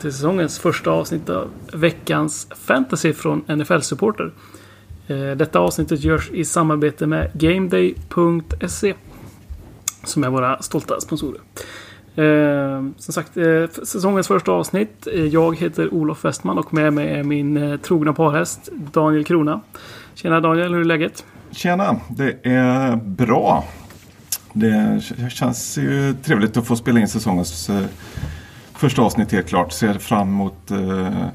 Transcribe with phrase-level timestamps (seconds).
[0.00, 4.32] till säsongens första avsnitt av veckans fantasy från NFL-supporter.
[5.06, 8.94] Eh, detta avsnittet görs i samarbete med GameDay.se
[10.04, 11.40] som är våra stolta sponsorer.
[12.16, 15.08] Eh, som sagt, eh, säsongens första avsnitt.
[15.30, 19.60] Jag heter Olof Westman och med mig är min trogna parhäst Daniel Krona.
[20.14, 21.24] Tjena Daniel, hur är läget?
[21.50, 23.64] Tjena, det är bra.
[24.52, 27.70] Det känns ju trevligt att få spela in säsongens
[28.78, 29.72] första avsnitt helt klart.
[29.72, 31.26] Ser fram emot eh,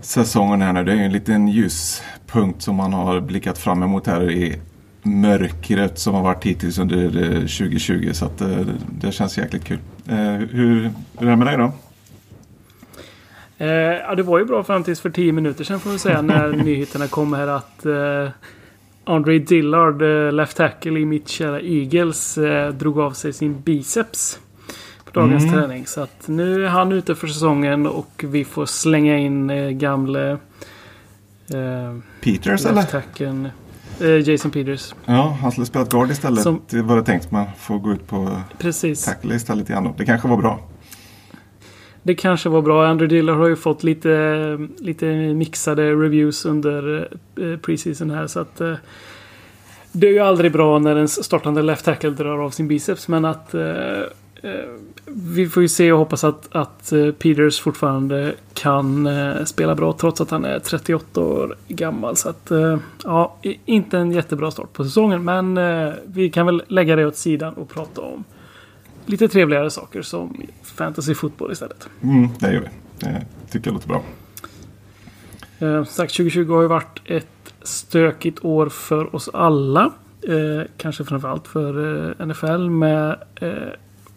[0.00, 0.84] säsongen här nu.
[0.84, 4.60] Det är ju en liten ljuspunkt som man har blickat fram emot här i
[5.02, 8.10] mörkret som har varit hittills under eh, 2020.
[8.12, 8.58] Så att, eh,
[9.00, 9.78] det känns jäkligt kul.
[10.08, 11.72] Eh, hur, hur är det med dig då?
[13.58, 16.22] Eh, ja, det var ju bra fram tills för 10 minuter sedan får vi säga
[16.22, 18.28] när nyheterna kom här att eh,
[19.04, 24.38] Andre Dillard, eh, left tackle i mitt kära Eagles, eh, drog av sig sin biceps
[25.12, 25.54] på dagens Mm.
[25.54, 25.86] träning.
[25.86, 30.30] Så att nu är han ute för säsongen och vi får slänga in eh, gamle
[31.54, 33.02] eh, Peters eller?
[34.00, 34.94] eh, Jason Peters.
[35.04, 36.42] Ja, han skulle spela guard istället.
[36.42, 37.30] Som- Det var det tänkt.
[37.30, 39.04] Man får gå ut på Precis.
[39.04, 39.88] tackle istället igen.
[39.96, 40.60] Det kanske var bra.
[42.02, 42.86] Det kanske var bra.
[42.86, 47.08] Andrew Dillard har ju fått lite, lite mixade reviews under
[47.40, 48.26] eh, preseason här.
[48.26, 48.74] Så att, eh,
[49.92, 53.08] det är ju aldrig bra när en startande left tackle drar av sin biceps.
[53.08, 53.60] Men att eh,
[54.42, 54.50] eh,
[55.14, 59.92] vi får ju se och hoppas att, att eh, Peters fortfarande kan eh, spela bra
[59.92, 62.16] trots att han är 38 år gammal.
[62.16, 65.24] Så att, eh, ja, inte en jättebra start på säsongen.
[65.24, 65.58] Men
[66.04, 68.24] vi kan väl lägga det åt sidan och prata om
[69.06, 71.88] lite trevligare saker som fantasy fotboll istället.
[72.02, 72.68] Mm, det gör vi.
[72.98, 74.02] Det tycker jag låter bra.
[75.58, 79.92] Eh, som sagt, 2020 har ju varit ett stökigt år för oss alla.
[80.28, 83.52] Eh, kanske framförallt för eh, NFL med eh,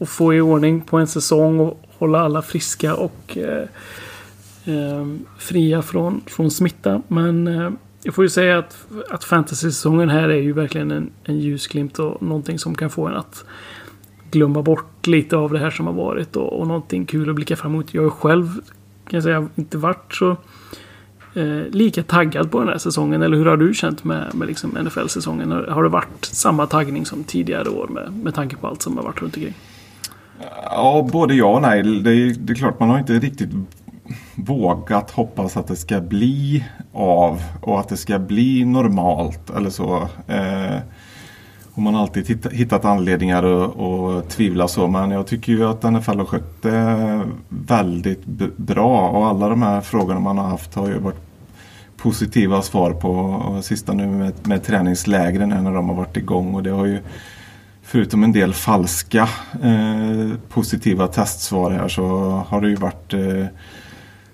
[0.04, 3.68] att få i ordning på en säsong och hålla alla friska och eh,
[4.66, 7.02] eh, fria från, från smitta.
[7.08, 7.70] Men eh,
[8.04, 12.22] jag får ju säga att, att fantasy-säsongen här är ju verkligen en, en ljusglimt och
[12.22, 13.46] någonting som kan få en att
[14.32, 17.56] glömma bort lite av det här som har varit och, och någonting kul att blicka
[17.56, 17.94] fram emot.
[17.94, 18.48] Jag har själv,
[19.08, 20.38] kan jag säga, inte varit så
[21.34, 23.22] eh, lika taggad på den här säsongen.
[23.22, 25.52] Eller hur har du känt med, med liksom NFL-säsongen?
[25.52, 28.98] Har, har det varit samma taggning som tidigare år med, med tanke på allt som
[28.98, 29.54] har varit runt omkring?
[30.64, 31.84] Ja, både ja och nej.
[31.84, 33.50] Det är, det är klart, man har inte riktigt
[34.36, 40.08] vågat hoppas att det ska bli av och att det ska bli normalt eller så.
[40.28, 40.78] Eh,
[41.74, 43.44] och man har alltid hitta, hittat anledningar
[44.20, 44.88] att tvivla så.
[44.88, 49.10] Men jag tycker ju att NFL har skött det väldigt b- bra.
[49.10, 51.22] Och alla de här frågorna man har haft har ju varit
[51.98, 53.10] positiva svar på.
[53.12, 56.56] Och sista nu med, med träningslägren när de har varit igång.
[56.56, 57.00] Och det har ju
[57.94, 59.30] Förutom en del falska
[59.64, 62.06] eh, positiva testsvar här så
[62.48, 63.46] har det ju varit eh,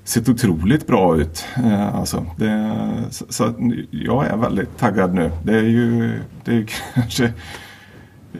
[0.04, 1.46] sett otroligt bra ut.
[1.66, 2.72] Eh, alltså, det,
[3.10, 3.54] så, så
[3.92, 5.32] jag är väldigt taggad nu.
[5.44, 6.12] Det är ju
[6.46, 7.34] det är ju kanske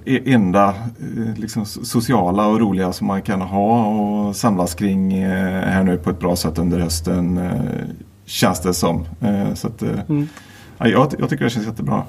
[0.06, 5.14] e- enda eh, liksom, so- sociala och roliga som man kan ha och samlas kring
[5.14, 7.38] eh, här nu på ett bra sätt under hösten.
[7.38, 7.52] Eh,
[8.26, 9.06] känns det som.
[9.54, 10.28] Så att, Mm.
[10.78, 12.04] ja, jag, jag tycker det känns jättebra.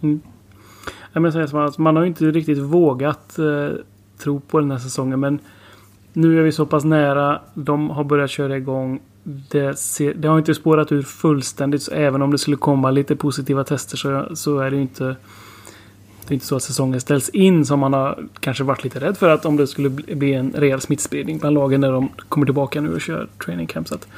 [0.00, 0.08] Ja,
[1.20, 3.68] men säga som att man har ju inte riktigt vågat eh,
[4.18, 5.20] tro på den här säsongen.
[5.20, 5.38] Men
[6.12, 7.40] nu är vi så pass nära.
[7.54, 9.00] De har börjat köra igång.
[9.22, 11.82] Det, ser, det har inte spårat ur fullständigt.
[11.82, 15.16] Så även om det skulle komma lite positiva tester så, så är det ju inte...
[16.26, 19.16] Det är inte så att säsongen ställs in som man har kanske varit lite rädd
[19.16, 22.80] för att om det skulle bli en rejäl smittspridning bland lagen när de kommer tillbaka
[22.80, 23.88] nu och kör training camp.
[23.88, 24.08] Så att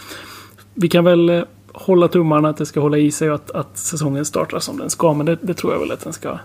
[0.75, 1.43] vi kan väl eh,
[1.73, 4.91] hålla tummarna att det ska hålla i sig och att, att säsongen startar som den
[4.91, 5.15] ska.
[5.15, 6.39] Men det, det tror jag väl att den ska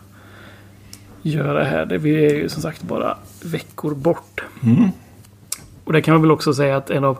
[1.21, 1.85] göra här.
[1.85, 4.43] Det, vi är ju som sagt bara veckor bort.
[4.63, 4.89] Mm.
[5.83, 7.17] Och det kan man väl också säga att en av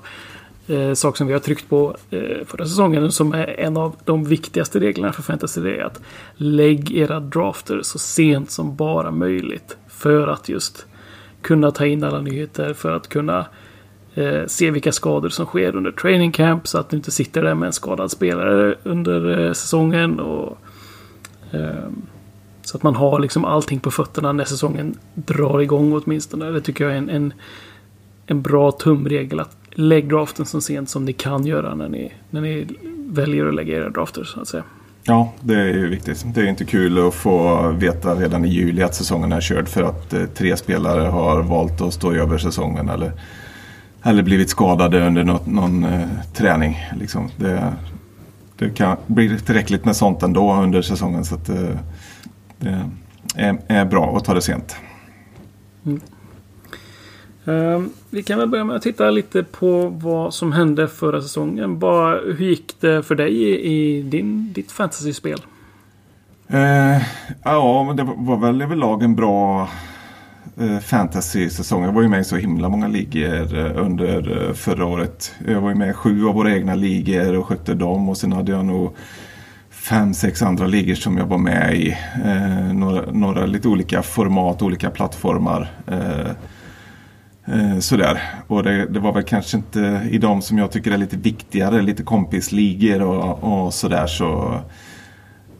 [0.67, 4.23] eh, saker som vi har tryckt på eh, förra säsongen som är en av de
[4.23, 6.01] viktigaste reglerna för fantasy det är att
[6.35, 9.77] lägg era drafter så sent som bara möjligt.
[9.87, 10.85] För att just
[11.41, 13.45] kunna ta in alla nyheter, för att kunna
[14.15, 17.55] eh, se vilka skador som sker under training camp så att du inte sitter där
[17.55, 20.19] med en skadad spelare under eh, säsongen.
[20.19, 20.57] Och,
[21.51, 22.01] ehm,
[22.69, 26.45] så att man har liksom allting på fötterna när säsongen drar igång åtminstone.
[26.45, 27.33] Det tycker jag är en, en,
[28.27, 29.39] en bra tumregel.
[29.39, 32.67] Att lägg draften så sent som ni kan göra när ni, när ni
[33.07, 34.63] väljer att lägga era drafter så att säga.
[35.03, 36.25] Ja, det är ju viktigt.
[36.35, 39.83] Det är inte kul att få veta redan i juli att säsongen är körd för
[39.83, 43.11] att eh, tre spelare har valt att stå över säsongen eller,
[44.03, 46.77] eller blivit skadade under något, någon eh, träning.
[46.99, 47.29] Liksom.
[47.37, 47.73] Det,
[48.57, 51.25] det kan bli tillräckligt med sånt ändå under säsongen.
[51.25, 51.75] Så att, eh,
[52.59, 52.89] det
[53.35, 54.75] är, är bra att ta det sent.
[55.85, 56.01] Mm.
[57.47, 61.79] Uh, vi kan väl börja med att titta lite på vad som hände förra säsongen.
[61.79, 65.39] Bara, hur gick det för dig i, i din, ditt fantasyspel?
[66.53, 67.01] Uh,
[67.43, 69.69] ja, men det var väl överlag en bra
[70.61, 71.83] uh, fantasy-säsong.
[71.83, 75.35] Jag var ju med i så himla många ligor uh, under förra året.
[75.47, 78.09] Jag var ju med i sju av våra egna ligor och skötte dem.
[78.09, 78.95] Och sen hade jag nog
[79.79, 81.97] fem, sex andra ligor som jag var med i.
[82.25, 85.71] Eh, några, några lite olika format, olika plattformar.
[85.87, 86.31] Eh,
[87.55, 88.21] eh, sådär.
[88.47, 91.81] Och det, det, var väl kanske inte i de som jag tycker är lite viktigare,
[91.81, 94.59] lite kompisligor och, och sådär så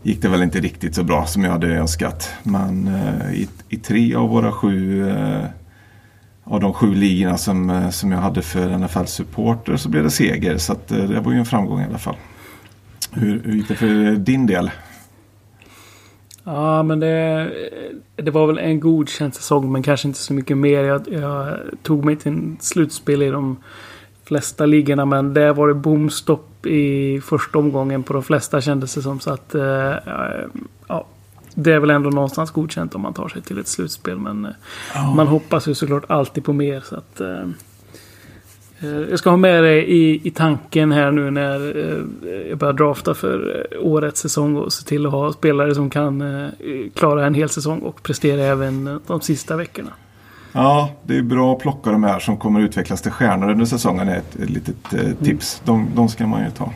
[0.04, 2.30] gick det väl inte riktigt så bra som jag hade önskat.
[2.44, 5.46] Men eh, i, i, tre av våra sju eh,
[6.44, 10.58] av de sju ligorna som, eh, som jag hade för NFL-supporter så blev det seger.
[10.58, 12.16] Så att, det var ju en framgång i alla fall.
[13.12, 14.72] Hur, hur gick det för din del?
[16.44, 17.52] Ja, men det,
[18.16, 20.84] det var väl en godkänd säsong, men kanske inte så mycket mer.
[20.84, 23.58] Jag, jag tog mig till slutspel i de
[24.24, 29.02] flesta ligorna, men där var det bomstopp i första omgången på de flesta kändes det
[29.02, 29.20] som.
[29.20, 29.96] Så att, eh,
[30.88, 31.06] ja,
[31.54, 34.18] det är väl ändå någonstans godkänt om man tar sig till ett slutspel.
[34.18, 34.48] Men
[34.96, 35.16] oh.
[35.16, 36.82] man hoppas ju såklart alltid på mer.
[36.82, 37.48] Så att, Eh,
[38.82, 43.14] jag ska ha med det i, i tanken här nu när eh, jag börjar drafta
[43.14, 46.50] för eh, årets säsong och se till att ha spelare som kan
[46.96, 49.90] klara en hel säsong och prestera även de sista veckorna.
[50.52, 54.08] Ja, det är bra att plocka de här som kommer utvecklas till stjärnor under säsongen.
[54.08, 55.62] är ett, ett litet eh, tips.
[55.66, 56.74] De, de ska man ju ta.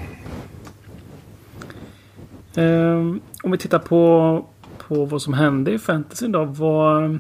[2.62, 4.46] Um, om vi tittar på,
[4.88, 6.46] på vad som hände i fantasy då.
[6.46, 7.20] Vad, Eh,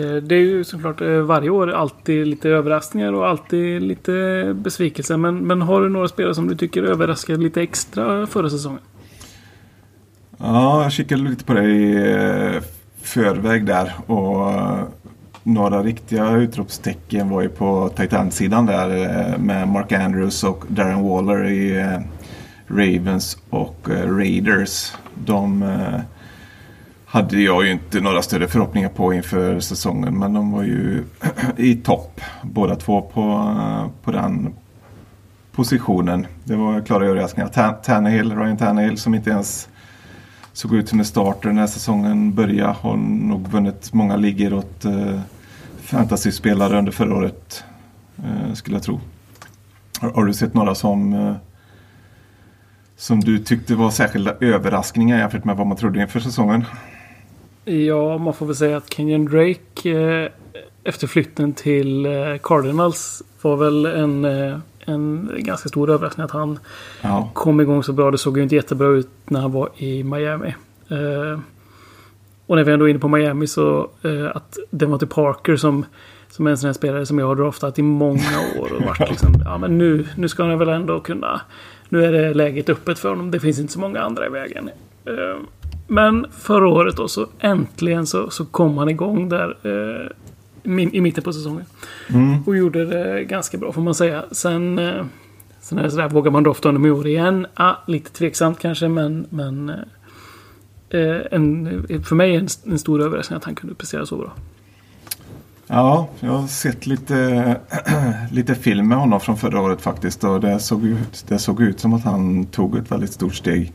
[0.00, 5.16] Eh, det är ju såklart eh, varje år alltid lite överraskningar och alltid lite besvikelser.
[5.16, 8.80] Men, men har du några spelare som du tycker överraskade lite extra förra säsongen?
[10.38, 12.60] Ja, jag kikade lite på det eh, i
[13.02, 13.92] förväg där.
[14.06, 14.52] Och
[15.42, 21.84] några riktiga utropstecken var ju på Titan-sidan där med Mark Andrews och Darren Waller i
[22.66, 24.92] Ravens och Raiders.
[25.14, 25.64] De
[27.10, 30.18] hade jag ju inte några större förhoppningar på inför säsongen.
[30.18, 31.04] Men de var ju
[31.56, 33.20] i topp båda två på,
[33.60, 34.54] eh, på den
[35.52, 36.26] positionen.
[36.44, 37.78] Det var klara överraskningar.
[37.82, 39.68] Tannehill, Ryan Tannehill som inte ens
[40.52, 42.72] såg ut som en starter när säsongen började.
[42.80, 45.20] Har nog vunnit många ligor åt eh,
[45.82, 47.64] fantasyspelare under förra året.
[48.18, 49.00] Eh, skulle jag tro.
[50.00, 51.34] Har, har, du sett några som eh,
[52.96, 56.64] som du tyckte var särskilda överraskningar jämfört med vad man trodde inför säsongen?
[57.64, 60.30] Ja, man får väl säga att Kenyon Drake eh,
[60.84, 62.12] efter flytten till eh,
[62.42, 66.58] Cardinals var väl en, eh, en ganska stor överraskning att han
[67.00, 67.30] ja.
[67.34, 68.10] kom igång så bra.
[68.10, 70.54] Det såg ju inte jättebra ut när han var i Miami.
[70.88, 71.40] Eh,
[72.46, 75.84] och när vi ändå är inne på Miami så eh, att Devonte Parker som
[76.30, 78.72] som är en sån här spelare som jag har draftat i många år.
[78.72, 81.40] Och varit liksom, ja men nu, nu ska han väl ändå kunna...
[81.88, 83.30] Nu är det läget öppet för honom.
[83.30, 84.70] Det finns inte så många andra i vägen.
[85.92, 90.10] Men förra året då så äntligen så, så kom han igång där eh,
[90.92, 91.64] i mitten på säsongen.
[92.08, 92.42] Mm.
[92.46, 94.24] Och gjorde det ganska bra får man säga.
[94.30, 95.04] Sen, eh,
[95.60, 97.46] sen är det sådär, vågar man drafta honom i år igen?
[97.54, 99.68] Ah, lite tveksamt kanske men, men
[100.90, 104.32] eh, en, för mig en, en stor överraskning att han kunde prestera så bra.
[105.66, 107.60] Ja, jag har sett lite,
[108.32, 110.24] lite film med honom från förra året faktiskt.
[110.24, 113.72] Och det såg, ut, det såg ut som att han tog ett väldigt stort steg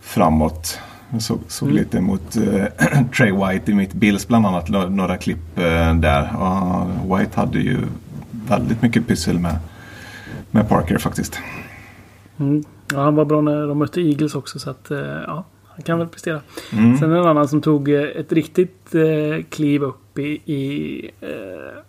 [0.00, 0.78] framåt.
[1.14, 1.82] Jag såg, såg mm.
[1.82, 2.64] lite mot uh,
[3.16, 4.68] Trey White i mitt Bills bland annat.
[4.68, 6.36] Några klipp uh, där.
[6.36, 7.78] Och White hade ju
[8.48, 9.58] väldigt mycket pyssel med,
[10.50, 11.38] med Parker faktiskt.
[12.36, 12.64] Mm.
[12.92, 14.58] Ja, han var bra när de mötte Eagles också.
[14.58, 16.40] Så att, uh, ja, han kan väl prestera.
[16.72, 16.98] Mm.
[16.98, 18.94] Sen en annan som tog ett riktigt
[19.50, 21.10] kliv upp i, i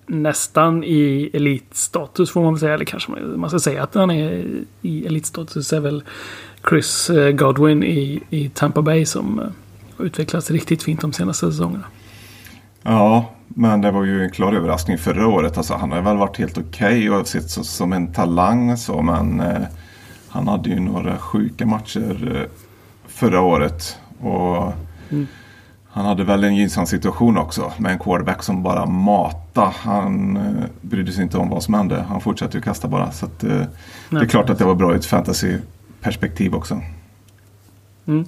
[0.08, 2.74] nästan i elitstatus får man väl säga.
[2.74, 4.46] Eller kanske man ska säga att han är
[4.82, 5.74] i elitstatus.
[5.74, 6.04] är väl
[6.70, 9.46] Chris eh, Godwin i, i Tampa Bay som eh,
[9.98, 11.86] har utvecklats riktigt fint de senaste säsongerna.
[12.84, 15.58] Ja, men det var ju en klar överraskning förra året.
[15.58, 19.40] Alltså, han har väl varit helt okej okay och sett som en talang så men
[19.40, 19.62] eh,
[20.30, 22.50] han hade ju några sjuka matcher eh,
[23.08, 23.98] förra året.
[24.20, 24.74] Och
[25.10, 25.28] mm.
[25.96, 29.74] Han hade väl en gynnsam situation också med en quarterback som bara mata.
[29.78, 32.06] Han eh, brydde sig inte om vad som hände.
[32.10, 33.12] Han fortsatte ju kasta bara.
[33.12, 33.62] Så att, eh,
[34.10, 35.58] det är klart att det var bra i ett fantasy
[36.06, 36.82] perspektiv också.
[38.06, 38.26] Mm.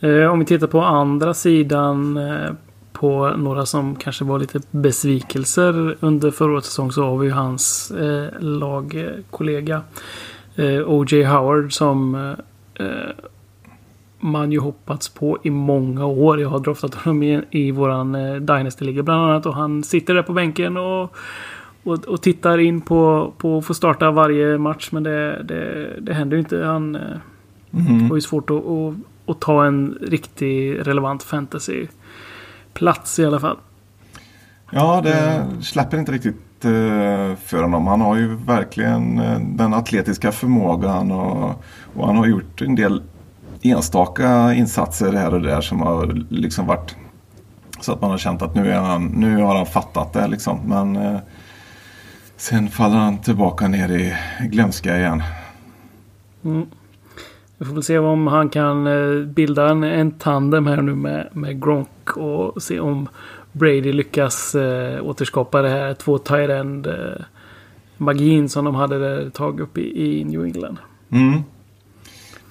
[0.00, 2.50] Eh, om vi tittar på andra sidan eh,
[2.92, 7.32] på några som kanske var lite besvikelser under förra årets säsong så har vi ju
[7.32, 9.82] hans eh, lagkollega
[10.56, 11.24] eh, O.J.
[11.24, 13.10] Howard som eh, eh,
[14.20, 16.40] man ju hoppats på i många år.
[16.40, 20.22] Jag har draftat honom i, i våran eh, Dynasty-liga bland annat och han sitter där
[20.22, 21.16] på bänken och
[21.84, 24.88] och, och tittar in på, på att få starta varje match.
[24.92, 26.64] Men det, det, det händer ju inte.
[26.64, 26.96] Han
[27.74, 28.10] mm.
[28.10, 28.94] har ju svårt att, att,
[29.26, 33.56] att, ta en riktig relevant fantasy-plats i alla fall.
[34.70, 37.86] Ja, det släpper inte riktigt eh, för honom.
[37.86, 41.64] Han har ju verkligen eh, den atletiska förmågan och,
[41.94, 43.02] och han har gjort en del
[43.62, 46.96] enstaka insatser här och där som har liksom varit
[47.80, 50.60] så att man har känt att nu, är han, nu har han fattat det liksom.
[50.64, 51.18] Men
[52.36, 54.14] Sen faller han tillbaka ner i
[54.48, 55.22] glömska igen.
[56.44, 56.66] Mm.
[57.58, 61.28] Vi får väl se om han kan eh, bilda en, en tandem här nu med,
[61.32, 63.08] med Gronk och se om
[63.52, 66.94] Brady lyckas äh, återskapa det här två tight end äh,
[67.96, 70.78] magin som de hade ett tag uppe i, i New England.
[71.10, 71.42] Mm.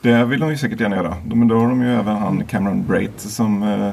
[0.02, 1.16] Det vill de ju säkert gärna göra.
[1.26, 3.92] Men då har de ju även han Cameron Brait som äh,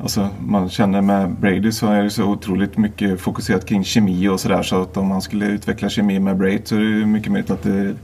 [0.00, 4.40] Alltså man känner med Brady så är det så otroligt mycket fokuserat kring kemi och
[4.40, 7.50] sådär så att om man skulle utveckla kemi med Brady så är det mycket möjligt
[7.50, 7.94] att det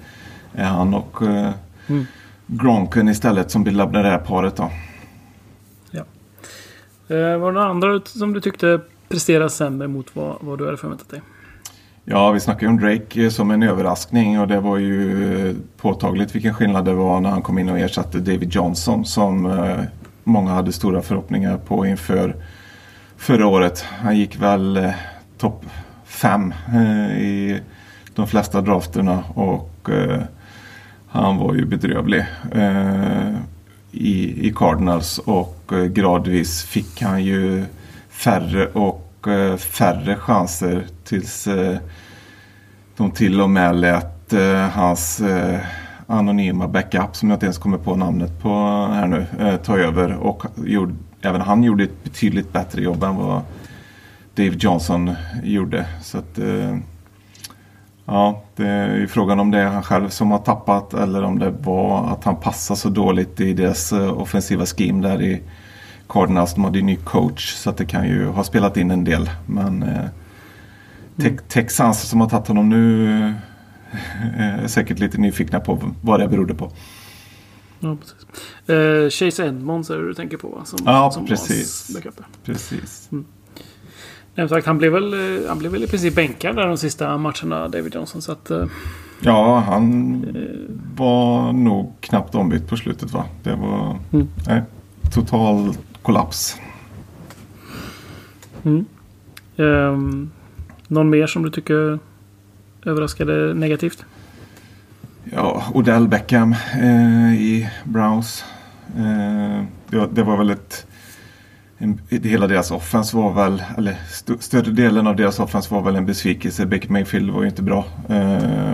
[0.55, 1.51] är han och uh,
[1.87, 2.07] mm.
[2.47, 4.71] Gronken istället som bildar det här paret då.
[5.91, 6.05] Ja.
[7.09, 10.77] Eh, var det några andra som du tyckte presterade sämre mot vad, vad du hade
[10.77, 11.21] förväntat dig?
[12.05, 16.55] Ja, vi snackade ju om Drake som en överraskning och det var ju påtagligt vilken
[16.55, 19.81] skillnad det var när han kom in och ersatte David Johnson som uh,
[20.25, 22.37] många hade stora förhoppningar på inför
[23.17, 23.81] förra året.
[23.81, 24.91] Han gick väl eh,
[25.39, 25.65] topp
[26.05, 27.61] fem eh, i
[28.15, 30.23] de flesta drafterna och eh,
[31.09, 33.31] han var ju bedrövlig eh,
[33.93, 37.65] i, i Cardinals och eh, gradvis fick han ju
[38.11, 41.79] färre och eh, färre chanser tills eh,
[42.97, 45.61] de till och med lät eh, hans eh,
[46.11, 48.49] anonyma backup som jag inte ens kommer på namnet på
[48.93, 53.17] här nu eh, ta över och gjorde, även han gjorde ett betydligt bättre jobb än
[53.17, 53.43] vad
[54.35, 55.87] Dave Johnson gjorde.
[56.03, 56.77] Så att, eh,
[58.05, 61.39] ja, det är ju frågan om det är han själv som har tappat eller om
[61.39, 65.43] det var att han passar så dåligt i deras eh, offensiva scheme där i
[66.09, 66.55] Cardinals.
[66.55, 69.31] De hade ju ny coach så att det kan ju ha spelat in en del.
[69.47, 70.05] Men eh,
[71.19, 71.39] mm.
[71.49, 73.35] Texans som har tagit honom nu är
[74.67, 76.73] säkert lite nyfikna på vad det berodde på.
[77.81, 78.69] Ja, precis.
[78.69, 80.65] Eh, Chase Edmonds är det du tänker på va?
[80.65, 81.97] Som, ja, som precis.
[82.45, 83.09] precis.
[83.13, 83.25] Mm.
[84.35, 87.19] Nej, sagt, han, blev väl, eh, han blev väl i princip bänkad där de sista
[87.19, 88.23] matcherna, David Johnson.
[88.23, 88.67] Så att, eh,
[89.21, 93.25] ja, han eh, var nog knappt ombytt på slutet va?
[93.43, 94.29] Det var mm.
[94.47, 94.63] nej,
[95.13, 96.57] total kollaps.
[98.63, 98.85] Mm.
[99.57, 100.31] Um,
[100.89, 101.99] någon mer som du tycker
[102.85, 104.05] överraskade negativt?
[105.25, 108.45] Ja, Odell Beckham eh, i Browns.
[108.97, 110.87] Eh, det, det, var väl ett...
[111.79, 115.97] En, hela deras offens var väl, eller st större delen av deras offens var väl
[115.97, 116.67] en besvikelse.
[116.67, 117.85] Baker Mayfield var ju inte bra.
[118.09, 118.73] Eh,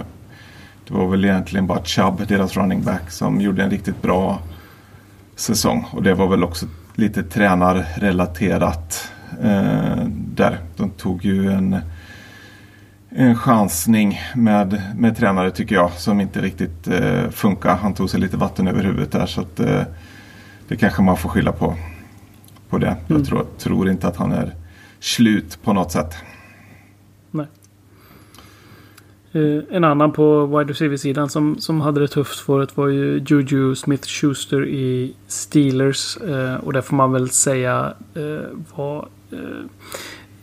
[0.89, 4.43] det var väl egentligen bara Chubb, deras running back, som gjorde en riktigt bra
[5.37, 5.87] säsong.
[5.91, 10.59] Och det var väl också lite tränarrelaterat eh, där.
[10.77, 11.77] De tog ju en
[13.19, 17.77] en chansning med, med tränare tycker jag som inte riktigt eh, funkar.
[17.77, 19.83] Han tog sig lite vatten över huvudet där så att eh,
[20.69, 21.77] det kanske man får skylla på,
[22.69, 22.87] på det.
[22.87, 23.01] Mm.
[23.07, 24.55] Jag tror, tror, inte att han är
[25.01, 26.15] slut på något sätt.
[27.31, 27.47] Nej.
[29.33, 33.25] Eh, en annan på wide receiver-sidan som, som hade det tufft för det var ju
[33.27, 36.17] Juju Smith-Schuster i Steelers.
[36.17, 39.09] Eh, och det får man väl säga eh, var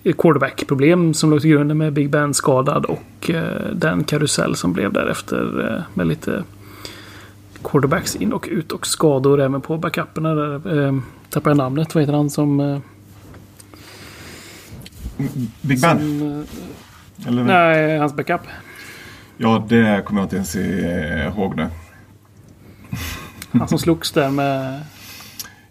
[0.04, 4.94] quarterback-problem som låg till grunden med Big Ben skadad och eh, den karusell som blev
[4.94, 6.44] därefter eh, med lite
[7.64, 10.36] quarterbacks in och ut och skador även på backuperna.
[10.36, 11.96] Där, eh, tappar jag namnet.
[11.96, 12.60] Vad heter han som...
[12.60, 12.80] Eh,
[15.62, 16.00] Big Ben?
[16.00, 16.46] Som,
[17.18, 17.44] eh, Eller?
[17.44, 18.42] Nej, hans backup.
[19.38, 21.68] Ja, det kommer jag inte ens ihåg nu.
[23.52, 24.82] Han som slogs där med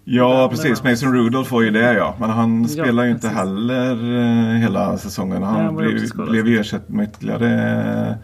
[0.05, 0.85] Ja, precis.
[0.85, 2.15] Mason Rudolph var ju det ja.
[2.21, 5.43] Men han ja, spelar ju inte heller uh, hela säsongen.
[5.43, 8.19] Han, han blev, blev ju ersatt med ytterligare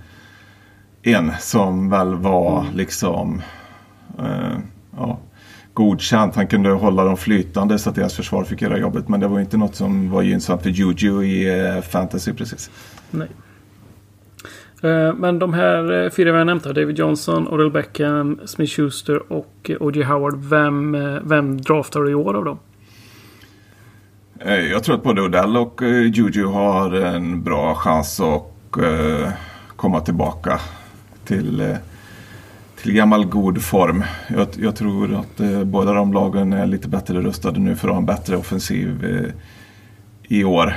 [1.03, 2.77] en som väl var mm.
[2.77, 3.43] liksom
[4.19, 4.59] uh,
[4.97, 5.19] ja,
[5.75, 6.35] godkänt.
[6.37, 9.09] Han kunde hålla dem flytande så att deras försvar fick göra jobbet.
[9.09, 12.71] Men det var inte något som var gynnsamt för Juju i uh, fantasy precis.
[13.11, 13.29] Nej.
[14.83, 18.73] Eh, men de här eh, fyra vi har nämnt här, David Johnson, Odell Beckham, Smith
[18.73, 20.03] Schuster och eh, O.J.
[20.03, 20.37] Howard.
[20.37, 22.59] Vem, vem draftar du i år av dem?
[24.73, 25.83] Jag tror att både Odell och
[26.13, 28.77] Juju har en bra chans att
[29.77, 30.61] komma tillbaka
[31.25, 31.77] till
[32.83, 34.05] till gammal god form.
[34.29, 37.99] Jag, jag tror att båda de lagen är lite bättre rustade nu för att ha
[37.99, 39.07] en bättre offensiv
[40.23, 40.75] i år.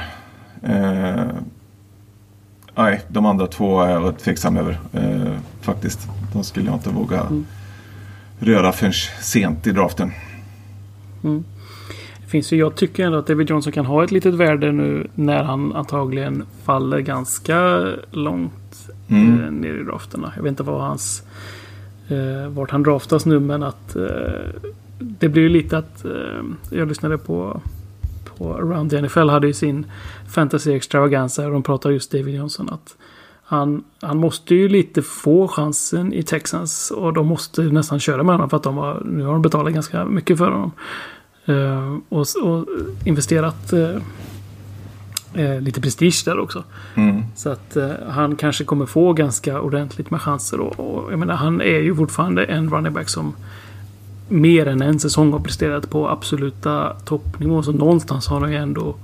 [2.75, 6.07] Eh, nej, de andra två är jag tveksam över eh, faktiskt.
[6.33, 7.45] De skulle jag inte våga mm.
[8.39, 10.11] röra förrän sent i draften.
[11.23, 11.43] Mm.
[12.21, 15.07] Det finns ju, jag tycker ändå att David Johnson kan ha ett litet värde nu
[15.15, 19.43] när han antagligen faller ganska långt mm.
[19.43, 20.33] eh, ner i drafterna.
[20.35, 21.23] Jag vet inte vad hans
[22.07, 24.03] eh, vart han draftas nu men att eh,
[24.99, 27.61] det blir ju lite att eh, jag lyssnade på
[28.41, 29.85] på Around the NFL hade ju sin
[30.29, 32.95] Fantasy Extravaganza och de pratade just David Johnson att
[33.43, 38.33] han, han måste ju lite få chansen i Texans och de måste nästan köra med
[38.33, 40.71] honom för att de har, nu har de betalat ganska mycket för honom.
[41.49, 42.65] Uh, och, och,
[43.05, 43.97] investerat uh,
[45.37, 46.63] uh, lite prestige där också.
[46.95, 47.23] Mm.
[47.35, 47.77] Så att
[48.09, 50.59] han kanske kommer få ganska ordentligt med chanser.
[50.59, 53.33] Och, och, jag menar, han är ju fortfarande en running back som
[54.31, 57.63] mer än en säsong har presterat på absoluta toppnivå.
[57.63, 58.95] Så någonstans har han ju ändå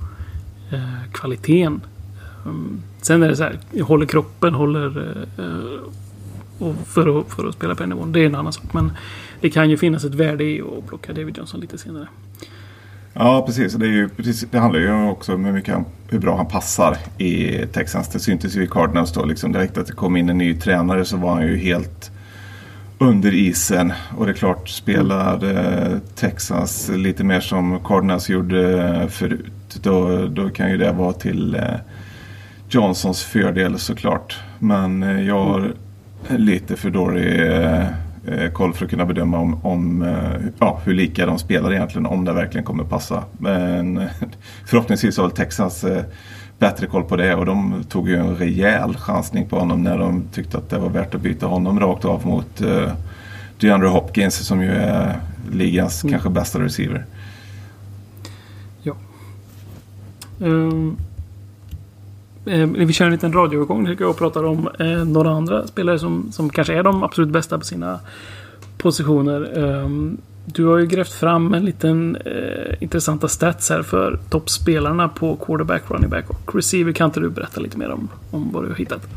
[0.72, 1.81] eh, kvaliteten.
[2.46, 5.17] Um, sen är det så här, håller kroppen, håller...
[5.38, 5.89] Eh,
[6.60, 8.12] och för, att, för att spela på den nivån.
[8.12, 8.74] Det är en annan sak.
[8.74, 8.91] Men
[9.41, 12.07] det kan ju finnas ett värde i att plocka David Johnson lite senare.
[13.13, 13.74] Ja, precis.
[13.74, 16.98] Det, är ju, precis, det handlar ju också om hur, mycket, hur bra han passar
[17.17, 18.10] i Texans.
[18.10, 19.25] Det syntes ju i Cardinals då.
[19.25, 22.12] Liksom direkt att det kom in en ny tränare så var han ju helt
[22.97, 23.93] under isen.
[24.17, 29.79] Och det är klart, spelar eh, Texas lite mer som Cardinals gjorde eh, förut.
[29.81, 31.62] Då, då kan ju det vara till eh,
[32.69, 34.39] Johnsons fördel såklart.
[34.60, 35.73] Men jag har
[36.29, 37.51] lite för dålig
[38.53, 40.15] koll för att kunna bedöma om, om
[40.60, 42.05] ja, hur lika de spelar egentligen.
[42.05, 43.23] Om det verkligen kommer passa.
[43.38, 44.03] Men
[44.65, 45.86] förhoppningsvis har väl Texas
[46.60, 50.24] bättre koll på det och de tog ju en rejäl chansning på honom när de
[50.34, 52.89] tyckte att det var värt att byta honom rakt av mot uh,
[53.60, 55.20] DeAndre Hopkins som ju är
[55.52, 56.12] ligans mm.
[56.12, 57.06] kanske bästa receiver.
[58.82, 58.96] Ja.
[60.39, 60.98] Um,
[62.46, 66.00] eh, vi kör en liten radioövergång tycker jag och pratar om eh, några andra spelare
[66.00, 68.00] som, som kanske är de absolut bästa på sina
[68.78, 69.58] positioner.
[69.58, 70.17] Um,
[70.53, 75.83] du har ju grävt fram en liten eh, intressanta stats här för toppspelarna på quarterback,
[75.88, 76.91] running back och receiver.
[76.91, 79.07] Kan inte du berätta lite mer om, om vad du har hittat?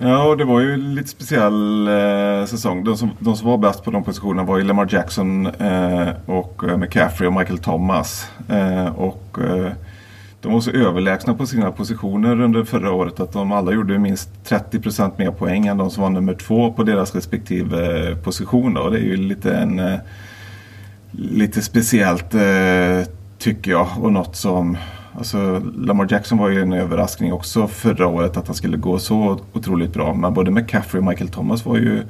[0.00, 2.84] Ja, det var ju en lite speciell eh, säsong.
[2.84, 6.64] De som, de som var bäst på de positionerna var ju Lamar Jackson eh, och
[6.68, 8.28] eh, McCaffrey och Michael Thomas.
[8.48, 9.72] Eh, och eh,
[10.44, 14.44] de var så överlägsna på sina positioner under förra året att de alla gjorde minst
[14.44, 18.24] 30 procent mer poäng än de som var nummer två på deras respektive eh, position.
[18.24, 18.80] positioner.
[18.80, 19.98] Och det är ju lite en eh,
[21.10, 24.76] lite speciellt eh, tycker jag och något som
[25.18, 29.40] Alltså, Lamar Jackson var ju en överraskning också förra året att han skulle gå så
[29.52, 30.14] otroligt bra.
[30.14, 32.02] Men både McCaffrey och Michael Thomas var ju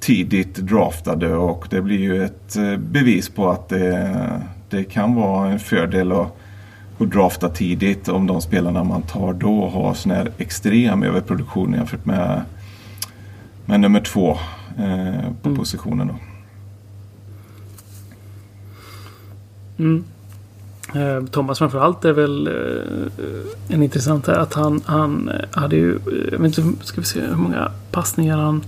[0.00, 5.58] tidigt draftade och det blir ju ett bevis på att det, det kan vara en
[5.58, 6.36] fördel att
[6.98, 12.04] och drafta tidigt om de spelarna man tar då har sån här extrem överproduktion jämfört
[12.04, 12.42] med,
[13.66, 14.30] med nummer två
[14.78, 15.58] eh, på mm.
[15.58, 16.06] positionen.
[16.06, 16.14] Då.
[19.78, 20.04] Mm.
[20.94, 25.98] Eh, Thomas framförallt är väl eh, en intressant här att han, han hade ju,
[26.32, 28.64] jag vet inte, ska vi se hur många passningar han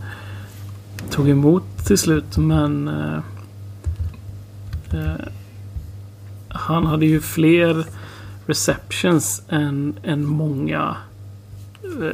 [1.11, 3.19] tog emot till slut men eh,
[4.93, 5.27] eh
[6.51, 7.87] han hade ju fler
[8.49, 10.97] receptions än, än många
[11.85, 12.13] eh,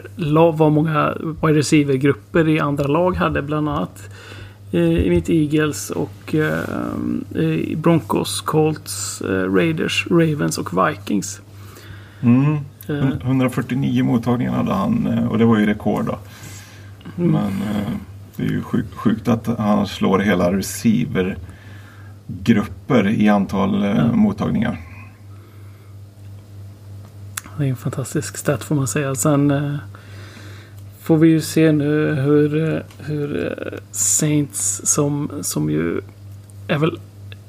[0.55, 3.43] vad många wide receiver-grupper i andra lag hade.
[3.43, 4.11] Bland annat
[4.73, 6.97] eh, i mitt Eagles och eh,
[7.77, 11.41] Broncos, Colts, Raiders, Ravens och Vikings.
[12.21, 12.59] Mm.
[13.23, 16.19] 149 mottagningar hade han och det var ju rekord då.
[17.19, 17.33] Mm.
[17.33, 17.53] Men
[18.37, 24.19] det är ju sjukt, sjukt att han slår hela receiver-grupper i antal mm.
[24.19, 24.79] mottagningar.
[27.59, 29.15] Det är en fantastisk stat får man säga.
[29.15, 29.77] Sen eh,
[31.03, 36.01] får vi ju se nu hur, eh, hur eh, Saints som, som ju
[36.69, 36.99] är väl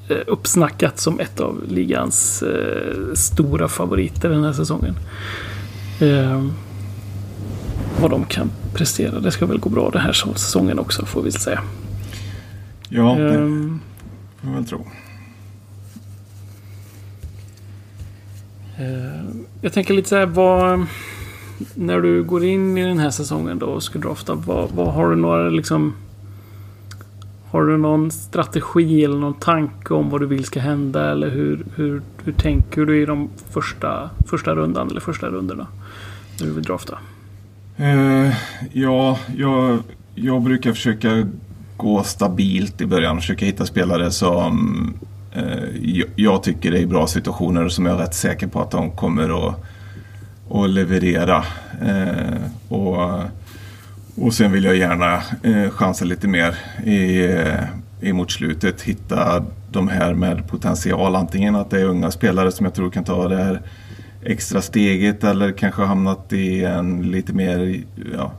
[0.09, 4.95] eh, uppsnackat som ett av ligans eh, stora favoriter den här säsongen.
[5.99, 6.47] Eh,
[8.01, 9.19] vad de kan prestera.
[9.19, 11.61] Det ska väl gå bra den här säsongen också får vi säga.
[12.89, 13.33] Ja, det
[14.41, 14.87] får vi väl tro.
[18.77, 19.21] Eh,
[19.61, 20.85] jag tänker lite så här, vad...
[21.75, 25.09] När du går in i den här säsongen då och ska drafta, vad, vad har
[25.09, 25.93] du några liksom...
[27.49, 31.11] Har du någon strategi eller någon tanke om vad du vill ska hända?
[31.11, 35.67] Eller hur, hur, hur tänker du i de första, första rundan eller första rundorna?
[36.39, 36.97] När du vill drafta?
[37.79, 38.33] Uh,
[38.73, 39.79] ja, jag,
[40.15, 41.27] jag brukar försöka
[41.77, 43.17] gå stabilt i början.
[43.17, 44.93] Försöka hitta spelare som
[45.35, 48.91] Eh, jag tycker det är bra situationer som jag är rätt säker på att de
[48.91, 49.55] kommer att,
[50.51, 51.45] att leverera.
[51.81, 53.21] Eh, och,
[54.15, 57.29] och sen vill jag gärna eh, chansa lite mer i,
[58.01, 58.81] i mot slutet.
[58.81, 61.15] Hitta de här med potential.
[61.15, 63.61] Antingen att det är unga spelare som jag tror kan ta det här
[64.23, 68.31] extra steget eller kanske hamnat i en lite mer ja,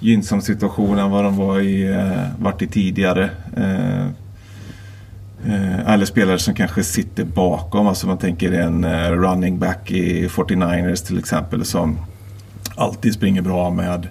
[0.00, 1.96] gynnsam situation än vad de var i,
[2.38, 3.30] varit i tidigare.
[5.46, 7.86] Eh, eller spelare som kanske sitter bakom.
[7.86, 11.98] Alltså man tänker en eh, running back i 49ers till exempel som
[12.74, 14.08] alltid springer bra med,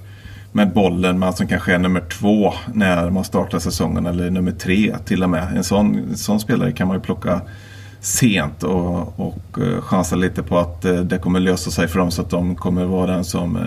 [0.52, 4.96] med bollen men som kanske är nummer två när man startar säsongen eller nummer tre
[5.06, 5.58] till och med.
[5.58, 7.42] En sån, en sån spelare kan man ju plocka
[8.00, 12.22] sent och, och eh, chansa lite på att det kommer lösa sig för dem så
[12.22, 13.58] att de kommer vara den som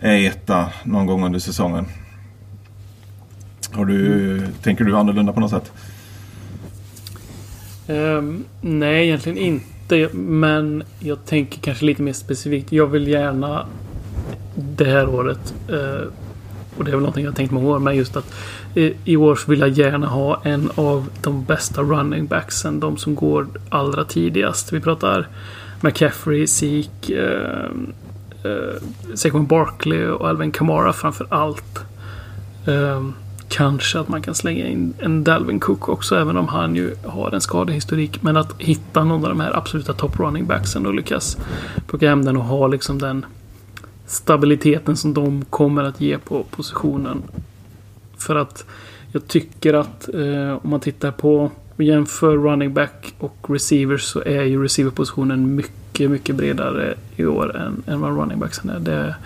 [0.00, 1.86] är etta någon gång under säsongen.
[3.72, 4.52] Har du, mm.
[4.62, 5.72] Tänker du annorlunda på något sätt?
[7.88, 10.08] Um, nej, egentligen inte.
[10.12, 12.72] Men jag tänker kanske lite mer specifikt.
[12.72, 13.66] Jag vill gärna
[14.54, 16.10] det här året uh,
[16.76, 18.34] och det är väl någonting jag tänkt många år med just att
[18.74, 22.80] eh, i år så vill jag gärna ha en av de bästa running backsen.
[22.80, 24.72] De som går allra tidigast.
[24.72, 25.28] Vi pratar
[25.80, 28.74] McCaffrey, Zeke, eh, eh,
[29.14, 31.78] Saquon Barkley och Alvin Kamara framför allt.
[32.66, 33.08] Eh,
[33.48, 37.30] kanske att man kan slänga in en Dalvin Cook också även om han ju har
[37.30, 38.22] en skadehistorik.
[38.22, 41.38] Men att hitta någon av de här absoluta top running backsen och lyckas
[41.86, 43.26] plocka hem den och ha liksom den
[44.06, 47.22] stabiliteten som de kommer att ge på positionen.
[48.18, 48.64] För att
[49.12, 54.22] jag tycker att eh, om man tittar på och jämför running back och receivers så
[54.22, 58.78] är ju receiverpositionen mycket, mycket bredare i år än, än vad running backsen är.
[58.78, 59.16] Det,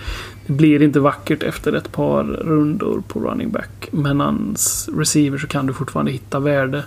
[0.46, 3.88] det, blir inte vackert efter ett par rundor på running back.
[3.90, 6.84] Men hans receiver så kan du fortfarande hitta värde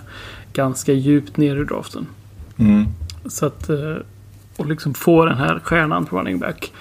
[0.52, 2.06] ganska djupt ner i draften.
[2.56, 2.84] Mm.
[3.26, 3.96] Så att eh,
[4.56, 6.72] och liksom få den här stjärnan på running back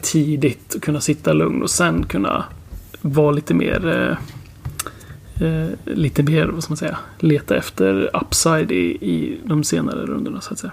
[0.00, 2.44] tidigt och kunna sitta lugn och sen kunna
[3.00, 8.84] vara lite mer eh, eh, lite mer, vad ska man säga, leta efter upside i,
[9.00, 10.72] i de senare rundorna så att säga.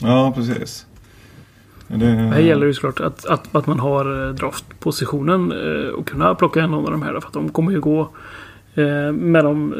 [0.00, 0.86] Ja, precis.
[1.88, 2.06] Det...
[2.06, 6.34] Här gäller det ju såklart att, att, att man har eh, draftpositionen eh, och kunna
[6.34, 7.20] plocka en av de här.
[7.20, 8.00] För att de kommer ju gå
[8.74, 9.74] eh, med de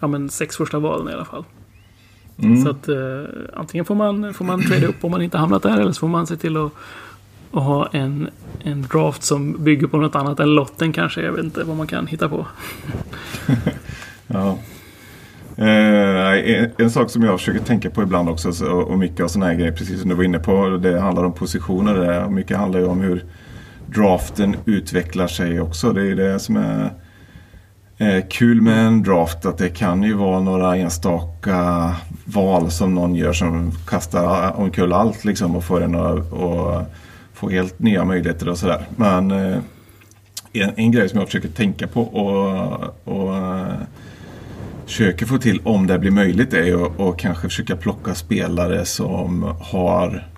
[0.00, 1.44] ja, men sex första valen i alla fall.
[2.42, 2.64] Mm.
[2.64, 2.88] Så att
[3.54, 6.08] antingen får man, får man trada upp om man inte hamnat där eller så får
[6.08, 6.72] man se till att
[7.50, 8.28] och ha en,
[8.60, 11.20] en draft som bygger på något annat än lotten kanske.
[11.20, 12.46] Jag vet inte vad man kan hitta på.
[14.26, 14.58] ja.
[15.58, 19.46] Eh, en, en, sak som jag försöker tänka på ibland också och mycket av sådana
[19.46, 20.68] här grejer precis som du var inne på.
[20.82, 23.24] Det handlar om positioner där och mycket handlar ju om hur
[23.86, 25.92] draften utvecklar sig också.
[25.92, 26.92] Det är det som är
[27.98, 31.94] eh, kul med en draft att det kan ju vara några enstaka
[32.24, 36.92] val som någon gör som kastar omkull allt liksom och får en att
[37.32, 38.86] få helt nya möjligheter och sådär.
[38.96, 39.58] Men eh,
[40.52, 43.77] en, en grej som jag försöker tänka på och, och eh,
[44.88, 49.54] försöker få till om det blir möjligt är att och kanske försöka plocka spelare som
[49.60, 50.28] har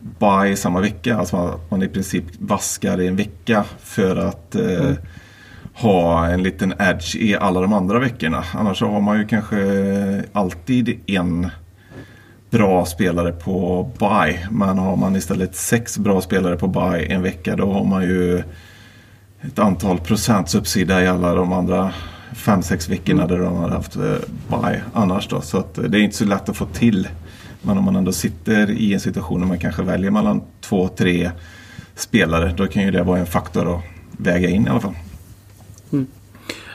[0.00, 1.16] buy samma vecka.
[1.16, 4.96] Alltså att man i princip vaskar i en vecka för att eh, mm.
[5.74, 8.44] ha en liten edge i alla de andra veckorna.
[8.54, 11.50] Annars så har man ju kanske alltid en
[12.50, 14.36] bra spelare på buy.
[14.50, 18.42] Men har man istället sex bra spelare på buy en vecka då har man ju
[19.40, 21.92] ett antal procents uppsida i alla de andra
[22.36, 23.36] fem sex veckorna mm.
[23.36, 24.02] där de har haft eh,
[24.48, 25.40] buy annars då.
[25.40, 27.08] Så att eh, det är inte så lätt att få till.
[27.62, 31.30] Men om man ändå sitter i en situation där man kanske väljer mellan två, tre
[31.94, 33.82] spelare då kan ju det vara en faktor att
[34.16, 34.94] väga in i alla fall.
[35.92, 36.06] Mm.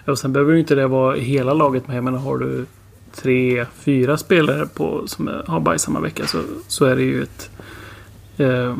[0.05, 2.03] Och sen behöver ju inte det vara hela laget med.
[2.03, 2.65] Men har du
[3.15, 7.49] tre, fyra spelare på, som har baj samma vecka så, så är det ju ett...
[8.37, 8.75] Eh,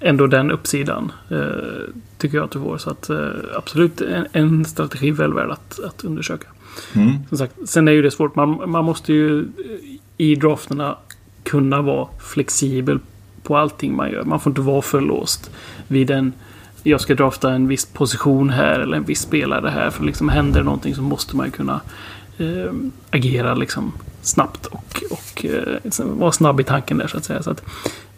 [0.00, 2.78] ändå den uppsidan eh, tycker jag att du får.
[2.78, 6.46] Så att eh, absolut en, en, strategi väl värd att, att undersöka.
[6.92, 7.12] Mm.
[7.28, 8.36] Som sagt, sen är ju det svårt.
[8.36, 9.48] Man, man måste ju
[10.16, 10.96] i drafterna
[11.42, 12.98] kunna vara flexibel
[13.42, 14.24] på allting man gör.
[14.24, 15.50] Man får inte vara för låst
[15.88, 16.32] vid en
[16.82, 19.90] jag ska drafta en viss position här eller en viss spelare här.
[19.90, 21.80] För liksom händer det någonting så måste man ju kunna
[22.38, 22.72] eh,
[23.10, 27.42] agera liksom snabbt och, och eh, vara snabb i tanken där så att säga.
[27.42, 27.64] Så att,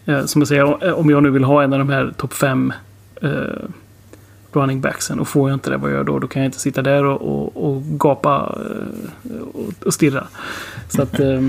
[0.07, 2.73] eh, som jag säger, om jag nu vill ha en av de här topp fem
[3.23, 3.69] eh,
[4.57, 6.19] running backsen och får jag inte det, vad gör jag då?
[6.19, 8.59] Då kan jag inte sitta där och, och, och gapa
[9.25, 10.27] eh, och, och stirra.
[10.89, 11.41] Så att eh,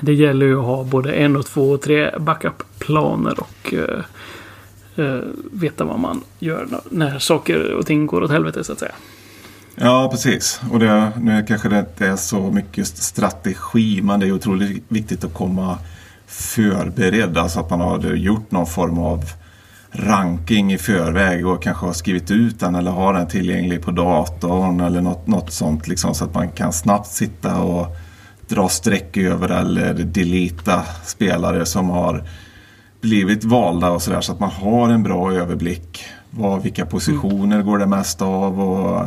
[0.00, 3.74] det gäller ju att ha både en och två och tre backup-planer och
[4.98, 5.20] uh,
[5.52, 8.92] veta vad man gör när saker och ting går åt helvete så att säga.
[9.74, 10.60] Ja, precis.
[10.70, 15.24] Och det, nu kanske det inte är så mycket strategi men det är otroligt viktigt
[15.24, 15.78] att komma
[16.26, 17.38] förberedd.
[17.38, 19.24] Alltså att man har gjort någon form av
[19.92, 24.80] ranking i förväg och kanske har skrivit ut den eller har den tillgänglig på datorn
[24.80, 25.88] eller något, något sånt.
[25.88, 27.96] Liksom, så att man kan snabbt sitta och
[28.48, 32.24] dra streck över eller delita spelare som har
[33.00, 34.20] blivit valda och sådär.
[34.20, 36.04] Så att man har en bra överblick.
[36.30, 37.66] Vad, vilka positioner mm.
[37.66, 39.00] går det mest av och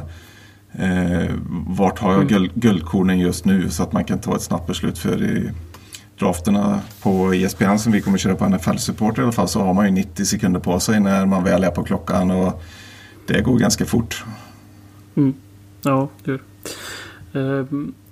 [0.84, 1.32] eh,
[1.68, 2.28] vart har jag mm.
[2.28, 5.52] guld, guldkornen just nu så att man kan ta ett snabbt beslut för i
[6.20, 9.86] drafterna på ESPN som vi kommer köra på NFL-support i alla fall så har man
[9.86, 12.64] ju 90 sekunder på sig när man väl är på klockan och
[13.28, 14.24] det går ganska fort.
[15.16, 15.34] Mm.
[15.82, 16.42] Ja, hur.
[17.36, 17.66] Uh,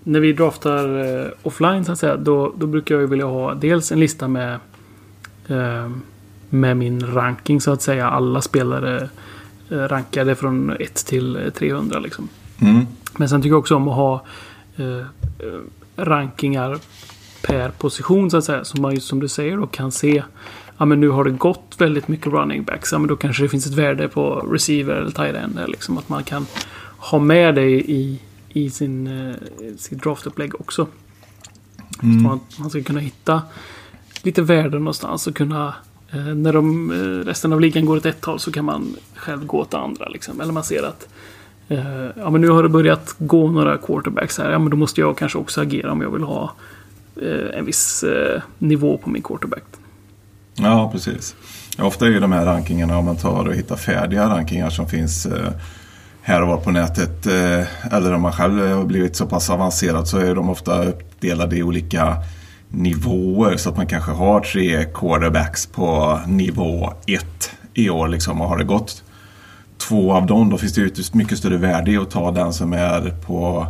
[0.04, 3.92] när vi draftar uh, offline så att säga då, då brukar jag vilja ha dels
[3.92, 4.60] en lista med
[5.52, 5.92] uh,
[6.50, 8.10] med min ranking så att säga.
[8.10, 9.10] Alla spelare
[9.72, 12.30] uh, rankade från 1 till 300 liksom.
[12.62, 12.86] Mm.
[13.18, 14.26] Men sen tycker jag också om att ha
[15.96, 16.80] rankingar
[17.48, 18.64] per position så att säga.
[18.64, 20.24] Så man just som du säger då kan se.
[20.78, 22.92] Ja men nu har det gått väldigt mycket running backs.
[22.92, 25.60] Ja men då kanske det finns ett värde på receiver eller tight end.
[25.68, 26.46] Liksom att man kan
[26.98, 29.36] ha med det i, i sin, eh,
[29.78, 30.88] sitt draftupplägg också.
[32.04, 32.24] Mm.
[32.24, 33.42] Man, man ska kunna hitta
[34.22, 35.74] lite värden någonstans och kunna
[36.12, 39.46] eh, när de, eh, resten av ligan går åt ett håll så kan man själv
[39.46, 40.10] gå åt andra.
[40.10, 40.42] Liksom.
[40.42, 41.08] Eller man ser att
[41.68, 44.52] eh, ja, men nu har det börjat gå några quarterbacks här.
[44.52, 46.54] Ja, men då måste jag kanske också agera om jag vill ha
[47.22, 49.64] Eh, en viss eh, nivå på min quarterback.
[50.56, 51.36] Ja, precis.
[51.80, 55.26] Ofta är ju de här rankingarna, om man tar och hittar färdiga rankingar som finns
[55.26, 55.52] eh,
[56.22, 57.28] här och var på nätet
[57.92, 61.64] eller om man själv har blivit så pass avancerad så är de ofta uppdelade i
[61.64, 62.18] olika
[62.68, 68.48] nivåer så att man kanske har tre quarterbacks på nivå ett i år liksom och
[68.48, 69.04] har det gått
[69.78, 72.54] två av dem då finns det ju ett mycket större värde i att ta den
[72.54, 73.68] som är på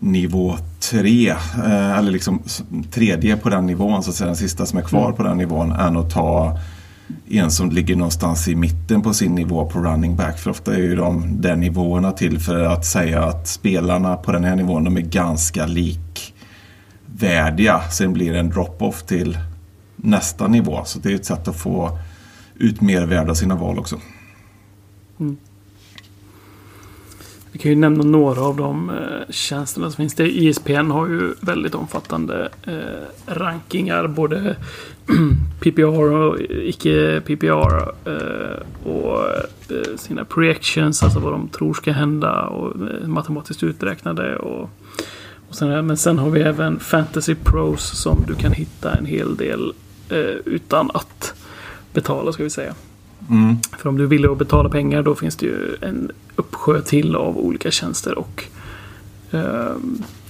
[0.00, 1.30] nivå tre,
[1.64, 2.42] eh, eller liksom
[2.90, 5.16] tredje på den nivån, så att säga den sista som är kvar mm.
[5.16, 6.58] på den nivån, än att ta
[7.28, 10.38] en som ligger någonstans i mitten på sin nivå på running back.
[10.38, 14.44] För ofta är ju de där nivåerna till för att säga att spelarna på den
[14.44, 17.80] här nivån de är ganska likvärdiga.
[17.90, 19.38] Sen blir det en drop-off till
[19.96, 20.82] nästa nivå.
[20.84, 21.98] Så det är ett sätt att få
[22.54, 24.00] ut mer värde av sina val också.
[25.20, 25.36] Mm.
[27.52, 30.14] Vi kan ju nämna några av de eh, tjänsterna som finns.
[30.14, 30.28] Det.
[30.28, 34.08] ISPN har ju väldigt omfattande eh, rankingar.
[34.08, 34.56] Både
[35.60, 37.88] PPR och icke PPR.
[38.04, 39.26] Eh, och
[39.68, 42.46] eh, sina projections, alltså vad de tror ska hända.
[42.46, 44.36] Och eh, matematiskt uträknade.
[44.36, 44.70] Och,
[45.48, 49.36] och sen, men sen har vi även Fantasy Pros som du kan hitta en hel
[49.36, 49.72] del
[50.08, 51.34] eh, utan att
[51.92, 52.74] betala ska vi säga.
[53.28, 53.56] Mm.
[53.78, 57.70] För om du vill betala pengar då finns det ju en uppsjö till av olika
[57.70, 58.44] tjänster och
[59.30, 59.74] eh,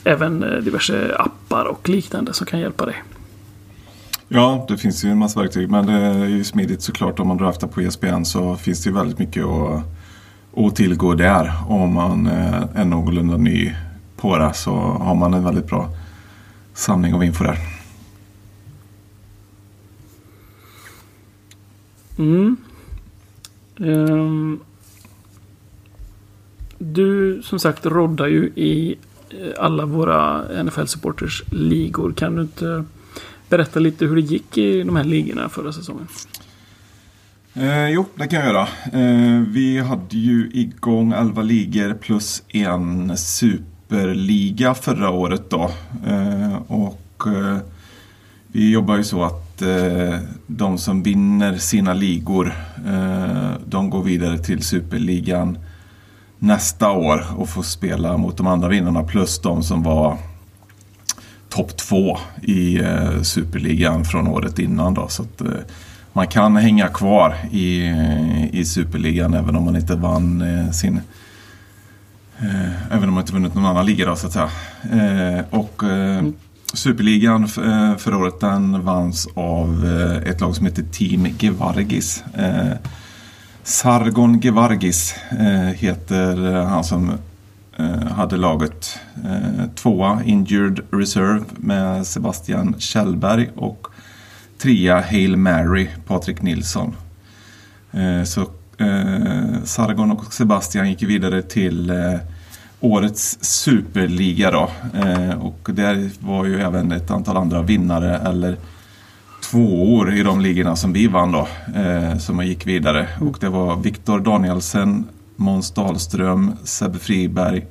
[0.05, 3.03] även diverse appar och liknande som kan hjälpa dig.
[4.29, 7.37] Ja, det finns ju en massa verktyg men det är ju smidigt såklart om man
[7.37, 9.83] draftar på ESPN så finns det ju väldigt mycket att,
[10.57, 11.53] att tillgå där.
[11.68, 13.74] Om man eh, är någorlunda ny
[14.16, 15.88] på det så har man en väldigt bra
[16.74, 17.59] samling av info där.
[22.18, 22.57] Mm.
[23.80, 24.60] Um,
[26.78, 28.96] du som sagt roddar ju i
[29.30, 32.12] eh, alla våra NFL-supporters ligor.
[32.12, 32.84] Kan du inte
[33.48, 36.06] berätta lite hur det gick i de här ligorna förra säsongen?
[37.54, 38.68] Eh, jo, det kan jag göra.
[38.92, 45.70] Eh, vi hade ju igång 11 ligor plus en superliga förra året då.
[46.06, 47.58] Eh, och eh,
[48.46, 52.55] vi jobbar ju så att eh, de som vinner sina ligor
[52.87, 55.59] eh, de går vidare till superligan
[56.38, 60.18] nästa år och får spela mot de andra vinnarna plus de som var
[61.49, 64.94] topp två i eh, superligan från året innan.
[64.94, 65.49] Då, så att, eh,
[66.12, 71.01] man kan hänga kvar i, eh, i superligan även om man inte vann eh, sin
[72.38, 74.51] eh, Även om man inte vunnit någon annan liga då, så att säga.
[74.92, 76.35] Eh, och mm.
[76.74, 82.24] Superligan eh, förra året den vanns av eh, ett lag som heter Team Gevargis.
[82.35, 82.72] Eh,
[83.62, 85.14] Sargon Gevargis
[85.74, 87.12] heter han som
[88.11, 88.98] hade laget.
[89.74, 93.87] Tvåa Injured Reserve med Sebastian Kjellberg och
[94.59, 96.96] trea Hail Mary Patrik Nilsson.
[98.24, 98.46] Så
[99.64, 101.92] Sargon och Sebastian gick vidare till
[102.80, 104.70] årets superliga då.
[104.94, 108.56] Eh, och där var ju även ett antal andra vinnare eller
[109.50, 111.48] tvåor i de ligorna som vi vann då.
[111.74, 113.08] Eh, som gick vidare.
[113.20, 117.66] Och det var Viktor Danielsen, Måns Dahlström, Sebbe Friberg,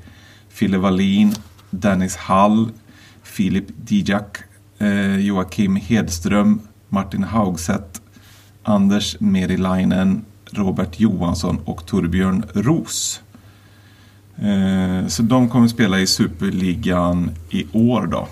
[0.50, 1.36] Fille Wallin,
[1.70, 2.70] Dennis Hall,
[3.24, 4.38] Filip Dijak,
[4.78, 8.02] eh, Joakim Hedström, Martin Haugset,
[8.64, 13.22] Anders Merilainen, Robert Johansson och Torbjörn Ros.
[14.42, 18.28] Eh, så de kommer spela i Superligan i år då.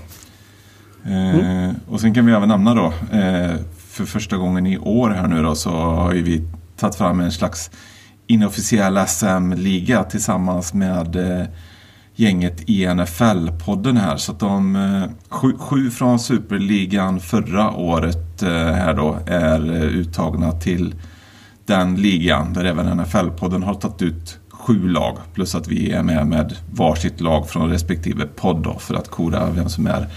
[1.11, 5.27] Eh, och sen kan vi även nämna då eh, för första gången i år här
[5.27, 7.71] nu då så har ju vi tagit fram en slags
[8.27, 11.17] inofficiell SM-liga tillsammans med
[12.15, 14.17] gänget i NFL-podden här.
[14.17, 14.77] Så att de
[15.29, 20.95] sju, sju från Superligan förra året här då är uttagna till
[21.65, 25.17] den ligan där även NFL-podden har tagit ut sju lag.
[25.33, 29.49] Plus att vi är med med varsitt lag från respektive podd då, för att kora
[29.51, 30.07] vem som är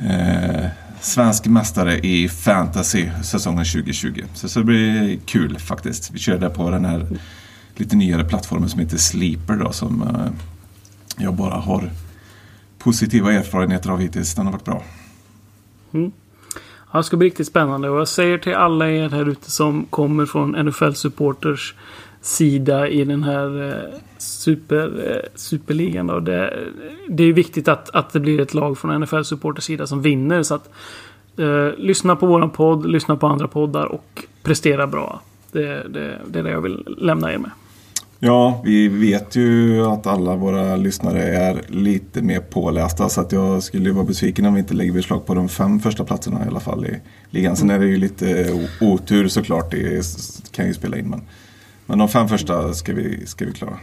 [0.00, 0.66] eh,
[1.00, 4.24] svensk mästare i fantasy säsongen 2020.
[4.34, 6.10] Så, så det blir kul faktiskt.
[6.10, 7.06] Vi kör det på den här
[7.76, 10.32] lite nyare plattformen som heter Sleeper då som eh,
[11.24, 11.90] jag bara har
[12.78, 14.34] positiva erfarenheter av hittills.
[14.34, 14.82] Den har varit bra.
[15.92, 16.12] Mm.
[16.92, 19.84] Ja, det ska bli riktigt spännande och jag säger till alla er här ute som
[19.84, 21.74] kommer från NFL Supporters
[22.20, 26.06] sida i den här eh, super, eh, superligan.
[26.06, 26.20] Då.
[26.20, 26.58] Det,
[27.08, 30.42] det är viktigt att, att det blir ett lag från NFL Supporters sida som vinner.
[30.42, 30.70] Så att,
[31.36, 35.20] eh, lyssna på våran podd, lyssna på andra poddar och prestera bra.
[35.52, 37.50] Det, det, det är det jag vill lämna er med.
[38.22, 43.62] Ja, vi vet ju att alla våra lyssnare är lite mer pålästa så att jag
[43.62, 46.60] skulle vara besviken om vi inte lägger beslag på de fem första platserna i alla
[46.60, 47.56] fall i ligan.
[47.56, 48.46] Sen är det ju lite
[48.80, 50.04] otur såklart, det
[50.52, 51.20] kan ju spela in men,
[51.90, 53.78] men de fem första ska vi, ska vi klara.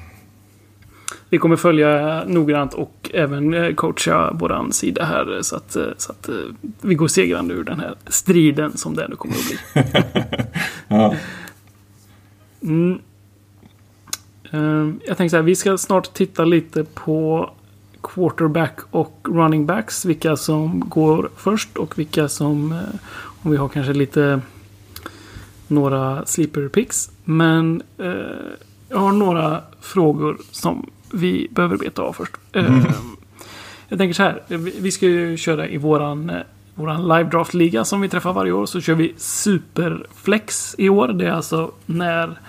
[1.30, 6.12] Vi kommer följa noggrant och även eh, coacha våran sida här så att, eh, så
[6.12, 6.36] att eh,
[6.82, 9.84] vi går segrande ur den här striden som det nu kommer att bli.
[10.88, 11.16] Ja,
[12.62, 13.00] Mm.
[14.52, 17.50] Ehm, Jag tänkte så här, vi ska snart titta lite på
[18.02, 20.06] quarterback och running backs.
[20.06, 22.72] Vilka som går först och vilka som...
[22.72, 22.78] eh,
[23.44, 24.42] Om vi har kanske lite...
[25.68, 27.12] Några sleeper picks.
[27.30, 28.08] Men eh,
[28.90, 32.34] jag har några frågor som vi behöver beta av först.
[32.54, 32.82] Ehm,
[33.90, 34.42] Jag tänker så här.
[34.82, 36.30] vi- ska ju köra i våran...
[36.30, 36.36] eh,
[36.76, 41.08] Våran live draft liga som vi träffar varje år så kör vi superflex i år.
[41.08, 42.40] Det är alltså när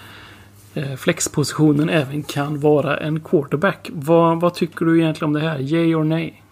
[0.74, 3.90] eh, flexpositionen även kan vara en quarterback.
[3.92, 5.58] Vad, vad tycker du egentligen om det här?
[5.58, 6.42] Yay or nej?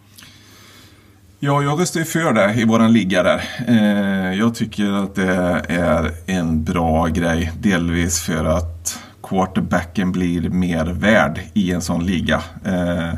[1.47, 3.43] Ja, jag röstar ju för det i våran liga där.
[3.67, 7.53] Eh, jag tycker att det är en bra grej.
[7.61, 12.43] Delvis för att quarterbacken blir mer värd i en sån liga.
[12.65, 13.13] Eh,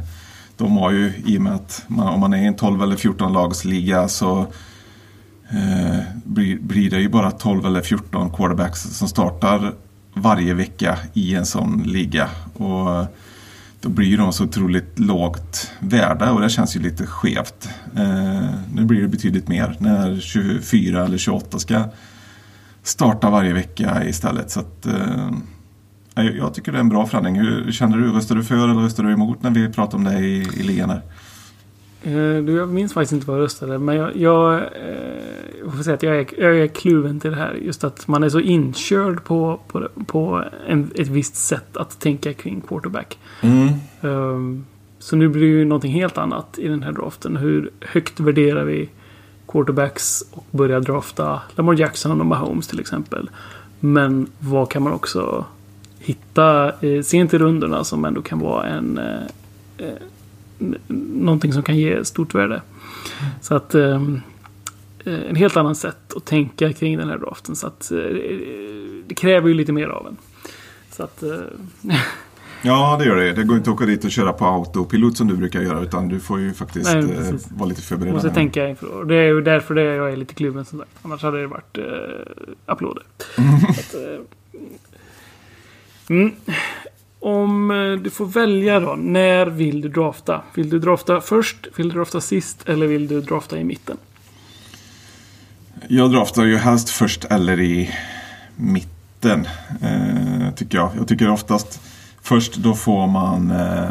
[0.57, 2.97] de har ju, i och med att man, om man är i en 12 eller
[2.97, 4.41] 14 lagsliga så
[5.51, 9.73] eh, blir, blir det ju bara 12 eller 14 quarterbacks som startar
[10.14, 12.29] varje vecka i en sån liga.
[12.55, 13.07] Och
[13.81, 17.69] då blir ju de så otroligt lågt värda och det känns ju lite skevt.
[17.97, 21.85] Eh, nu blir det betydligt mer när 24 eller 28 ska
[22.83, 24.51] starta varje vecka istället.
[24.51, 25.31] Så att, eh,
[26.14, 27.37] jag- tycker det är en bra förändring.
[27.41, 28.12] Hur känner du?
[28.12, 30.91] Röstar du för eller röstar du emot när vi pratar om det i, i ligan
[32.03, 33.79] du, jag minns faktiskt inte vad jag röstade.
[33.79, 34.63] Men jag, jag, eh,
[35.65, 37.55] jag får säga att jag är, jag är kluven till det här.
[37.55, 42.33] Just att man är så inkörd på, på, på en, ett visst sätt att tänka
[42.33, 43.19] kring quarterback.
[43.41, 43.69] Mm.
[44.01, 44.65] Ehm,
[44.99, 47.37] så nu blir det ju någonting helt annat i den här draften.
[47.37, 48.88] Hur högt värderar vi
[49.49, 53.31] quarterbacks och börjar drafta Lamar Jackson och Mahomes till exempel.
[53.81, 55.44] Men vad kan man också
[55.99, 59.23] hitta eh, sent i rundorna som ändå kan vara en eh,
[59.79, 59.94] eh,
[60.88, 62.63] någonting som kan ge stort värde.
[63.40, 64.21] Så att ehm,
[65.04, 67.56] eh, en helt annan sätt att tänka kring den här draften.
[67.56, 67.98] Så att eh,
[69.06, 70.17] det kräver ju lite mer av en.
[70.90, 71.31] Så att eh,
[72.63, 73.33] Ja, det gör det.
[73.33, 76.09] Det går inte att åka dit och köra på autopilot som du brukar göra utan
[76.09, 78.13] du får ju faktiskt Nej, eh, vara lite förberedd.
[78.13, 78.87] Måste tänka inför.
[78.87, 80.90] Och det är ju därför det jag är lite kluven som sagt.
[81.02, 81.85] Annars hade det varit eh,
[82.67, 83.02] applåder.
[83.35, 84.21] Så att, eh,
[86.09, 86.33] mm.
[87.21, 88.94] Om eh, du får välja då.
[88.94, 90.42] När vill du drafta?
[90.54, 91.56] Vill du drafta först?
[91.77, 92.69] Vill du drafta sist?
[92.69, 93.96] Eller vill du drafta i mitten?
[95.88, 97.90] Jag draftar ju helst först eller i
[98.56, 99.48] mitten.
[99.83, 100.90] Eh, tycker jag.
[100.96, 101.81] Jag tycker oftast
[102.23, 103.90] först då får man eh,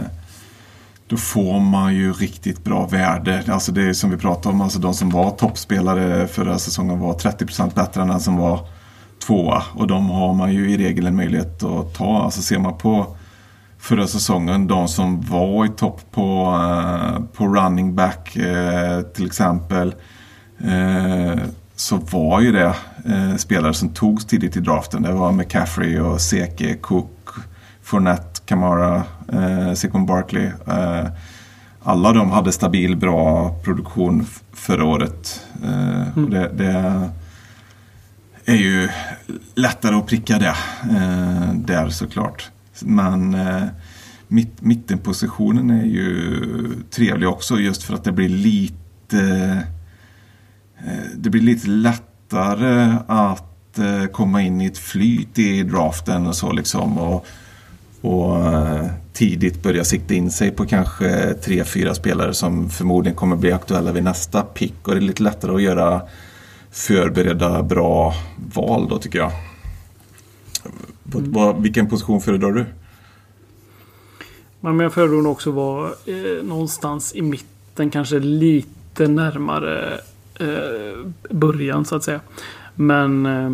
[1.08, 3.44] då får man ju riktigt bra värde.
[3.48, 4.62] Alltså det är som vi pratade om.
[4.62, 8.68] Alltså de som var toppspelare förra säsongen var 30% bättre än den som var
[9.28, 9.64] tvåa.
[9.74, 12.22] Och de har man ju i regel en möjlighet att ta.
[12.24, 13.17] Alltså ser man på
[13.88, 19.96] förra säsongen, de som var i topp på, eh, på running back eh, till exempel.
[20.60, 21.44] Eh,
[21.76, 22.74] så var ju det
[23.38, 25.02] spelare som togs tidigt i draften.
[25.02, 27.30] Det var McCaffrey och Seke, Cook,
[27.84, 29.04] Fournette Kamara,
[29.76, 30.52] Saquon Barkley.
[31.84, 35.46] Alla de hade stabil, bra produktion förra året.
[35.64, 36.30] Mm.
[36.30, 37.10] det, det,
[38.46, 38.90] är ju
[39.56, 40.56] lättare att pricka det
[41.54, 42.52] där såklart.
[42.82, 43.64] Men eh,
[44.28, 46.40] mitt, mittenpositionen är ju
[46.92, 49.64] trevlig också just för att det blir lite
[50.78, 56.36] eh, det blir lite lättare att eh, komma in i ett flyt i draften och
[56.36, 56.98] så liksom.
[56.98, 57.26] Och,
[58.02, 63.36] och eh, tidigt börja sikta in sig på kanske tre, fyra spelare som förmodligen kommer
[63.36, 64.88] bli aktuella vid nästa pick.
[64.88, 66.02] Och det är lite lättare att göra
[66.72, 68.14] förberedda bra
[68.54, 69.32] val då tycker jag.
[71.14, 71.62] Mm.
[71.62, 72.66] Vilken position föredrar du?
[74.60, 80.00] Men jag föredrar nog också vara eh, någonstans i mitten, kanske lite närmare
[80.40, 82.20] eh, början så att säga.
[82.76, 83.54] Men eh,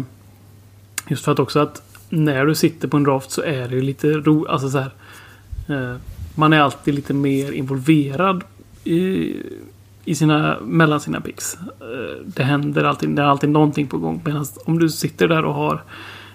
[1.08, 3.82] just för att också att när du sitter på en draft så är det ju
[3.82, 4.92] lite ro, alltså så här,
[5.70, 5.96] eh,
[6.36, 8.44] Man är alltid lite mer involverad
[8.84, 9.36] i,
[10.06, 11.58] i sina, mellan sina picks.
[11.80, 14.22] Eh, det händer alltid, det är alltid någonting på gång.
[14.26, 15.84] Medan om du sitter där och har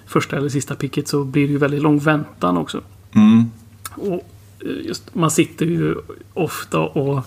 [0.08, 2.80] första eller sista picket så blir det ju väldigt lång väntan också.
[3.12, 3.50] Mm.
[3.94, 4.28] Och
[4.64, 5.94] eh, just, man sitter ju
[6.34, 7.24] ofta och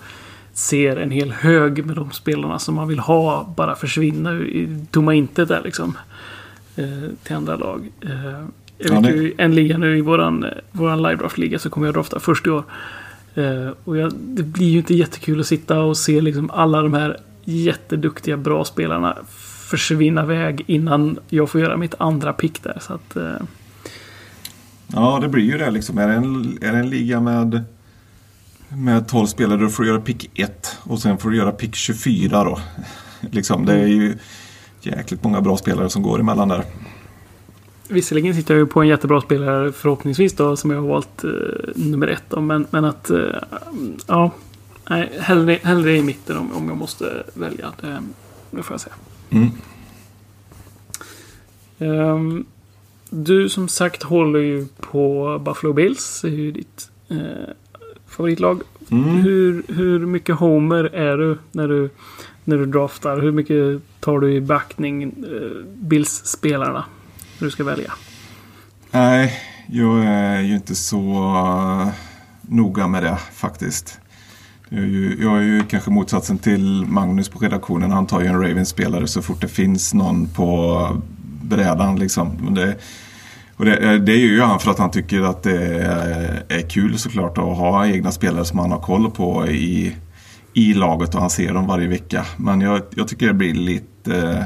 [0.54, 5.14] ser en hel hög med de spelarna som man vill ha bara försvinna i tomma
[5.14, 5.98] intet där liksom.
[6.76, 7.92] Eh, till andra lag.
[8.02, 8.46] Eh,
[8.78, 11.94] jag vet ja, ju en liga nu i våran, våran live draft-liga så kommer jag
[11.94, 12.64] drafta först i år.
[13.36, 16.94] Eh, och jag, det blir ju inte jättekul att sitta och se liksom alla de
[16.94, 19.18] här jätteduktiga bra spelarna
[19.72, 22.78] försvinna iväg innan jag får göra mitt andra pick där.
[22.82, 23.36] Så att, eh...
[24.88, 25.98] Ja, det blir ju det liksom.
[25.98, 27.64] Är det en, är det en liga med,
[28.68, 31.76] med 12 spelare då får du göra pick 1 och sen får du göra pick
[31.76, 32.60] 24 då.
[33.32, 34.18] liksom, det är ju
[34.82, 36.64] jäkligt många bra spelare som går emellan där.
[37.88, 41.30] Visserligen sitter jag ju på en jättebra spelare förhoppningsvis då som jag har valt eh,
[41.76, 43.20] nummer ett då, men, men att eh,
[44.08, 44.32] ja,
[44.90, 47.72] nej, hellre, hellre i mitten om, om jag måste välja.
[47.82, 48.02] Det,
[48.52, 48.96] det får jag säga.
[49.32, 49.52] Mm.
[51.80, 52.46] Um,
[53.10, 56.22] du som sagt håller ju på Buffalo Bills.
[56.22, 57.18] Det är ju ditt eh,
[58.08, 58.62] favoritlag.
[58.92, 59.10] Mm.
[59.10, 61.90] Hur, hur mycket homer är du när du
[62.44, 63.22] när du draftar?
[63.22, 66.86] Hur mycket tar du i backning eh, Bills-spelarna?
[67.40, 67.92] När du ska välja?
[68.92, 69.34] Nej,
[69.68, 71.88] jag är ju inte så uh,
[72.42, 74.01] noga med det faktiskt.
[74.74, 77.92] Jag är, ju, jag är ju kanske motsatsen till Magnus på redaktionen.
[77.92, 80.88] Han tar ju en Ravens-spelare så fort det finns någon på
[81.42, 82.00] brädan.
[82.00, 82.56] Liksom.
[82.56, 82.76] Det,
[83.56, 87.00] och det, det gör ju han för att han tycker att det är, är kul
[87.00, 89.96] såklart att ha egna spelare som han har koll på i
[90.54, 92.26] i laget och han ser dem varje vecka.
[92.38, 94.44] Men jag, jag tycker det blir lite eh,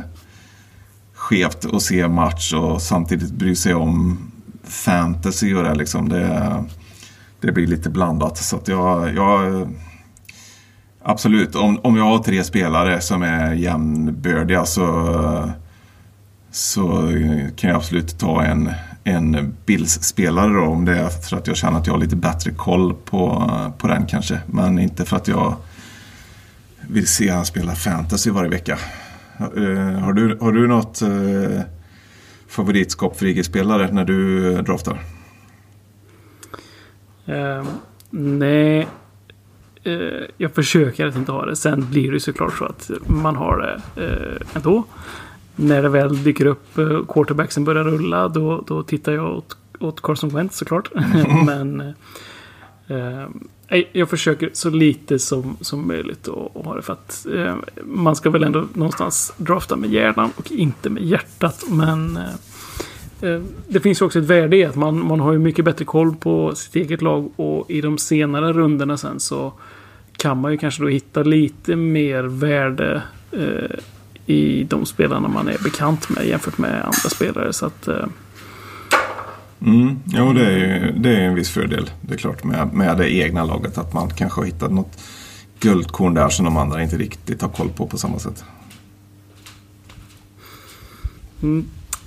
[1.14, 4.18] skevt att se match och samtidigt bry sig om
[4.64, 6.10] fantasy och det liksom.
[6.10, 6.64] Det,
[7.42, 8.38] det blir lite blandat.
[8.38, 9.68] Så att jag, jag
[11.08, 15.52] Absolut, om, om jag har tre spelare som är jämnbördiga så,
[16.52, 17.12] så
[17.56, 18.72] kan jag absolut ta en,
[19.04, 22.52] en Bills-spelare då, om det är för att jag känner att jag har lite bättre
[22.52, 24.40] koll på, på den kanske.
[24.48, 25.56] Men inte för att jag
[26.82, 28.78] vill se han spela fantasy varje vecka.
[29.38, 31.62] Eh, har, du, har du något eh,
[32.48, 35.00] favoritskap för IG-spelare när du draftar?
[37.30, 37.66] Uh,
[38.10, 38.88] nej.
[39.88, 41.56] Uh, jag försöker att inte ha det.
[41.56, 44.84] Sen blir det såklart så att man har det uh, ändå.
[45.56, 50.02] När det väl dyker upp uh, quarterbacksen börjar rulla då, då tittar jag åt, åt
[50.02, 50.90] Carson Wentz såklart.
[51.46, 51.94] Men
[53.92, 58.30] jag försöker så lite som, som möjligt att ha det för att eh, man ska
[58.30, 61.64] väl ändå någonstans drafta med hjärnan och inte med hjärtat.
[61.70, 65.40] Men eh, eh, det finns ju också ett värde i att man, man har ju
[65.40, 69.54] mycket bättre koll på sitt eget lag och i de senare rundorna sen så
[70.18, 73.80] kan man ju kanske då hitta lite mer värde eh,
[74.26, 77.54] i de spelarna man är bekant med jämfört med andra spelare.
[77.54, 78.06] Så att eh,
[79.62, 81.90] Mm, jo, det är, ju, det är en viss fördel.
[82.02, 85.00] Det är klart med, med det egna laget att man kanske har hittat något
[85.60, 88.44] guldkorn där som de andra inte riktigt har koll på på samma sätt.
[91.44, 91.66] Mm.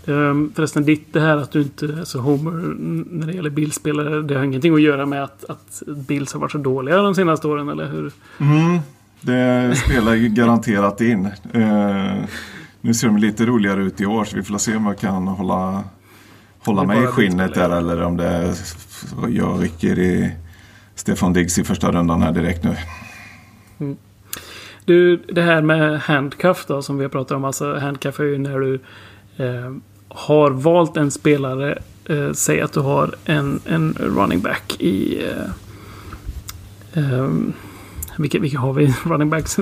[0.09, 2.75] Um, förresten, ditt det här att du inte är så homer
[3.11, 4.23] när det gäller bildspelare.
[4.23, 7.49] Det har ingenting att göra med att, att Bills har varit så dåliga de senaste
[7.49, 8.13] åren, eller hur?
[8.39, 8.79] Mm,
[9.21, 11.27] det spelar ju garanterat in.
[11.55, 12.25] Uh,
[12.81, 15.29] nu ser de lite roligare ut i år, så vi får se om jag kan
[15.29, 15.85] hålla
[16.59, 18.55] hålla mig i skinnet där eller om det är
[19.29, 20.33] jag rycker i
[20.95, 22.77] Stefan Diggs i första rundan här direkt nu.
[23.79, 23.97] Mm.
[24.85, 27.45] Du, det här med handcuff då som vi har pratat om.
[27.45, 28.75] Alltså handcuff är ju när du
[29.37, 29.75] eh,
[30.09, 35.25] har valt en spelare eh, säg att du har en, en running back i...
[35.25, 35.51] Eh,
[37.05, 37.31] eh,
[38.19, 39.57] vilka, vilka har vi running backs?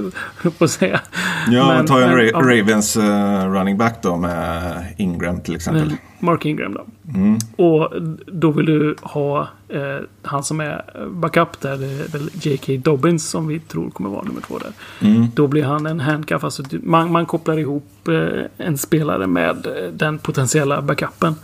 [0.59, 1.00] på att säga.
[1.48, 2.40] Ja, Men- ta en men, Ra- ja.
[2.40, 5.92] Ravens eh, running back då med Ingram till exempel.
[6.18, 6.84] Mark Ingram då.
[7.14, 7.38] Mm.
[7.57, 7.92] Och
[8.26, 11.76] då vill du ha eh, han som är backup där.
[11.76, 12.72] Det är väl J.K.
[12.90, 14.72] Dobbins som vi tror kommer vara nummer två där.
[15.09, 15.26] Mm.
[15.34, 16.44] Då blir han en handcuff.
[16.44, 21.34] Alltså, man, man kopplar ihop eh, en spelare med eh, den potentiella backupen.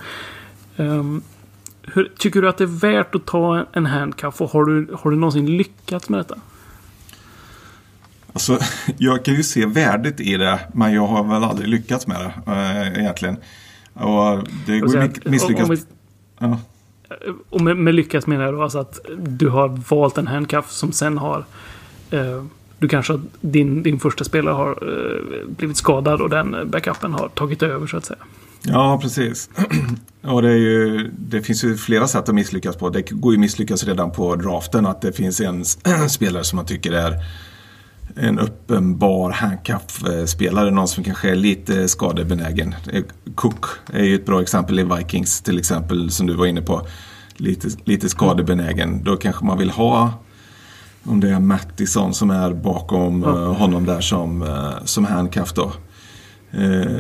[0.77, 1.23] Ehm,
[1.83, 4.41] hur, tycker du att det är värt att ta en, en handcuff?
[4.41, 6.37] Och har du, har du någonsin lyckats med detta?
[8.33, 8.59] Alltså,
[8.99, 12.53] jag kan ju se värdet i det, men jag har väl aldrig lyckats med det
[12.53, 13.37] eh, egentligen.
[13.95, 15.69] Och det går ju misslyckas.
[15.69, 15.83] om vi-
[16.39, 16.59] Ja.
[17.51, 20.93] Och med, med lyckas menar jag då alltså att du har valt en handcuff som
[20.93, 21.45] sen har...
[22.11, 22.45] Eh,
[22.79, 27.63] du kanske din, din första spelare har eh, blivit skadad och den backupen har tagit
[27.63, 28.19] över så att säga.
[28.63, 29.51] Ja, precis.
[30.23, 32.89] Och det, ju, det finns ju flera sätt att misslyckas på.
[32.91, 35.65] Det går ju misslyckas redan på draften att det finns en
[36.09, 37.13] spelare som man tycker är
[38.17, 40.71] en uppenbar handcuff-spelare.
[40.71, 42.75] Någon som kanske är lite skadebenägen.
[43.35, 46.87] Cook är ju ett bra exempel i Vikings till exempel som du var inne på.
[47.37, 49.05] Lite, lite skadebenägen.
[49.05, 50.13] Då kanske man vill ha
[51.05, 55.73] om det är Mattisson som är bakom eh, honom där som, eh, som handcuff då.
[56.51, 56.97] Eh,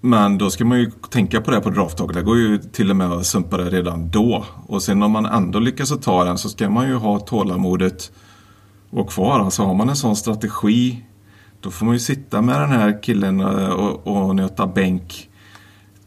[0.00, 2.14] men då ska man ju tänka på det på draftdagen.
[2.14, 4.44] Det går ju till och med att sumpa det redan då.
[4.66, 8.12] Och sen om man ändå lyckas att ta den så ska man ju ha tålamodet
[8.94, 9.40] och kvar.
[9.40, 11.04] Alltså har man en sån strategi
[11.60, 15.28] då får man ju sitta med den här killen eh, och, och nöta bänk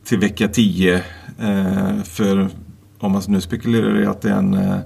[0.03, 1.03] till vecka 10.
[1.39, 2.49] Eh, för
[2.99, 4.77] om man nu spekulerar i att en, eh,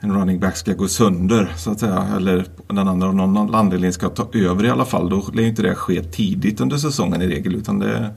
[0.00, 2.08] en running back ska gå sönder så att säga.
[2.16, 5.08] Eller den andra av någon anledning ska ta över i alla fall.
[5.08, 7.54] Då lär ju inte det ske tidigt under säsongen i regel.
[7.54, 8.10] Utan det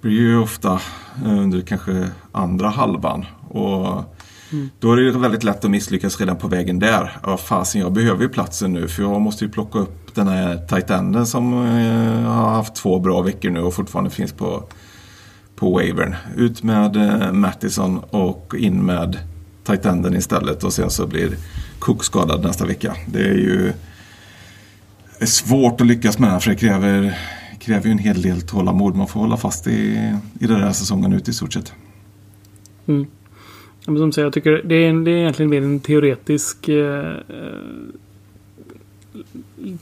[0.00, 0.80] blir ju ofta
[1.24, 3.24] eh, under kanske andra halvan.
[3.48, 4.15] Och
[4.52, 4.70] Mm.
[4.80, 7.18] då är det ju väldigt lätt att misslyckas redan på vägen där.
[7.22, 10.66] Ja, fasen, jag behöver ju platsen nu för jag måste ju plocka upp den här
[10.66, 14.64] tight enden som eh, har haft två bra veckor nu och fortfarande finns på,
[15.56, 16.14] på wavern.
[16.36, 19.18] Ut med eh, Mattison och in med
[19.64, 21.36] tight enden istället och sen så blir
[21.78, 22.96] Cook skadad nästa vecka.
[23.06, 23.72] Det är ju
[25.18, 27.18] är svårt att lyckas med för det kräver,
[27.60, 28.96] kräver ju en hel del tålamod.
[28.96, 31.72] Man får hålla fast i, i den här säsongen ut i stort sett.
[32.88, 33.06] Mm.
[33.86, 36.68] Ja, men som säger, jag tycker det är, en, det är egentligen mer en teoretisk
[36.68, 37.52] eh, eh,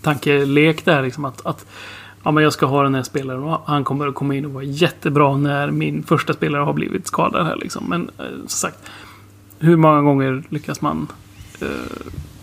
[0.03, 1.03] tankelek där.
[1.03, 1.67] Liksom att, att
[2.23, 4.53] ja, men jag ska ha den här spelaren och han kommer att komma in och
[4.53, 7.57] vara jättebra när min första spelare har blivit skadad här.
[7.57, 7.85] Liksom.
[7.89, 8.79] Men eh, som sagt,
[9.59, 11.07] hur många gånger lyckas man
[11.61, 11.69] eh,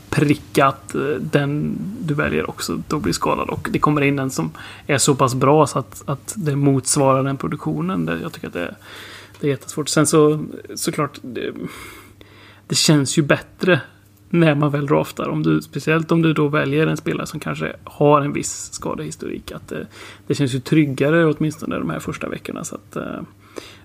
[0.09, 4.31] pricka att eh, den du väljer också då blir skadad och det kommer in en
[4.31, 4.51] som
[4.87, 8.19] är så pass bra så att, att det motsvarar den produktionen.
[8.21, 8.75] Jag tycker att det,
[9.41, 9.89] det är jättesvårt.
[9.89, 11.53] Sen så såklart det,
[12.67, 13.81] det känns ju bättre
[14.29, 15.29] när man väl draftar.
[15.29, 19.51] Om du, speciellt om du då väljer en spelare som kanske har en viss skadehistorik.
[19.51, 19.87] Att det,
[20.27, 22.63] det känns ju tryggare åtminstone de här första veckorna.
[22.63, 23.21] Så att eh,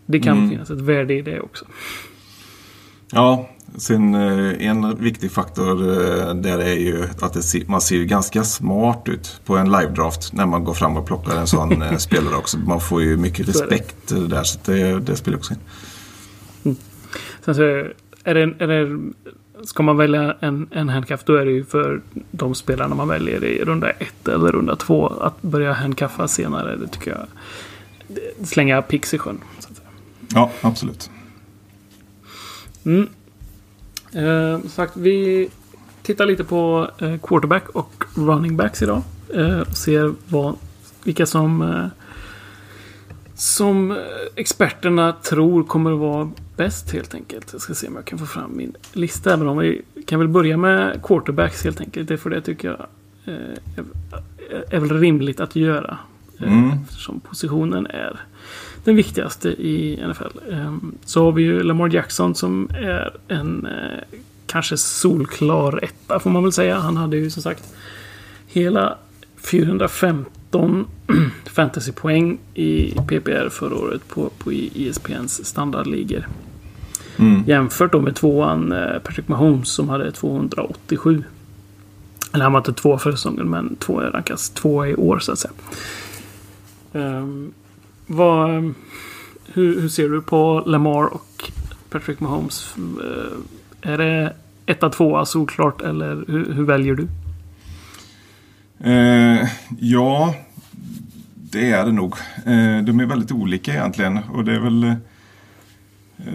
[0.07, 0.51] det kan Mm.
[0.51, 1.65] finnas ett värde i det också.
[3.13, 8.05] Ja, sen eh, en viktig faktor eh, där är ju att det man ser ju
[8.05, 11.97] ganska smart ut på en live-draft när man går fram och plockar en sån eh,
[11.97, 12.59] spelare också.
[12.59, 15.61] Man får ju mycket respekt där så det, det spelar också in.
[17.45, 17.63] Sen så
[18.25, 19.13] är det, är det,
[19.65, 22.01] ska man välja en, en handcuff då är det ju för
[22.31, 25.07] de spelarna man väljer i runda ett eller runda två.
[25.07, 27.27] Att börja handcuffa senare, det tycker jag
[28.47, 29.39] slänga pix i sjön.
[30.35, 31.11] Ja, absolut.
[32.87, 33.09] Mm.
[34.13, 35.49] Eh, sagt, vi
[36.03, 39.03] tittar lite på eh, quarterback och running backs idag.
[39.35, 40.57] Eh, och ser vad,
[41.05, 41.87] vilka som, eh,
[43.35, 43.97] som eh,
[44.37, 47.53] experterna tror kommer att vara bäst helt enkelt.
[47.53, 49.33] Jag ska se om jag kan få fram min lista.
[49.33, 52.09] Även om vi kan väl börja med quarterbacks helt enkelt.
[52.09, 52.87] Det är för det tycker jag
[53.35, 53.59] eh,
[54.51, 55.99] är, är väl rimligt att göra.
[56.39, 56.79] Eh, Mm.
[56.89, 58.21] Eftersom positionen är
[58.87, 60.53] den viktigaste i NFL.
[60.53, 66.31] Ehm, Så har vi ju Lamar Jackson som är en eh, kanske solklar etta får
[66.31, 66.79] man väl säga.
[66.79, 67.75] Han hade ju som sagt
[68.47, 68.99] hela
[69.51, 70.87] 415
[71.45, 76.29] fantasypoäng i PPR förra året på, på ESPNs standardligor.
[77.17, 77.45] Mm.
[77.47, 81.25] Jämfört då med tvåan eh, Patrick Mahomes som hade 287.
[82.33, 85.39] Eller han var inte två för säsongen men två rankas två i år så att
[85.39, 85.53] säga.
[86.93, 87.53] Um,
[88.07, 88.75] vad,
[89.53, 91.51] hur, hur ser du på Lamar och
[91.91, 92.75] Patrick Mahomes?
[92.77, 94.33] Eh, är det
[94.67, 97.09] etta, tvåa alltså, solklart eller hur, hur väljer du?
[98.91, 99.49] Eh,
[99.79, 100.35] ja,
[101.35, 102.15] det är det nog.
[102.37, 104.19] Eh, de är väldigt olika egentligen.
[104.33, 104.85] Och det är väl...
[104.85, 104.95] Eh,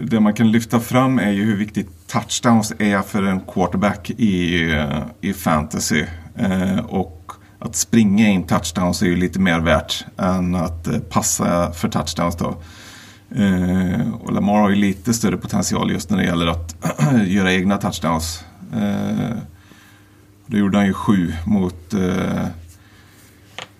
[0.02, 4.70] det man kan lyfta fram är ju hur viktigt touchdowns är för en quarterback i,
[4.72, 6.04] eh, i fantasy.
[6.36, 7.21] Eh, och
[7.64, 12.36] att springa in touchdowns är ju lite mer värt än att eh, passa för touchdowns
[12.36, 12.56] då.
[13.34, 16.76] Eh, och Lamar har ju lite större potential just när det gäller att
[17.26, 18.44] göra egna touchdowns.
[18.72, 19.36] Eh,
[20.46, 22.46] då gjorde han ju sju mot, eh,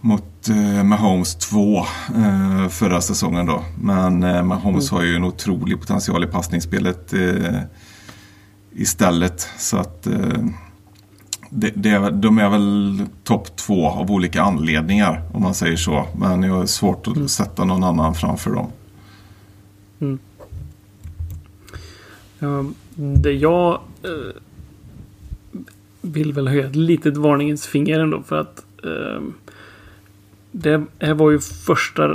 [0.01, 1.79] mot eh, Mahomes två
[2.17, 3.65] eh, förra säsongen då.
[3.81, 4.99] Men eh, Mahomes mm.
[4.99, 7.61] har ju en otrolig potential i passningsspelet eh,
[8.75, 9.49] istället.
[9.59, 10.45] Så att eh,
[11.55, 16.07] det, det, de är väl topp två av olika anledningar om man säger så.
[16.19, 17.29] Men jag har svårt att mm.
[17.29, 18.71] sätta någon annan framför dem.
[20.01, 20.19] Mm.
[23.23, 24.41] Det jag eh,
[26.01, 29.23] vill väl höja ett litet varningens finger ändå för att eh,
[30.51, 32.09] det här var ju första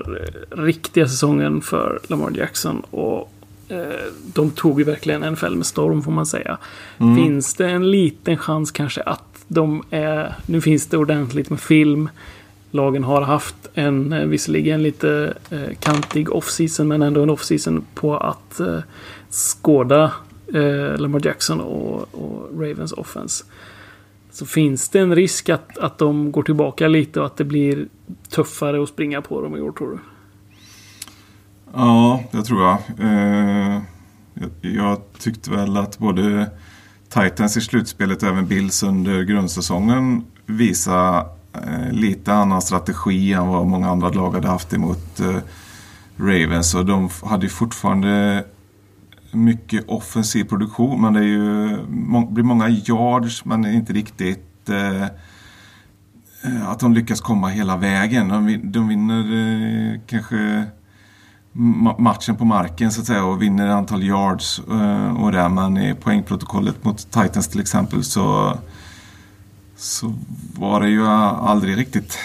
[0.49, 3.36] riktiga säsongen för Lamar Jackson och eh,
[4.34, 6.57] de tog ju verkligen NFL med storm får man säga.
[6.97, 7.15] Mm.
[7.15, 10.36] Finns det en liten chans kanske att de är...
[10.45, 12.09] Nu finns det ordentligt med film.
[12.72, 18.18] Lagen har haft en, eh, visserligen lite eh, kantig off-season, men ändå en off-season på
[18.18, 18.80] att eh,
[19.30, 20.11] skåda
[20.53, 23.45] eh, Lamar Jackson och, och, Ravens offense.
[24.32, 27.88] Så finns det en risk att, att de går tillbaka lite och att det blir
[28.30, 29.97] tuffare att springa på dem i år, tror du?
[31.74, 32.63] Ja, det tror
[32.99, 33.82] eh,
[34.34, 34.51] jag.
[34.61, 36.49] Jag, tyckte väl att både
[37.09, 41.20] Titans i slutspelet och även Bills under grundsäsongen visar
[41.53, 45.38] eh, lite annan strategi än vad många andra lag hade haft emot eh,
[46.18, 46.76] Ravens.
[46.76, 48.45] Och de hade ju fortfarande
[49.32, 51.78] mycket offensiv produktion men det är ju,
[52.30, 54.70] blir många yards men inte riktigt
[56.65, 58.28] att de lyckas komma hela vägen.
[58.63, 60.65] De, vinner kanske
[61.97, 65.49] matchen på marken så att säga och vinner antal yards eh, och det.
[65.49, 68.58] Men i poängprotokollet mot Titans till exempel så,
[69.76, 70.14] så
[70.60, 72.18] var det ju aldrig riktigt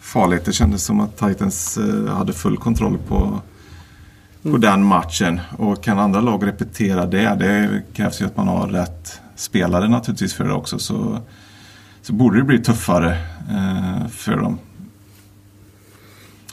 [0.00, 0.44] farligt.
[0.44, 3.40] Det kändes som att Titans eh, hade full kontroll på,
[4.42, 4.60] på mm.
[4.60, 5.40] den matchen.
[5.58, 10.34] Och kan andra lag repetera det, det krävs ju att man har rätt spelare naturligtvis
[10.34, 10.78] för det också.
[10.78, 11.18] Så,
[12.02, 13.18] så borde det bli tuffare
[13.50, 14.58] eh, för dem.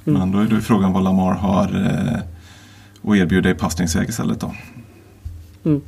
[0.08, 0.20] Mm.
[0.20, 2.20] Men då är det frågan vad Lamar har eh,
[3.02, 4.56] och erbjuder i passningsväg istället då.
[5.64, 5.82] Mm.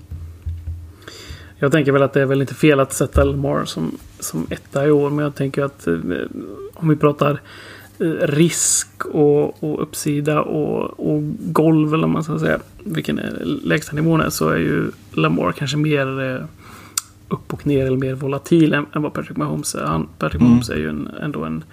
[1.60, 4.88] Jag tänker väl att det är väl inte fel att sätta Lamar som, som etta
[4.88, 5.10] i år.
[5.10, 5.98] Men jag tänker att eh,
[6.74, 7.42] om vi pratar
[8.00, 12.60] eh, risk och, och uppsida och, och golv eller man ska säga.
[12.84, 13.16] Vilken
[13.64, 16.46] lägsta nivån är så är ju Lamar kanske mer eh,
[17.30, 19.84] upp och ner eller mer volatil än, än vad Patrick Mahomes är.
[19.84, 20.50] Han, Patrick mm.
[20.50, 21.64] Mahomes är ju en, ändå en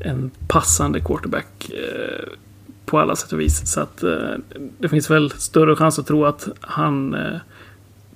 [0.00, 2.28] en passande quarterback eh,
[2.86, 3.72] på alla sätt och vis.
[3.72, 4.34] Så att eh,
[4.78, 7.36] det finns väl större chans att tro att han eh,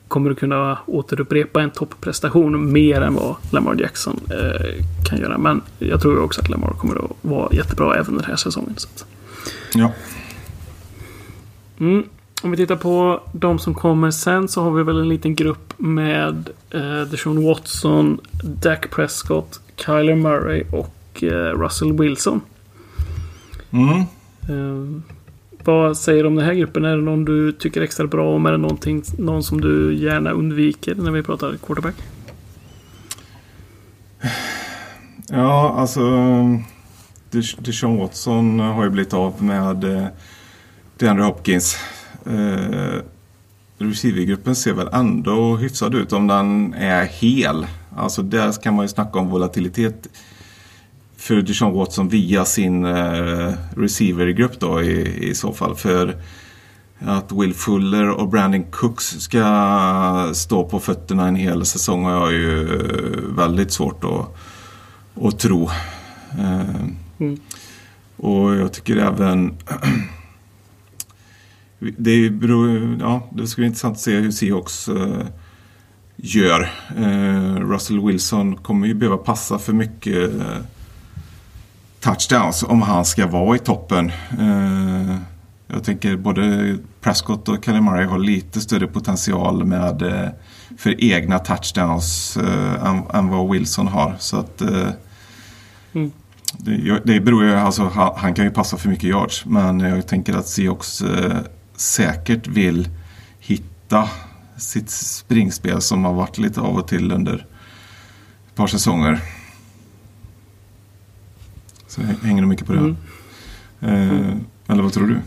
[0.08, 4.20] kommer att kunna återupprepa en topprestation mer än vad Lamar Jackson
[5.08, 5.38] kan göra.
[5.38, 8.74] Men jag tror också att Lamar kommer att vara jättebra även den här säsongen.
[8.76, 9.06] Så att.
[9.74, 9.92] Ja.
[11.78, 12.04] Mm.
[12.44, 15.74] Om vi tittar på de som kommer sen så har vi väl en liten grupp
[15.76, 22.40] med eh, Deshaun Watson, Dak Prescott, Kyler Murray och Eh, Russell Wilson.
[23.70, 24.04] Mm.
[24.50, 25.00] Uh,
[25.64, 26.84] vad säger du om den här gruppen?
[26.84, 28.46] Är det någon du tycker extra bra om?
[28.46, 31.94] Är det någonting, någon som du gärna undviker när vi pratar quarterback?
[35.28, 36.00] Ja, alltså
[37.58, 40.06] Deshaun Watson har ju blivit av med eh,
[40.98, 41.76] DeAndre Hopkins.
[42.26, 43.00] Eh,
[43.78, 47.66] Receivergruppen ser väl ändå hyfsad ut om den är hel.
[47.96, 50.08] Alltså där kan man ju snacka om volatilitet
[51.24, 55.74] för Deshaun Watson via sin eh, receivergrupp då i, i så fall.
[55.74, 56.16] För
[56.98, 62.32] att Will Fuller och Brandon Cooks ska stå på fötterna en hel säsong har jag
[62.32, 64.36] ju eh, väldigt svårt att,
[65.24, 65.70] att tro.
[66.38, 66.84] Eh,
[67.18, 67.40] mm.
[68.16, 69.56] Och jag tycker även
[71.78, 75.26] det, beror, ja, det skulle vara intressant att se hur Seahawks eh,
[76.16, 76.72] gör.
[76.96, 80.56] Eh, Russell Wilson kommer ju behöva passa för mycket eh,
[82.04, 84.12] touchdowns om han ska vara i toppen.
[84.38, 85.16] Eh,
[85.66, 90.28] jag tänker både Prescott och Calamari har lite större potential med eh,
[90.78, 94.16] för egna touchdowns eh, än, än, vad Wilson har.
[94.18, 96.12] Så att mm.
[96.58, 100.06] det, det beror ju, alltså han, han, kan ju passa för mycket yards men jag
[100.06, 101.36] tänker att Seahawks eh,
[101.76, 102.88] säkert vill
[103.38, 104.08] hitta
[104.56, 107.34] sitt springspel som har varit lite av och till under
[108.48, 109.20] ett par säsonger.
[111.94, 112.78] Så hänger nog mycket på det.
[112.78, 112.96] Mm.
[113.80, 114.36] Eh,
[114.66, 115.20] eller vad tror du?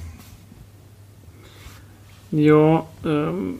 [2.41, 3.59] Ja, um,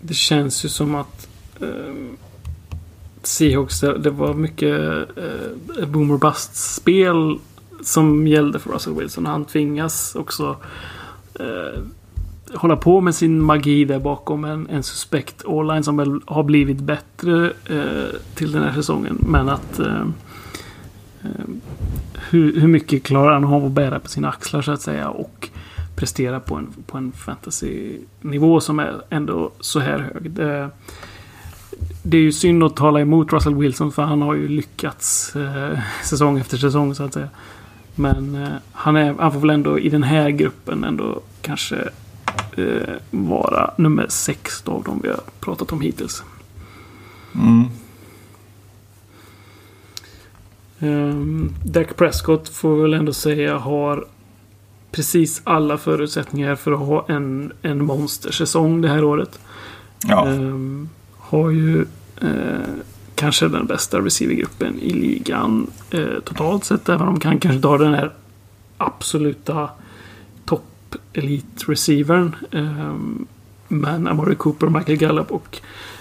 [0.00, 1.28] det känns ju som att
[1.58, 2.16] um,
[3.22, 4.78] Seahawks, det, var mycket
[5.18, 7.38] uh, boomer bust-spel
[7.82, 9.26] som gällde för Russell Wilson.
[9.26, 10.56] Han tvingas också
[11.40, 11.82] uh,
[12.54, 16.80] hålla på med sin magi där bakom en, en suspekt all som väl har blivit
[16.80, 19.18] bättre uh, till den här säsongen.
[19.26, 19.80] Men att
[21.22, 21.44] Eh,
[22.30, 25.08] hur, hur mycket klarar han av att bära på sina axlar så att säga.
[25.08, 25.50] Och
[26.00, 30.30] prestera på en, på en fantasy-nivå som är ändå så här hög.
[30.30, 30.70] Det,
[32.02, 35.78] det är ju synd att tala emot Russell Wilson för han har ju lyckats eh,
[36.04, 37.28] säsong efter säsong så att säga.
[37.94, 41.76] Men eh, han, är, han får väl ändå i den här gruppen ändå kanske
[42.56, 46.22] eh, vara nummer sex av de vi har pratat om hittills.
[47.34, 47.64] Mm.
[50.80, 54.06] Um, Dak Prescott får väl ändå säga har
[54.90, 59.38] precis alla förutsättningar för att ha en, en monstersäsong det här året.
[60.08, 60.26] Ja.
[60.26, 61.86] Um, har ju
[62.22, 62.60] uh,
[63.14, 66.88] kanske den bästa receivergruppen i ligan uh, totalt sett.
[66.88, 68.12] Även om han kanske inte har den här
[68.78, 69.68] absoluta
[70.44, 72.36] topp elite receivern.
[72.50, 73.26] Um,
[73.68, 75.58] men Amari Cooper, Michael Gallup och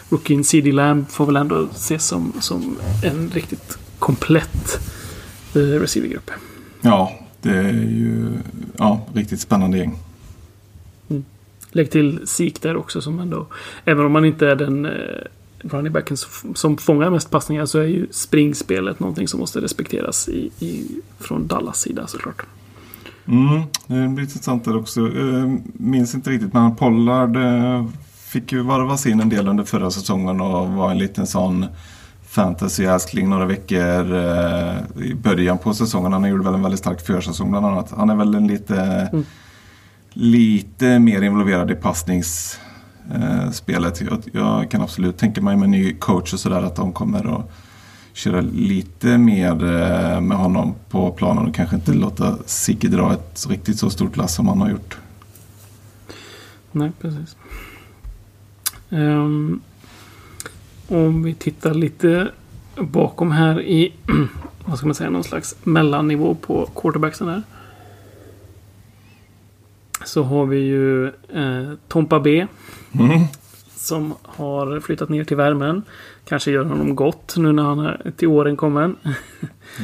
[0.09, 4.79] rookien CD Lamb får väl ändå ses som, som en riktigt komplett
[5.55, 6.31] uh, receivergrupp.
[6.81, 8.31] Ja, det är ju
[8.77, 9.97] ja, riktigt spännande gäng.
[11.09, 11.25] Mm.
[11.71, 13.47] Lägg till Sik där också som ändå,
[13.85, 14.91] även om man inte är den eh,
[15.61, 20.29] running backen som, som fångar mest passningar så är ju springspelet någonting som måste respekteras
[20.29, 20.87] i, i,
[21.19, 22.45] från Dallas sida såklart.
[23.27, 25.01] Mm, det blir intressant där också.
[25.01, 29.91] Jag minns inte riktigt men Pollard eh, fick ju varvas in en del under förra
[29.91, 31.65] säsongen och var en liten sån
[32.39, 36.13] fantasy-älskling några veckor eh, i början på säsongen.
[36.13, 37.93] Han gjorde väl en väldigt stark försäsong bland annat.
[37.97, 38.81] Han är väl en lite,
[39.13, 39.25] mm.
[40.13, 44.01] lite mer involverad i passningsspelet.
[44.01, 47.39] Eh, jag, jag, kan absolut tänka mig med ny coach och sådär att de kommer
[47.39, 47.51] att
[48.13, 53.45] köra lite mer eh, med honom på planen och kanske inte låta Sigge dra ett
[53.49, 54.97] riktigt så stort lass som han har gjort.
[56.71, 57.35] Nej, precis.
[58.89, 59.61] Um,
[60.89, 62.31] om vi tittar lite
[62.75, 63.93] bakom här i
[64.65, 67.43] vad ska man säga, någon slags mellannivå på quarterbacksen här.
[70.05, 72.47] Så har vi ju eh, Tompa B.
[72.99, 73.23] Mm.
[73.75, 75.83] Som har flyttat ner till värmen.
[76.27, 78.95] Kanske gör honom gott nu när han är till åren kommen.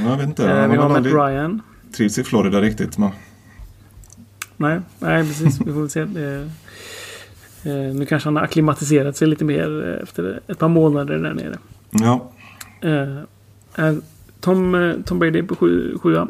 [0.05, 0.49] Jag vet inte.
[0.51, 1.61] eh, vi har Matt Ryan.
[1.97, 2.97] Trivs i Florida riktigt.
[2.97, 3.09] Men...
[4.57, 5.61] Nej, nej, precis.
[5.61, 6.05] Vi får väl se.
[7.66, 11.34] Eh, nu kanske han har akklimatiserat sig lite mer eh, efter ett par månader där
[11.34, 11.57] nere.
[11.91, 12.32] Ja.
[12.82, 13.93] Eh,
[14.39, 16.28] Tom, Tom Brady på sju, sjua.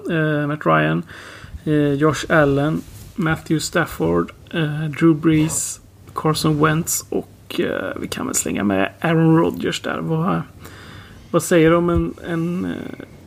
[0.47, 1.03] Matt Ryan.
[1.97, 2.81] Josh Allen.
[3.15, 4.31] Matthew Stafford.
[4.99, 5.81] Drew Brees.
[6.13, 7.05] Carson Wentz.
[7.09, 7.61] Och
[7.95, 9.99] vi kan väl slänga med Aaron Rodgers där.
[9.99, 10.41] Vad,
[11.31, 12.73] vad säger du om en, en...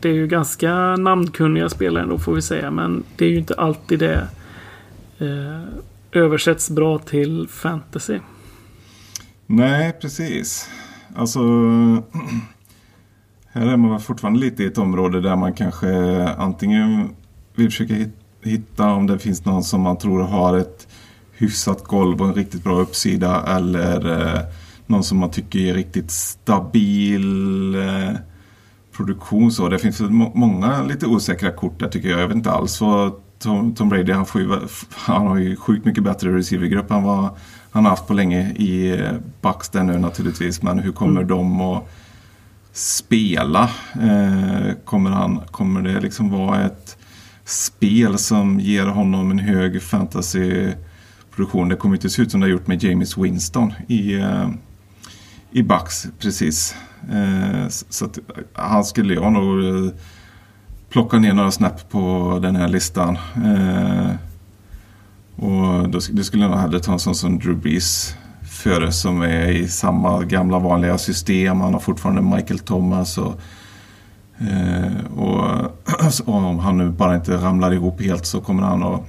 [0.00, 2.70] Det är ju ganska namnkunniga spelare då får vi säga.
[2.70, 4.28] Men det är ju inte alltid det
[6.12, 8.18] översätts bra till fantasy.
[9.46, 10.68] Nej, precis.
[11.16, 11.40] Alltså,
[13.52, 15.88] här är man fortfarande lite i ett område där man kanske
[16.28, 17.10] antingen
[17.54, 17.94] vill försöka
[18.42, 20.88] hitta om det finns någon som man tror har ett
[21.32, 24.40] hyfsat golv och en riktigt bra uppsida eller eh,
[24.86, 28.14] någon som man tycker är riktigt stabil eh,
[28.92, 29.52] produktion.
[29.52, 30.00] Så det finns
[30.34, 32.20] många lite osäkra kort där tycker jag.
[32.20, 34.60] Jag vet inte alls vad Tom, Tom Brady han, får ju,
[34.90, 37.30] han har ju sjukt mycket bättre receivergrupp än vad
[37.70, 39.02] han har haft på länge i
[39.40, 40.62] Bucks där nu naturligtvis.
[40.62, 41.28] Men hur kommer mm.
[41.28, 41.88] de att
[42.72, 43.70] spela?
[43.92, 46.96] Eh, kommer, han, kommer det liksom vara ett
[47.44, 51.68] spel som ger honom en hög fantasyproduktion?
[51.68, 54.48] Det kommer inte se ut som det har gjort med James Winston i, eh,
[55.50, 56.76] i Bucks precis.
[57.10, 58.18] Eh, så att,
[58.52, 59.92] han skulle jag nog eh,
[60.90, 63.18] plocka ner några snap på den här listan.
[63.44, 64.10] Eh,
[65.36, 68.14] och då, det skulle jag nog hellre ta en sån som Drew Brees
[68.50, 71.60] före som är i samma gamla vanliga system.
[71.60, 73.40] Han har fortfarande Michael Thomas och,
[74.38, 75.44] eh, och,
[76.26, 79.00] och om han nu bara inte ramlar ihop helt så kommer han att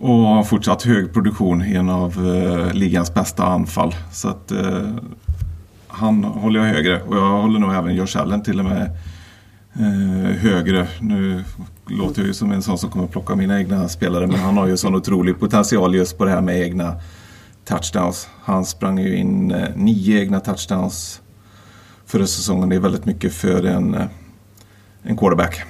[0.00, 3.94] och ha fortsatt hög produktion i en av eh, ligans bästa anfall.
[4.12, 4.90] Så att eh,
[5.88, 8.90] han håller jag högre och jag håller nog även Josh Allen till och med
[9.74, 10.88] eh, högre.
[11.00, 11.44] Nu
[11.86, 14.66] låter jag ju som en sån som kommer plocka mina egna spelare men han har
[14.66, 16.96] ju sån otrolig potential just på det här med egna
[17.64, 18.28] touchdowns.
[18.42, 21.20] Han sprang ju in eh, nio egna touchdowns
[22.06, 22.68] förra säsongen.
[22.68, 24.06] Det är väldigt mycket för en, eh,
[25.02, 25.62] en quarterback.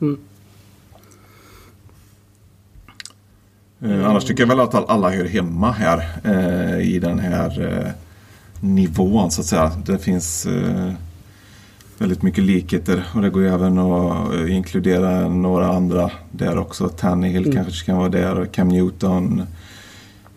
[0.00, 0.18] Mm.
[3.84, 7.90] Eh, annars tycker jag väl att alla hör hemma här eh, i den här eh,
[8.60, 9.72] nivån så att säga.
[9.86, 10.92] Det finns eh,
[11.98, 16.88] väldigt mycket likheter och det går ju även att eh, inkludera några andra där också.
[16.88, 17.52] Tannehill Mm.
[17.56, 19.42] kanske kan vara där och Cam Newton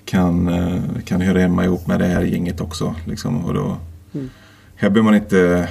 [0.06, 2.96] kan, eh, kan höra hemma ihop med det här gänget också.
[3.06, 3.46] Liksom.
[3.46, 3.78] Och då,
[4.14, 4.30] Mm.
[4.76, 5.70] Här behöver man inte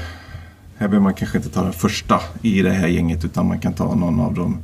[0.77, 3.73] här behöver man kanske inte ta den första i det här gänget utan man kan
[3.73, 4.59] ta någon av dem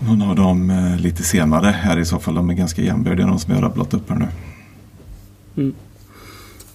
[0.00, 2.34] någon av dem eh, lite senare här i så fall.
[2.34, 4.26] De är ganska jämbördiga de som jag har rabblat upp här nu.
[5.62, 5.74] Ehm,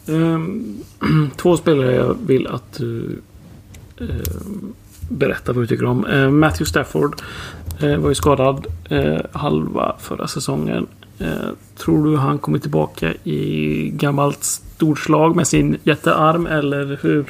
[0.08, 0.78] Ehm,
[1.36, 3.22] två spelare jag vill att du
[4.00, 4.74] ehm,
[5.10, 6.06] berättar vad du tycker om.
[6.06, 7.22] Ehm, Matthew Stafford
[7.80, 10.88] eh, var ju skadad eh, halva förra säsongen.
[11.20, 17.26] Eh, tror du han kommer tillbaka i gammalt storslag med sin jättearm eller hur?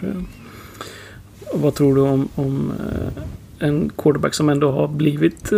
[1.56, 2.74] vad tror du om, om
[3.60, 5.52] en quarterback som ändå har blivit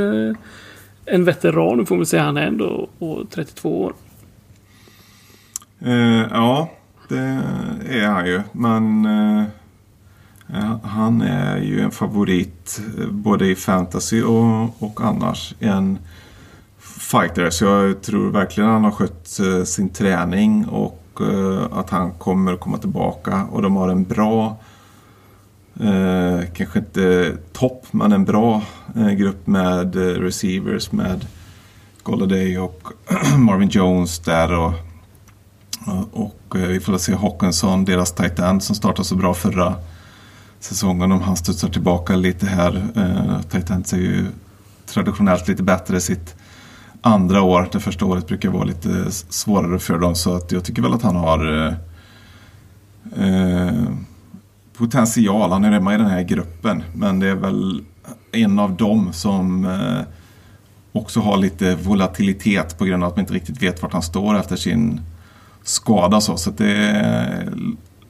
[1.05, 1.77] en veteran?
[1.77, 3.93] Nu får man säga han är ändå och 32 år.
[5.85, 6.69] Uh, ja,
[7.09, 7.43] det
[7.89, 8.41] är han ju.
[8.51, 9.43] Men eh,
[10.53, 15.55] eh han är ju en favorit eh, både i fantasy och, och annars.
[15.59, 15.99] En
[16.79, 17.49] fighter.
[17.49, 22.57] Så jag tror verkligen han har skött eh, sin träning och eh, att han kommer
[22.57, 23.43] komma tillbaka.
[23.51, 24.57] Och de har en bra
[25.79, 28.61] Eh, kanske inte topp, men en bra
[28.95, 31.25] eh, grupp med eh, receivers med
[32.03, 32.83] Golladay och
[33.37, 34.59] Marvin Jones där.
[34.59, 34.73] Och,
[36.11, 39.75] och, eh, vi får se Håkansson, deras tight end som startade så bra förra
[40.59, 41.11] säsongen.
[41.11, 42.87] Om han studsar tillbaka lite här.
[42.95, 44.25] Eh, tight ends är ju
[44.85, 46.35] traditionellt lite bättre sitt
[47.01, 47.69] andra år.
[47.71, 50.15] Det första året brukar vara lite svårare för dem.
[50.15, 51.73] Så att jag tycker väl att han har eh,
[53.25, 53.83] eh,
[54.77, 55.51] potential.
[55.51, 56.83] Han är hemma i den här gruppen.
[56.93, 57.83] Men det är väl
[58.31, 60.01] en av dem som eh,
[60.91, 64.39] också har lite volatilitet på grund av att man inte riktigt vet vart han står
[64.39, 65.01] efter sin
[65.65, 66.21] skada.
[66.21, 67.53] Så, så att det är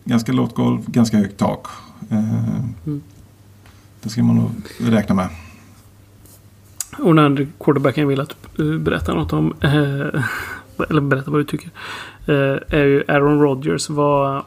[0.05, 1.67] ganska lågt golv, ganska högt tak.
[2.09, 3.01] Eh, Mm.
[4.01, 5.29] Det ska man nog räkna med.
[6.97, 9.53] Och andra quarterbacken vill att du berättar något om.
[9.61, 10.23] Eh,
[10.89, 11.69] eller berätta vad du tycker.
[12.25, 13.89] Eh, är ju Aaron Rodgers.
[13.89, 14.43] Var,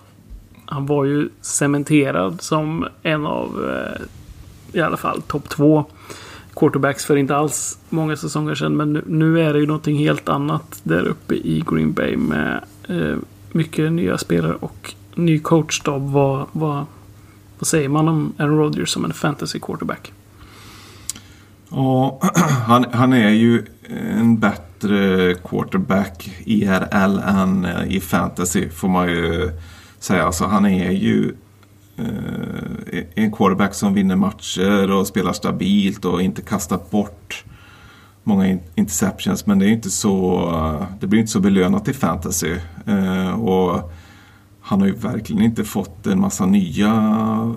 [0.64, 3.70] han var ju cementerad som en av
[4.72, 5.84] i alla fall topp två
[6.54, 8.76] quarterbacks för inte alls många säsonger sedan.
[8.76, 12.64] Men nu, nu är det ju någonting helt annat där uppe i Green Bay med
[12.89, 13.16] Eh,
[13.53, 16.03] mycket nya spelare och ny coachstab.
[16.03, 16.86] Vad, vad,
[17.59, 20.12] vad säger man om Aaron Rodgers som en fantasy quarterback?
[21.68, 22.20] Ja,
[22.66, 23.64] han, han är ju
[24.18, 29.51] en bättre quarterback IRL än eh, i fantasy får man ju
[29.99, 30.24] säga.
[30.24, 31.34] Alltså, han är ju
[31.97, 37.45] eh, en quarterback som vinner matcher och spelar stabilt och inte kastar bort
[38.29, 39.47] många interceptions.
[39.47, 42.57] Men det är inte så, det blir inte så belönat i fantasy.
[42.87, 43.93] Eh, och
[44.61, 46.93] han har ju verkligen inte fått en massa nya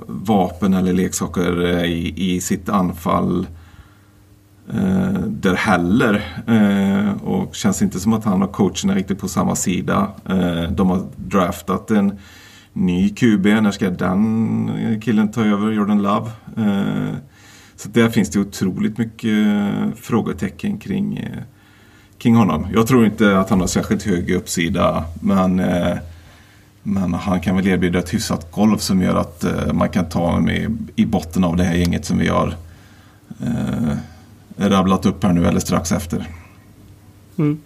[0.07, 3.47] vapen eller leksaker eh, i, i sitt anfall
[4.73, 6.43] eh, där heller.
[6.47, 10.11] Eh, och känns inte som att han och coacherna är riktigt på samma sida.
[10.29, 12.19] Eh, de har draftat en
[12.73, 13.45] ny QB.
[13.45, 15.71] När ska den killen ta över?
[15.71, 16.31] Jordan Love.
[16.57, 17.15] Eh,
[17.81, 21.43] så där finns det otroligt mycket eh, frågetecken kring, eh,
[22.17, 22.67] kring honom.
[22.73, 25.05] Jag tror inte att han har särskilt hög uppsida.
[25.21, 25.97] Men, eh,
[26.83, 30.49] men han kan väl erbjuda ett hyfsat golv som gör att man kan ta honom
[30.49, 32.55] i, i botten av det här gänget som vi har
[33.39, 33.95] eh,
[34.57, 36.27] rabblat upp här nu eller strax efter.
[37.37, 37.59] Mm.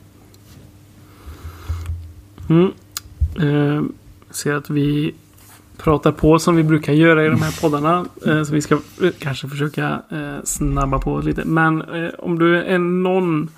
[2.49, 2.71] Mm.
[3.39, 3.83] Eh,
[4.31, 5.13] ser att vi
[5.77, 8.05] pratar på som vi brukar göra i de här poddarna.
[8.27, 11.45] Eh, så vi ska eh, kanske försöka eh, snabba på lite.
[11.45, 11.83] Men
[12.19, 13.49] om du är någon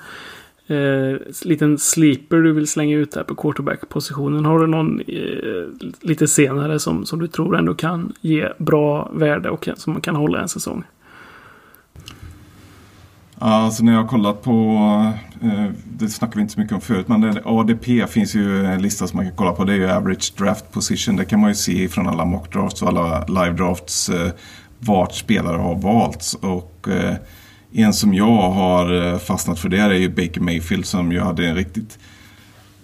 [1.43, 4.45] liten sleeper du vill slänga ut där på quarterback-positionen.
[4.45, 5.01] Har du någon
[6.01, 10.15] lite senare som, som du tror ändå kan ge bra värde och som man kan
[10.15, 10.83] hålla en säsong?
[13.39, 14.53] Alltså när jag har kollat på,
[15.41, 19.07] eh, det snackar vi inte så mycket om förut, men ADP finns ju en lista
[19.07, 19.63] som man kan kolla på.
[19.63, 21.15] Det är ju average draft position.
[21.15, 24.31] Det kan man ju se från alla mock drafts och alla live drafts eh,
[24.79, 26.33] vart spelare har valts.
[26.33, 27.15] Och eh,
[27.71, 31.55] en som jag har fastnat för det är ju Baker Mayfield som ju hade en
[31.55, 31.99] riktigt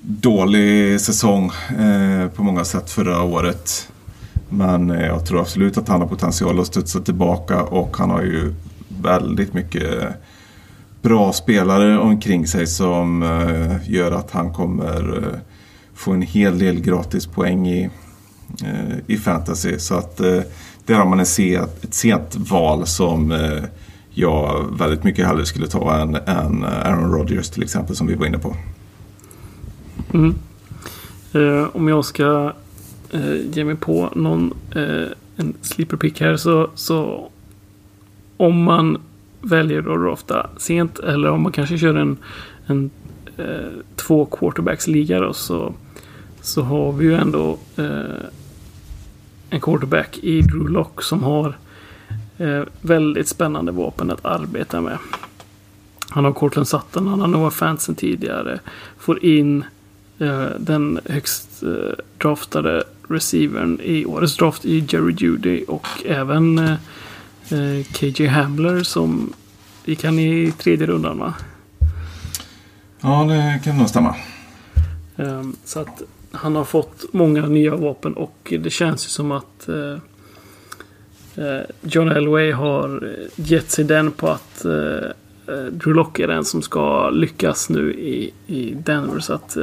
[0.02, 1.52] dålig säsong
[2.36, 3.92] på många sätt förra året.
[4.50, 8.54] Men jag tror absolut att han har potential att studsa tillbaka och han har ju
[9.02, 10.16] väldigt mycket
[11.04, 15.40] bra spelare omkring sig som eh, gör att han kommer eh,
[15.94, 17.90] få en hel del gratis poäng i,
[18.64, 19.80] eh, i fantasy.
[19.80, 20.40] Så att eh,
[20.86, 23.64] där har man en se, ett sent val som eh,
[24.10, 28.26] jag väldigt mycket hellre skulle ta än, än Aaron Rodgers till exempel som vi var
[28.26, 28.56] inne på.
[30.14, 30.36] Mm.
[31.34, 32.54] Eh, om jag ska
[33.12, 37.30] eh, ge mig på någon eh, en sleeper pick här så, så
[38.38, 38.98] om man
[39.44, 42.18] väljer att ofta sent eller om man kanske kör en,
[42.66, 42.90] en
[43.38, 45.74] eh, två quarterbacks liga då så,
[46.42, 48.26] så har vi ju ändå eh,
[49.50, 51.58] en quarterback i Drew Lock som har
[52.38, 54.98] eh, väldigt spännande vapen att arbeta med.
[56.10, 58.60] Han har Cortland Sutton, han har Noah Fansen tidigare.
[58.98, 59.64] Får in
[60.20, 66.74] eh, den högst eh, draftade receivern i årets draft i Jerry Judy och även eh,
[67.50, 69.34] eh, eh KJ Hamler som
[69.86, 71.34] gick han i tredje rundan va?
[73.02, 74.16] Ja, det kan nog stämma.
[75.16, 79.70] Um, så att han har fått många nya vapen och det känns ju som att
[79.70, 79.98] uh,
[81.38, 84.66] uh, John Elway har gett sig den på att
[85.72, 89.20] Drew Lock är den som ska lyckas nu i, i Denver.
[89.20, 89.58] Så att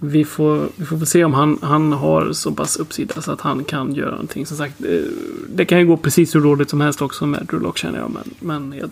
[0.00, 3.64] vi får, vi får se om han, han har så pass uppsida så att han
[3.64, 4.46] kan göra någonting.
[4.46, 5.00] Som sagt, eh,
[5.48, 8.10] det, kan ju gå precis hur dåligt som helst också med Drew Lock känner jag.
[8.10, 8.90] Men, men jag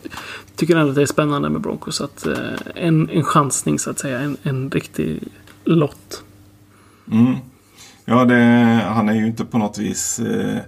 [0.56, 2.00] tycker ändå att det är spännande med Broncos.
[2.00, 2.36] Att, eh,
[2.74, 4.20] en, en chansning så att säga.
[4.20, 5.22] En, en riktig
[5.64, 6.22] lott.
[7.12, 7.34] Mm.
[8.04, 8.34] Ja, det,
[8.88, 10.58] han är ju inte på något vis eh,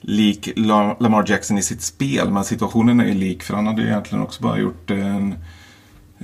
[0.00, 2.30] lik Lamar Jackson i sitt spel.
[2.30, 3.42] Men situationen är ju lik.
[3.42, 5.34] För han hade ju egentligen också bara gjort en Eh,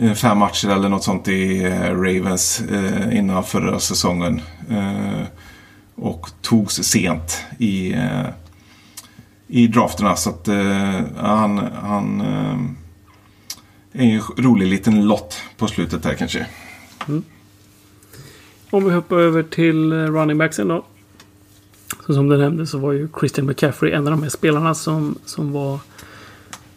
[0.01, 4.41] Eh, fem matcher eller något sånt i eh, Ravens eh, innan förra säsongen.
[5.95, 7.95] Och togs sent i,
[9.47, 10.17] i drafterna.
[10.17, 10.49] Så att
[11.17, 12.21] han, han
[13.93, 16.47] är en rolig liten lott på slutet där kanske.
[17.09, 17.23] Mm.
[18.71, 20.85] Om vi hoppar över till running backsen då.
[22.07, 25.19] Så som du nämnde så var ju Christian McCaffrey en av de här spelarna som,
[25.25, 25.79] som var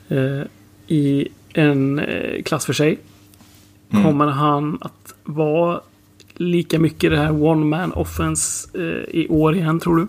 [0.07, 0.47] eh,
[0.87, 2.99] i en eh, klass för sig.
[3.93, 4.05] Mm.
[4.05, 5.81] Kommer han att vara
[6.33, 10.07] lika mycket det här one man offense eh, i år igen tror du?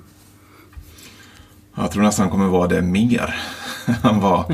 [1.74, 3.35] Jag tror nästan han kommer vara det mer.
[4.03, 4.45] han var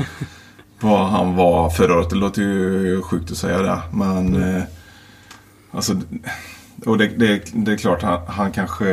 [0.79, 2.09] vad han var förra året.
[2.09, 3.81] Det låter ju sjukt att säga det.
[3.91, 4.55] Men mm.
[4.55, 4.63] eh,
[5.71, 5.93] alltså,
[6.85, 8.85] och det, det, det, är klart, han, han, kanske,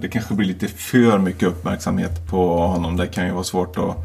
[0.00, 2.96] det kanske blir lite för mycket uppmärksamhet på honom.
[2.96, 3.96] Det kan ju vara svårt att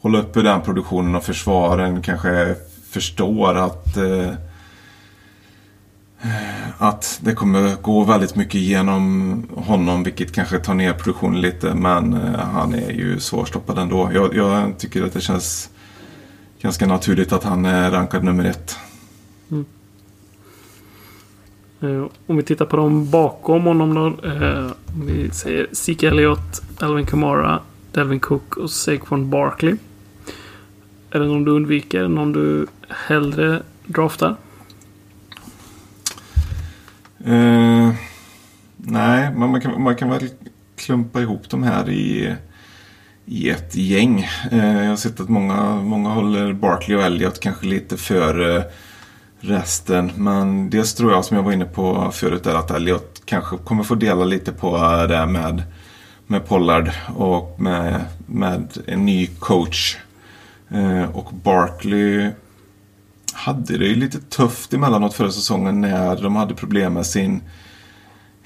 [0.00, 2.54] hålla uppe den produktionen och försvaren kanske
[2.90, 4.32] förstår att eh,
[6.22, 11.74] Eh, att det kommer gå väldigt mycket genom honom vilket kanske tar ner produktionen lite
[11.74, 14.10] men eh, han är ju svårstoppad ändå.
[14.14, 15.70] Jag, jag tycker att det känns
[16.62, 18.76] ganska naturligt att han är rankad nummer ett.
[19.50, 19.64] Mm.
[21.80, 24.06] Eh, om vi tittar på dem bakom honom då.
[24.86, 27.60] Om vi säger Zeke Elliott, Alvin Kamara,
[27.92, 29.76] Delvin Cook och Saquon Barkley.
[31.10, 32.08] Är det någon du undviker?
[32.08, 34.36] Någon du hellre draftar?
[37.26, 37.90] Uh,
[38.76, 40.28] nej, men man kan, man kan väl
[40.76, 42.34] klumpa ihop de här i,
[43.24, 44.28] i ett gäng.
[44.52, 48.64] Uh, jag har sett att många, många håller Barkley och Elliot kanske lite före
[49.40, 50.12] resten.
[50.16, 53.82] Men dels tror jag som jag var inne på förut är att Elliot kanske kommer
[53.82, 54.76] få dela lite på
[55.08, 55.62] det med,
[56.26, 59.96] med Pollard och med, med en ny coach.
[60.74, 62.30] Uh, och Barkley
[63.40, 67.42] hade det ju lite tufft emellanåt förra säsongen när de hade problem med sin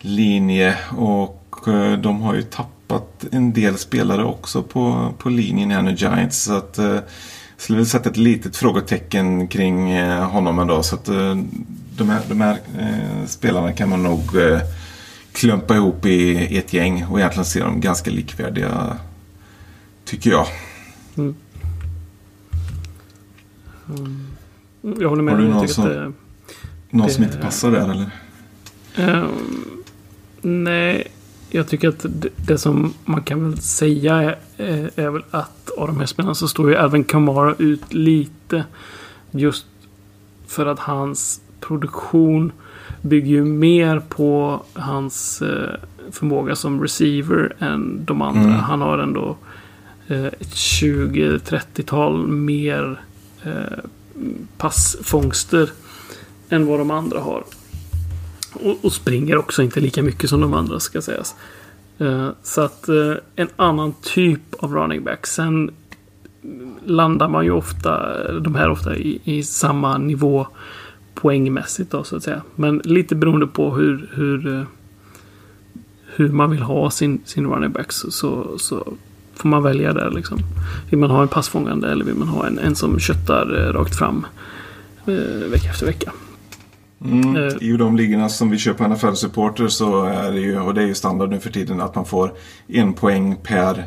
[0.01, 0.77] linje.
[0.97, 5.95] Och eh, de har ju tappat en del spelare också på, på linjen här nu,
[5.95, 6.43] Giants.
[6.43, 7.03] Så att jag eh,
[7.57, 10.83] skulle vilja sätta ett litet frågetecken kring eh, honom ändå.
[10.83, 11.05] Så att
[11.97, 12.59] de här, de här
[13.27, 14.31] spelarna kan man nog
[15.33, 18.97] klumpa ihop i, i ett gäng och egentligen se dem ganska likvärdiga.
[20.05, 20.47] Tycker jag.
[21.17, 21.35] Mm.
[23.89, 24.34] Mm.
[24.99, 25.35] Jag håller med.
[25.35, 26.13] Har du någon, som, det,
[26.91, 28.11] någon det, som inte passar där eller?
[29.19, 29.29] Uh,
[30.43, 31.09] nej,
[31.51, 35.71] jag tycker att det, det, som man kan väl säga är, är, är, väl att
[35.77, 38.65] av de här spelarna så står ju även Kamara ut lite.
[39.31, 39.67] Just
[40.47, 42.53] för att hans produktion
[43.03, 45.75] bygger ju mer på hans eh,
[46.11, 48.43] förmåga som receiver än de andra.
[48.43, 48.55] Mm.
[48.55, 49.37] Han har ändå
[50.07, 53.01] eh, ett 20-30-tal mer
[53.43, 53.85] eh,
[54.57, 55.71] passfångster
[56.49, 57.45] än vad de andra har.
[58.53, 61.35] Och, och, springer också inte lika mycket som de andra ska sägas.
[62.01, 65.27] Uh, så att uh, en annan typ av running back.
[65.27, 65.71] Sen
[66.85, 70.47] landar man ju ofta, de här ofta i, i samma nivå
[71.15, 72.43] poängmässigt då så att säga.
[72.55, 74.63] Men lite beroende på hur, hur, uh,
[76.07, 78.95] hur man vill ha sin, sin running back så, så, så
[79.37, 80.39] får man välja där liksom.
[80.91, 83.99] Vill man ha en passfångande eller vill man ha en, en som köttar eh, rakt
[83.99, 84.27] fram
[85.07, 86.13] eh, vecka efter vecka.
[87.05, 87.37] Mm.
[87.37, 87.53] Eh.
[87.61, 90.83] I de ligorna som vi kör på NFL Supporter så är det ju, och det
[90.83, 92.33] är ju standard nu för tiden, att man får
[92.67, 93.85] en poäng per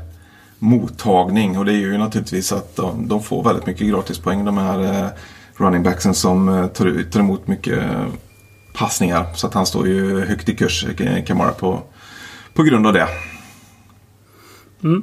[0.60, 1.58] mottagning.
[1.58, 5.10] Och det är ju naturligtvis att de, de får väldigt mycket gratispoäng de här eh,
[5.58, 8.06] running backsen som eh, tar, tar emot mycket eh,
[8.74, 9.26] passningar.
[9.36, 10.86] Så att han står ju högt i kurs,
[11.28, 11.84] Kamara, på,
[12.54, 13.08] på grund av det.
[14.86, 15.00] Uh,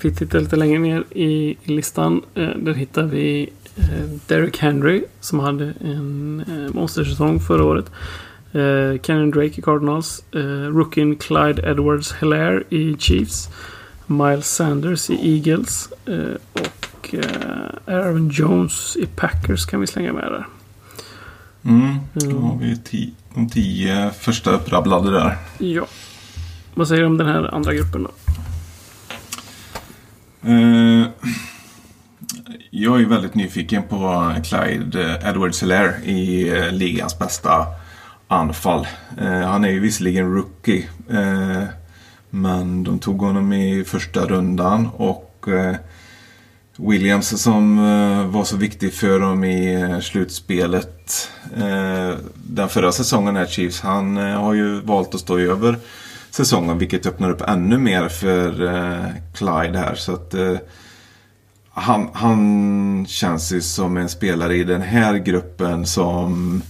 [0.00, 2.22] vi tittar lite längre ner i, listan.
[2.38, 6.44] Uh, där hittar vi uh, Derek Henry som hade en
[6.74, 7.90] monstersäsong förra året.
[9.02, 10.24] Kenyon Drake i Cardinals.
[10.72, 13.48] Rookien Clyde Edwards Hilaire i Chiefs.
[14.06, 15.88] Miles Sanders i Eagles.
[16.52, 17.14] Och
[17.86, 20.46] Aaron Jones i Packers kan vi slänga med där.
[21.62, 21.96] Mm.
[22.12, 25.36] Då har vi de tio första upprabblade där.
[25.58, 25.86] Ja.
[26.74, 28.10] Vad säger du om den här andra gruppen då?
[30.46, 31.06] Eh,
[32.70, 37.66] jag är väldigt nyfiken på Clyde eh, Edwards Hilaire i eh, ligans bästa
[38.28, 38.86] anfall.
[39.20, 40.88] Eh, han är ju visserligen rookie.
[41.10, 41.62] Eh,
[42.30, 45.76] men de tog honom i första rundan och eh,
[46.76, 53.36] Williams som eh, var så viktig för dem i eh, slutspelet eh, den förra säsongen
[53.36, 53.80] här Chiefs.
[53.80, 55.78] Han eh, har ju valt att stå över
[56.36, 59.94] säsongen vilket öppnar upp ännu mer för eh, Clyde här.
[59.94, 60.56] Så att eh,
[61.70, 66.62] han, han känns ju som en spelare i den här gruppen som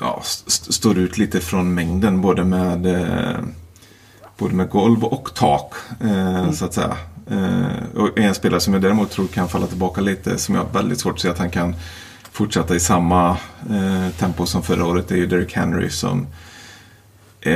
[0.00, 3.38] ja, st- står ut lite från mängden både med eh,
[4.38, 6.96] både med golv och tak eh, så att säga.
[7.30, 10.72] Eh, och en spelare som jag däremot tror kan falla tillbaka lite som jag har
[10.72, 11.74] väldigt svårt att se att han kan
[12.32, 13.30] fortsätta i samma
[13.70, 15.08] eh, tempo som förra året.
[15.08, 16.26] Det är ju Derek Henry som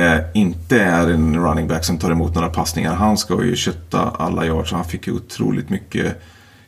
[0.01, 2.95] eh, inte är en running back som tar emot några passningar.
[2.95, 4.71] Han ska ju kötta alla yards.
[4.71, 6.21] Han fick ju otroligt mycket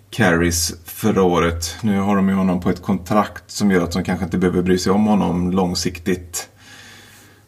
[0.10, 1.76] carries förra året.
[1.82, 4.62] Nu har de ju honom på ett kontrakt som gör att de kanske inte behöver
[4.62, 6.50] bry sig om honom långsiktigt.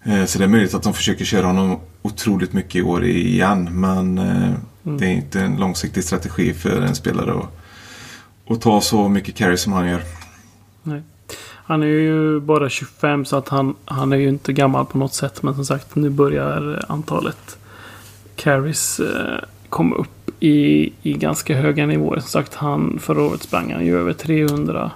[0.04, 3.70] Eh, Så det är möjligt att de försöker köra honom otroligt mycket i år igen.
[3.72, 4.54] Men eh,
[4.84, 7.50] det är inte en långsiktig strategi för en spelare att,
[8.52, 10.02] att ta så mycket carries som han gör.
[10.84, 11.02] Nej.
[11.68, 15.14] Han är ju bara 25 så att han, han är ju inte gammal på något
[15.14, 15.44] sätt.
[15.44, 17.58] Men som sagt nu börjar antalet
[18.36, 19.40] carries eh,
[19.70, 22.20] komma upp i, i ganska höga nivåer.
[22.20, 24.92] Som sagt han förra året sprang han ju över 300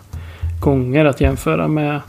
[0.61, 2.01] gånger att jämföra med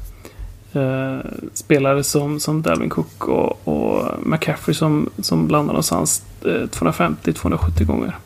[0.72, 1.18] eh,
[1.54, 8.16] spelare som, som Dalvin Cook och, och McCaffrey som, som blandar någonstans eh, 250-270 gånger.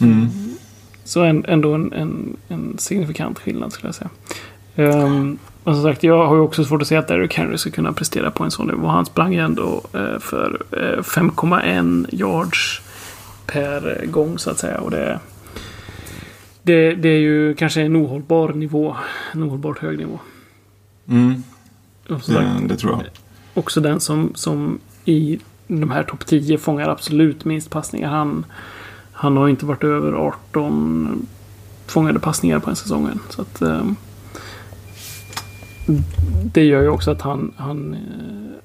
[0.00, 0.28] Mm.
[1.04, 4.10] Så en, ändå en, en, en signifikant skillnad skulle jag säga.
[4.76, 7.70] Um, men som sagt, jag har ju också svårt att se att Derrick Henry ska
[7.70, 8.86] kunna prestera på en sån nivå.
[8.86, 12.80] Han sprang ju ändå eh, för eh, 5,1 yards
[13.46, 14.78] per gång så att säga.
[14.80, 15.20] Och det,
[16.62, 18.96] det, det är ju kanske en ohållbar nivå.
[19.32, 20.18] En ohållbart hög nivå.
[21.08, 21.42] Mm,
[22.08, 23.02] Och sagt, det, det tror jag.
[23.54, 28.08] också den som, som i de här topp 10 fångar absolut minst passningar.
[28.08, 28.44] Han,
[29.12, 31.26] han har inte varit över 18
[31.86, 33.18] fångade passningar på en säsongen.
[33.28, 33.84] Så att, eh,
[36.52, 38.58] det gör ju också att han, han eh,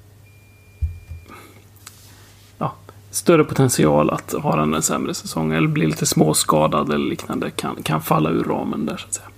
[2.58, 2.74] ja,
[3.10, 8.02] större potential att ha en sämre säsong eller bli lite småskadad eller liknande kan, kan
[8.02, 9.28] falla ur ramen där så att säga.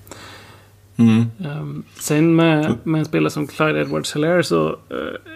[0.96, 1.24] Mm.
[1.60, 4.68] Um, sen med, med en spelare som Clyde Edwards Hilaire så...
[4.68, 5.32] eh,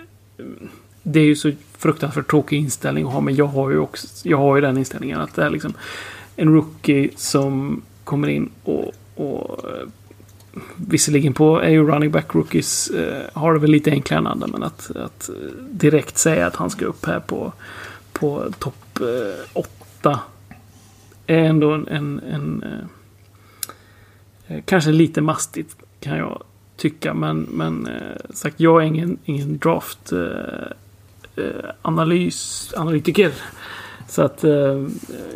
[1.02, 3.20] det är ju så fruktansvärt tråkig inställning att ha.
[3.20, 5.72] Men jag har ju också jag har ju den inställningen att det är liksom
[6.36, 8.92] en rookie som kommer in och...
[9.14, 9.88] och eh,
[10.76, 14.46] visserligen på är ju running back rookies eh, har det väl lite enklare än andra.
[14.46, 15.30] Men att, att
[15.70, 17.52] direkt säga att han ska upp här på,
[18.12, 20.20] på topp eh, åtta
[21.26, 21.88] är ändå en...
[21.88, 22.86] en, en eh,
[24.64, 26.42] Kanske lite mastigt kan jag
[26.76, 27.14] tycka.
[27.14, 33.32] Men, men eh, sagt, jag är ingen, ingen draft eh, eh analys, analytiker.
[34.08, 34.86] Så att eh,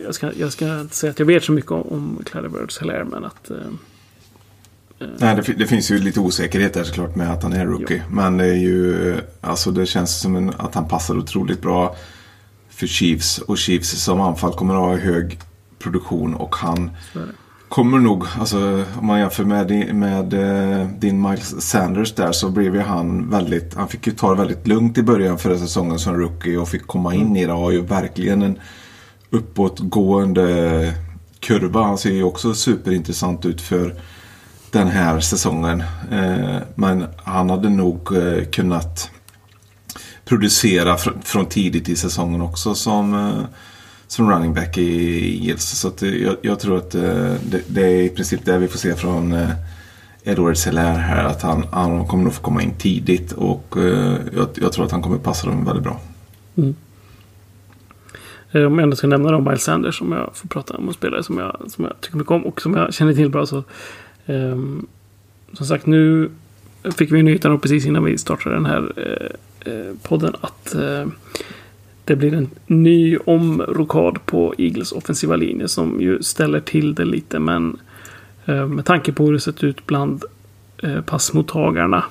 [0.04, 2.78] jag, ska, jag ska inte säga att jag vet så mycket om, om Clyde Birds
[2.78, 3.50] heller, Men att...
[3.50, 3.56] Eh,
[5.18, 8.02] Nej, det, det finns ju lite osäkerhet där såklart med att han är rookie.
[8.10, 11.96] Men det är ju, alltså det känns som en, att han passar otroligt bra
[12.70, 13.38] för Chiefs.
[13.38, 15.38] Och Chiefs som anfall kommer att ha hög
[15.78, 16.90] produktion och han
[17.68, 22.50] kommer nog, alltså om man jämför med, din- med eh, din Miles Sanders där så
[22.50, 25.98] blev ju han väldigt, han fick ju ta det väldigt lugnt i början förra säsongen
[25.98, 28.58] som rookie och fick komma in i det och har ju verkligen en
[29.30, 30.94] uppåtgående
[31.40, 31.82] kurva.
[31.82, 33.94] Han ser ju också superintressant ut för
[34.78, 35.82] den här säsongen.
[36.10, 39.10] Eh, men han hade nog eh, kunnat
[40.24, 43.44] producera från tidigt i säsongen också som, eh,
[44.06, 45.80] som running back i Eagles.
[45.80, 48.94] Så att, jag, jag, tror att det, det, är i princip det vi får se
[48.94, 49.38] från
[50.24, 51.24] Edward Selaire här.
[51.24, 53.74] Att han, han kommer nog få komma in tidigt och
[54.36, 56.00] jag, jag tror att han kommer passa dem väldigt bra.
[56.56, 56.74] Mm.
[58.54, 61.22] Om jag ändå ska nämna då Miles Sanders som jag får prata om och spelare
[61.22, 63.46] som jag, som jag tycker mycket om och som jag känner till bra.
[63.46, 63.64] Så,
[64.26, 64.86] um,
[65.52, 66.30] som sagt, nu
[66.98, 71.06] fick vi nyheten precis innan vi startade den här eh, eh, podden att eh,
[72.04, 77.38] det blir en ny omrokad på Eagles offensiva linje som ju ställer till det lite.
[77.38, 77.78] Men
[78.44, 80.24] eh, med tanke på hur det sett ut bland
[80.82, 82.04] eh, passmottagarna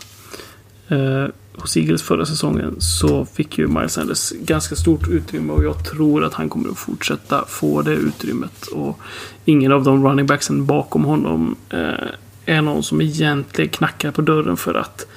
[0.87, 1.25] eh,
[1.57, 6.23] hos Eagles förra säsongen så fick ju Miles Sanders ganska stort utrymme och jag tror
[6.23, 8.68] att han kommer att fortsätta få det utrymmet.
[8.68, 8.99] Och
[9.45, 12.10] ingen av de running backsen bakom honom eh,
[12.45, 15.07] är någon som egentligen knackar på dörren för att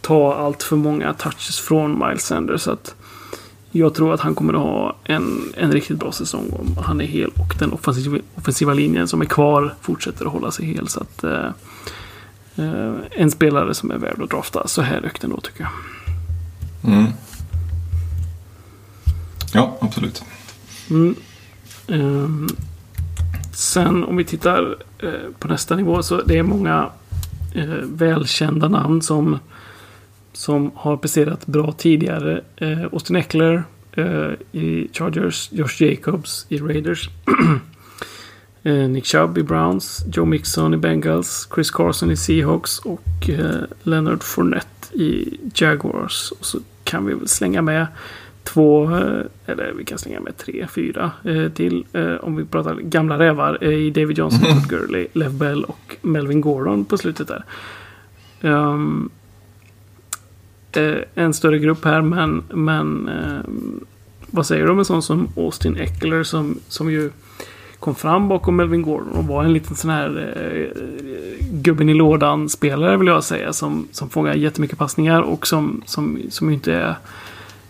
[0.00, 2.60] ta allt för många touches från Miles Sanders.
[2.60, 2.94] Så att
[3.70, 7.04] jag tror att han kommer att ha en, en riktigt bra säsong om han är
[7.04, 10.88] hel och den offensiva, offensiva linjen som är kvar fortsätter att hålla sig hel.
[10.88, 11.50] Så att, eh, eh,
[13.10, 15.72] en spelare som är värd att drafta så här högt ändå tycker jag.
[16.92, 17.06] Mm.
[19.54, 20.24] Ja, absolut.
[20.90, 21.14] Mm.
[21.86, 22.48] Um,
[23.52, 26.90] sen om vi tittar uh, på nästa nivå så det är många
[27.56, 29.38] uh, välkända namn som,
[30.32, 32.40] som har presterat bra tidigare.
[32.62, 33.64] Uh, Austin Eckler
[34.52, 37.10] i Chargers, Josh Jacobs i Raiders.
[38.66, 43.62] Eh, Nick Chubb i Browns, Joe Mixon i Bengals, Chris Carson i Seahawks och eh,
[43.82, 46.32] Leonard Fournette i Jaguars.
[46.40, 47.86] Och så kan vi väl slänga med
[48.44, 51.10] två, eh, eller vi kan slänga med tre, fyra
[51.54, 51.84] till.
[52.20, 56.84] Om vi pratar gamla rävar i David Johnson, Todd Gurley, Lev Bell och Melvin Gordon
[56.84, 57.44] på slutet där.
[58.40, 59.10] Um,
[61.14, 63.10] en större grupp här men, men
[64.26, 67.10] vad säger du om en sån som Austin Eckler som, som ju
[67.80, 70.84] kom fram bakom Melvin Gordon och var en liten sån här eh,
[71.40, 73.52] gubben i lådan spelare vill jag säga.
[73.52, 76.96] Som, som fångar jättemycket passningar och som, som, som inte är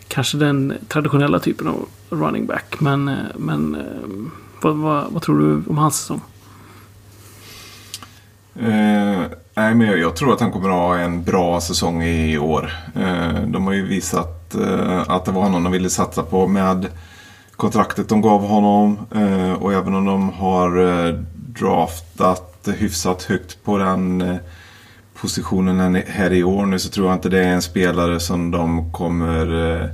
[0.07, 2.79] kanske den traditionella typen av running back.
[2.79, 6.21] Men, eh, men eh, vad, vad, vad tror du om hans säsong?
[8.59, 9.21] Eh,
[9.55, 12.71] nej, men jag, jag, tror att han kommer att ha en bra säsong i år.
[12.95, 16.87] Eh, de har ju visat eh, att det var någon de ville satsa på med
[17.55, 18.97] kontraktet de gav honom.
[19.15, 20.77] Eh, och även om de har
[21.07, 24.35] eh, draftat hyfsat högt på den eh,
[25.13, 28.91] positionen här i år nu så tror jag inte det är en spelare som de
[28.91, 29.89] kommer eh,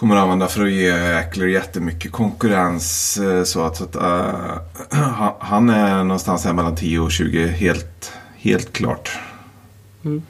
[0.00, 3.16] kommer att använda för att ge Eckler jättemycket konkurrens.
[3.16, 3.96] Eh, så att, så att
[4.94, 9.18] uh, han är någonstans här mellan 10 och 20 helt, helt klart.
[10.04, 10.22] Mm.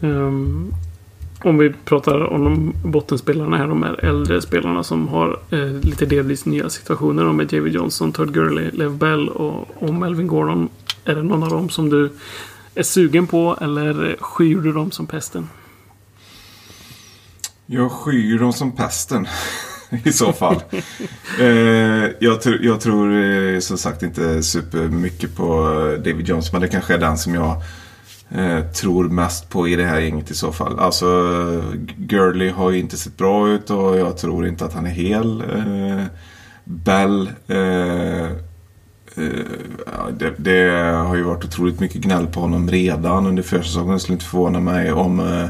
[0.00, 0.74] Um,
[1.44, 6.06] om vi pratar om de bottenspelarna här, de här äldre spelarna som har eh, lite
[6.06, 7.24] delvis nya situationer.
[7.24, 10.68] De är David Johnson, Todd Gurley, Lev Bell och, och Melvin Gordon.
[11.04, 12.10] Är det någon av dem som du
[12.74, 15.48] är sugen på eller skyr du dem som pesten?
[17.66, 19.26] Jag skyr dem som pesten.
[20.04, 20.62] I så fall.
[21.40, 21.46] eh,
[22.18, 25.64] jag, tr jag, tror eh, som sagt inte supermycket på
[26.04, 26.50] David Johnson.
[26.52, 27.62] Men det kanske är den som jag
[28.30, 30.78] eh, tror mest på i det här gänget i så fall.
[30.78, 31.06] Alltså
[31.96, 35.40] Gurley har ju inte sett bra ut och jag tror inte att han är hel.
[35.40, 36.04] Eh,
[36.64, 38.30] Bell eh, eh
[40.18, 43.92] det, det, har ju varit otroligt mycket gnäll på honom redan under försäsongen.
[43.92, 45.48] Det skulle inte förvåna mig om eh,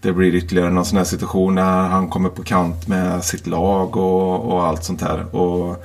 [0.00, 3.96] det blir ytterligare någon sån här situation när han kommer på kant med sitt lag
[3.96, 5.36] och, och allt sånt här.
[5.36, 5.84] Och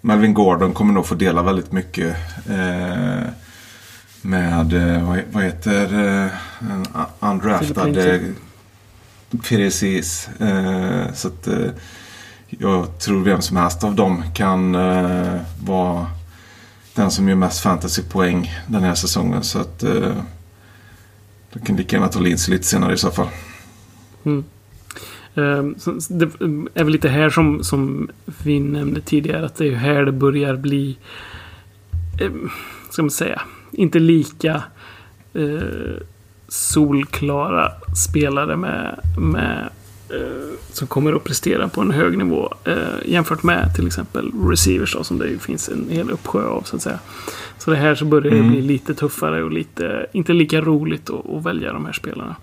[0.00, 2.16] Melvin Gordon kommer nog få dela väldigt mycket.
[2.48, 3.22] Eh,
[4.22, 6.30] med, eh, vad heter eh,
[6.70, 6.86] en
[7.20, 7.94] undraftad
[9.42, 10.28] Precis.
[10.40, 11.48] Eh, så att
[12.48, 14.72] jag tror vem som helst av dem kan
[15.64, 16.06] vara
[16.94, 19.42] den som gör mest fantasypoäng den här säsongen.
[19.42, 19.78] Så att
[21.52, 23.28] de kan lika gärna ta Lindsey lite senare i så fall.
[24.24, 24.44] Mm.
[26.08, 26.24] Det
[26.74, 28.10] är väl lite här som, som
[28.44, 30.98] vi nämnde tidigare att det är här det börjar bli
[32.90, 33.42] ska man säga
[33.72, 34.62] inte lika
[35.34, 36.02] eh,
[36.48, 39.68] solklara spelare med, med
[40.08, 42.74] eh, som kommer att prestera på en hög nivå eh,
[43.04, 46.82] jämfört med till exempel receivers då, som det finns en hel uppsjö av så att
[46.82, 46.98] säga.
[47.58, 48.50] Så det här så börjar det mm.
[48.50, 52.36] bli lite tuffare och lite, inte lika roligt att, att välja de här spelarna.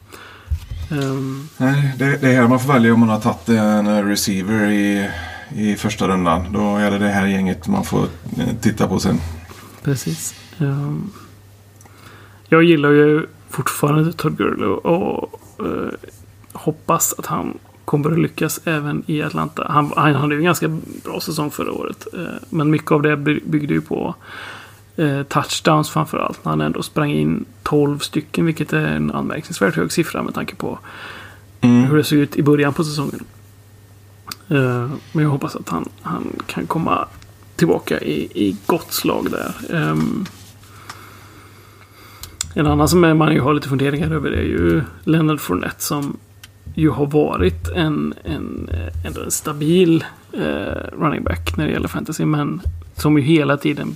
[0.91, 4.71] Um, Nej, det, det är här man får välja om man har tagit en receiver
[4.71, 5.09] i,
[5.55, 6.53] i första rundan.
[6.53, 8.03] Då är det det här gänget man får
[8.37, 9.19] eh, titta på sen.
[9.83, 10.35] Precis.
[10.59, 11.11] Um,
[12.49, 15.93] jag gillar ju fortfarande Todd Gurley och, eh,
[16.53, 19.67] hoppas att han kommer att lyckas även i Atlanta.
[19.69, 20.67] Han, han hade ju en ganska
[21.03, 22.07] bra säsong förra året.
[22.13, 24.15] Eh, men mycket av det by- byggde ju på
[24.95, 26.45] eh, touchdowns framförallt.
[26.45, 30.55] När han ändå sprang in 12 stycken, vilket är en anmärkningsvärt hög siffra med tanke
[30.55, 30.79] på
[31.61, 31.83] Mm.
[31.83, 33.23] hur det såg ut i början på säsongen.
[34.49, 37.07] Eh, men jag hoppas att han, han kan komma
[37.55, 39.53] tillbaka i, i gott slag där.
[39.73, 40.25] Ehm,
[42.59, 46.17] en annan som är- man ju har lite funderingar över är ju Leonard Fournette som
[46.75, 48.69] ju har varit en, en,
[49.05, 52.25] ändå en stabil eh, running back när det gäller fantasy.
[52.25, 52.61] Men
[52.95, 53.95] som ju hela tiden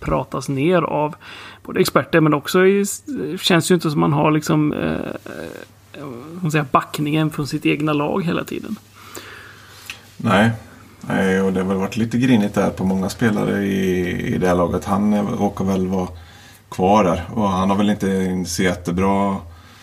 [0.00, 1.14] pratas ner av
[1.62, 2.84] både experter men också i,
[3.40, 4.92] känns ju inte som man har liksom eh,
[5.92, 6.04] eh
[6.40, 8.76] man säga, backningen från sitt egna lag hela tiden.
[10.16, 10.50] Nej.
[11.00, 14.48] Nej, och det har väl varit lite grinigt där på många spelare i, i det
[14.48, 14.84] här laget.
[14.84, 16.08] Han råkar väl vara
[16.70, 17.24] kvar där.
[17.34, 19.36] Och han har väl inte en så jättebra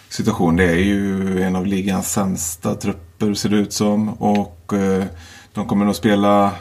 [0.09, 0.55] situation.
[0.55, 4.09] Det är ju en av ligans sämsta trupper ser det ut som.
[4.09, 5.03] Och eh,
[5.53, 6.51] de kommer nog spela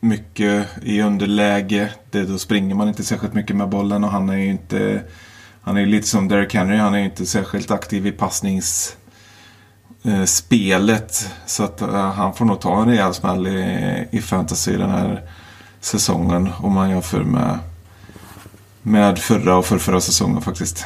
[0.00, 1.90] mycket i underläge.
[2.10, 5.02] Det, då springer man inte särskilt mycket med bollen och han är ju inte...
[5.62, 6.76] Han är ju lite som Derrick Henry.
[6.76, 8.96] Han är ju inte särskilt aktiv i passnings
[10.02, 11.30] eh, spelet.
[11.46, 15.22] Så att eh, han får nog ta en rejäl smäll i, i fantasy den här
[15.80, 16.48] säsongen.
[16.58, 17.58] Om man jämför med,
[18.82, 20.84] med förra och förrförra säsongen faktiskt.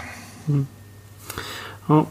[1.87, 2.07] Ja,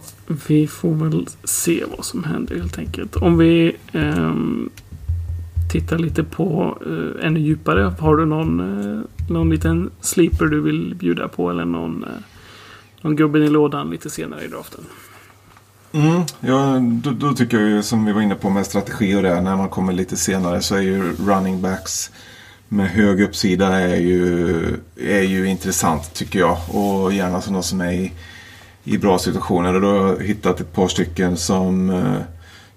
[0.47, 3.15] vi får väl se vad som händer helt enkelt.
[3.15, 4.69] Om vi ehm,
[5.73, 7.93] tittar lite på eh, ännu djupare.
[7.99, 12.10] Har du någon, eh, någon liten sleeper du vill bjuda på eller någon, eh,
[13.01, 14.81] någon gubben i lådan lite senare i draften?
[15.91, 19.23] Mm, ja, då, då tycker jag ju som vi var inne på med strategi och
[19.23, 19.41] det.
[19.41, 22.11] När man kommer lite senare så är ju running backs
[22.73, 24.63] med hög uppsida är ju,
[24.99, 26.57] är ju intressant tycker jag.
[26.67, 28.11] Och gärna sådana som är i,
[28.83, 29.73] i bra situationer.
[29.73, 32.21] Och då har jag hittat ett par stycken som eh,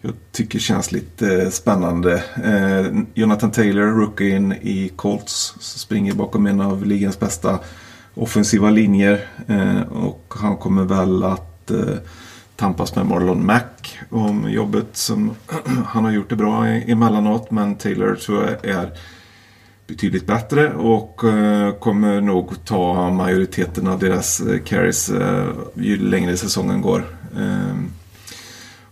[0.01, 2.25] jag tycker känns lite eh, spännande.
[2.45, 7.59] Eh, Jonathan Taylor, rookien i Colts, springer bakom en av ligans bästa
[8.15, 9.29] offensiva linjer.
[9.47, 11.97] Eh, och han kommer väl att eh,
[12.57, 15.31] tampas med Marlon Mack om jobbet som
[15.87, 17.51] han har gjort det bra emellanåt.
[17.51, 18.91] Men Taylor tror jag är
[19.87, 26.37] betydligt bättre och eh, kommer nog ta majoriteten av deras eh, carries eh, ju längre
[26.37, 27.07] säsongen går.
[27.37, 27.77] Eh,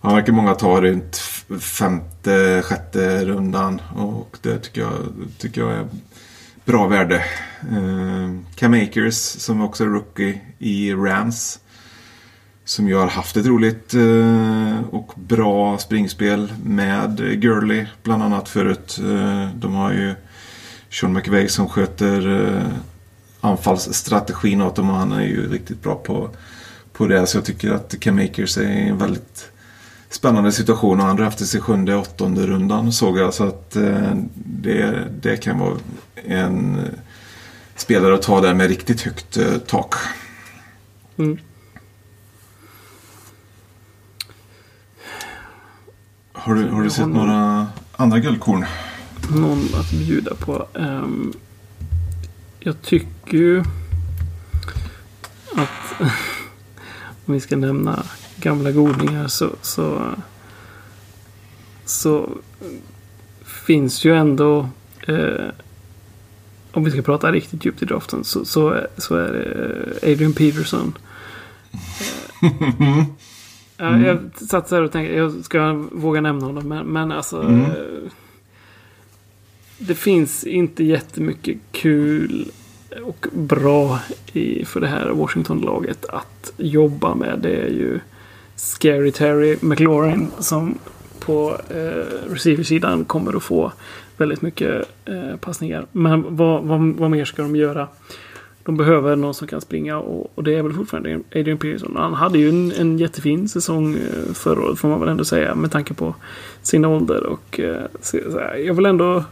[0.00, 1.16] han verkar många ta runt
[1.60, 4.92] femte, sjätte rundan och det tycker jag,
[5.38, 5.86] tycker jag är
[6.64, 7.24] bra värde.
[7.70, 11.60] Eh, Cam Akers som också är rookie i Rams.
[12.64, 19.00] Som ju har haft ett roligt eh, och bra springspel med Gurley bland annat förut.
[19.02, 20.14] Eh, de har ju
[20.94, 22.66] Sean McVay som sköter eh,
[23.40, 26.30] anfallsstrategin åt dem och han är ju riktigt bra på,
[26.92, 27.26] på det.
[27.26, 29.50] Så jag tycker att Cam Akers är en väldigt
[30.08, 33.34] spännande situation och han draftas i sjunde åttonde rundan såg jag.
[33.34, 35.78] Så att eh, det, det kan vara
[36.14, 36.84] en eh,
[37.76, 39.94] spelare att ta där med riktigt högt eh, tak.
[41.16, 41.38] Mm.
[46.32, 47.66] Har du, har du sett några
[47.96, 48.64] andra guldkorn?
[49.30, 50.66] Någon att bjuda på.
[50.74, 51.32] Ehm,
[52.60, 53.60] jag tycker ju
[55.54, 56.00] att
[57.26, 58.02] om vi ska nämna
[58.36, 60.02] gamla godingar så, så,
[61.84, 62.30] så
[63.44, 64.68] finns ju ändå
[65.06, 65.44] eh,
[66.72, 70.32] om vi ska prata riktigt djupt i draften så, så, är- så är det Adrian
[70.32, 70.98] Peterson.
[73.78, 74.18] Eh, ja, jag
[74.48, 77.60] satt så här och tänkte, jag ska våga nämna honom, men, men alltså Mm.
[77.60, 77.70] eh,
[79.86, 82.50] det finns inte jättemycket kul
[83.02, 84.00] och bra
[84.32, 87.38] i, för det här Washington-laget att jobba med.
[87.38, 88.00] Det är ju
[88.56, 90.78] Scary Terry McLaurin som
[91.18, 93.72] på eh, receiversidan kommer att få
[94.16, 95.86] väldigt mycket eh, passningar.
[95.92, 97.88] Men vad, vad, vad mer ska de göra?
[98.64, 101.96] De behöver någon som kan springa och, och det är väl fortfarande Adrian Peterson.
[101.96, 105.54] Han hade ju en, en jättefin säsong eh, förra året får man väl ändå säga
[105.54, 106.14] med tanke på
[106.62, 107.26] sin ålder.
[107.26, 109.24] Och, eh, så, så här, jag, vill ändå,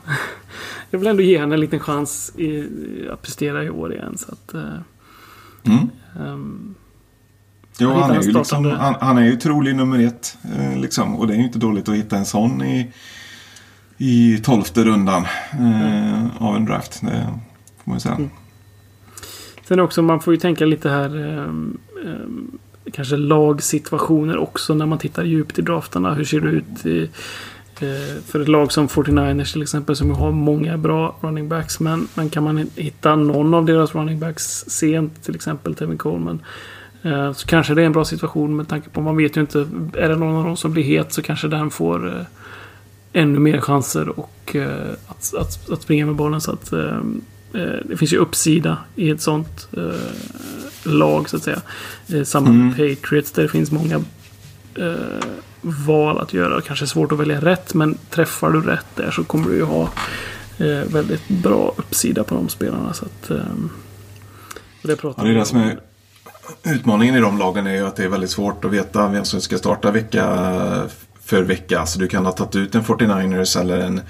[0.92, 2.68] jag vill ändå ge henne en liten chans i,
[3.12, 4.18] att prestera i år igen.
[4.18, 4.62] Så att, eh,
[5.64, 5.88] Mm.
[6.20, 6.74] ehm,
[7.78, 10.38] Jo, Han är, ju liksom, han, han är ju trolig nummer ett.
[10.58, 11.16] Eh, liksom.
[11.16, 12.92] Och det är ju inte dåligt att hitta en sån i,
[13.98, 17.00] i tolfte rundan eh, av en draft.
[17.02, 17.26] Det
[17.84, 18.14] får man ju säga.
[18.14, 18.30] Mm.
[19.64, 21.78] Sen också, man får ju tänka lite här ehm,
[22.92, 26.14] kanske lagsituationer också när man tittar djupt i draftarna.
[26.14, 27.08] Hur ser det ut i, eh,
[28.26, 31.80] för ett lag som 49ers till exempel som har många bra running backs.
[31.80, 36.40] Men, men kan man hitta någon av deras running backs sent, till exempel Tevin Coleman.
[37.02, 39.68] Eh, så kanske det är en bra situation med tanke på man vet ju inte.
[39.94, 42.24] Är det någon av dem som blir het så kanske den får eh,
[43.12, 46.40] ännu mer chanser och eh, att, att, att springa med bollen.
[46.40, 46.98] Så att eh,
[47.54, 51.60] eh, det finns ju uppsida i ett sånt eh, lag så att säga.
[52.08, 52.70] Eh, samma Mm.
[52.70, 53.96] Patriots där det finns många
[54.74, 54.94] eh,
[55.62, 56.60] val att göra.
[56.60, 59.82] Kanske svårt att välja rätt men träffar du rätt där så kommer du ju ha
[60.58, 62.92] eh, väldigt bra uppsida på de spelarna.
[62.92, 63.36] Så att, eh,
[64.82, 65.68] det pratar Ja, det är det som om.
[65.68, 65.78] är
[66.74, 69.40] utmaningen i de lagen är ju att det är väldigt svårt att veta vem som
[69.40, 70.24] ska starta vecka
[71.24, 71.86] för vecka.
[71.86, 74.00] Så du kan ha tagit ut en 49ers eller en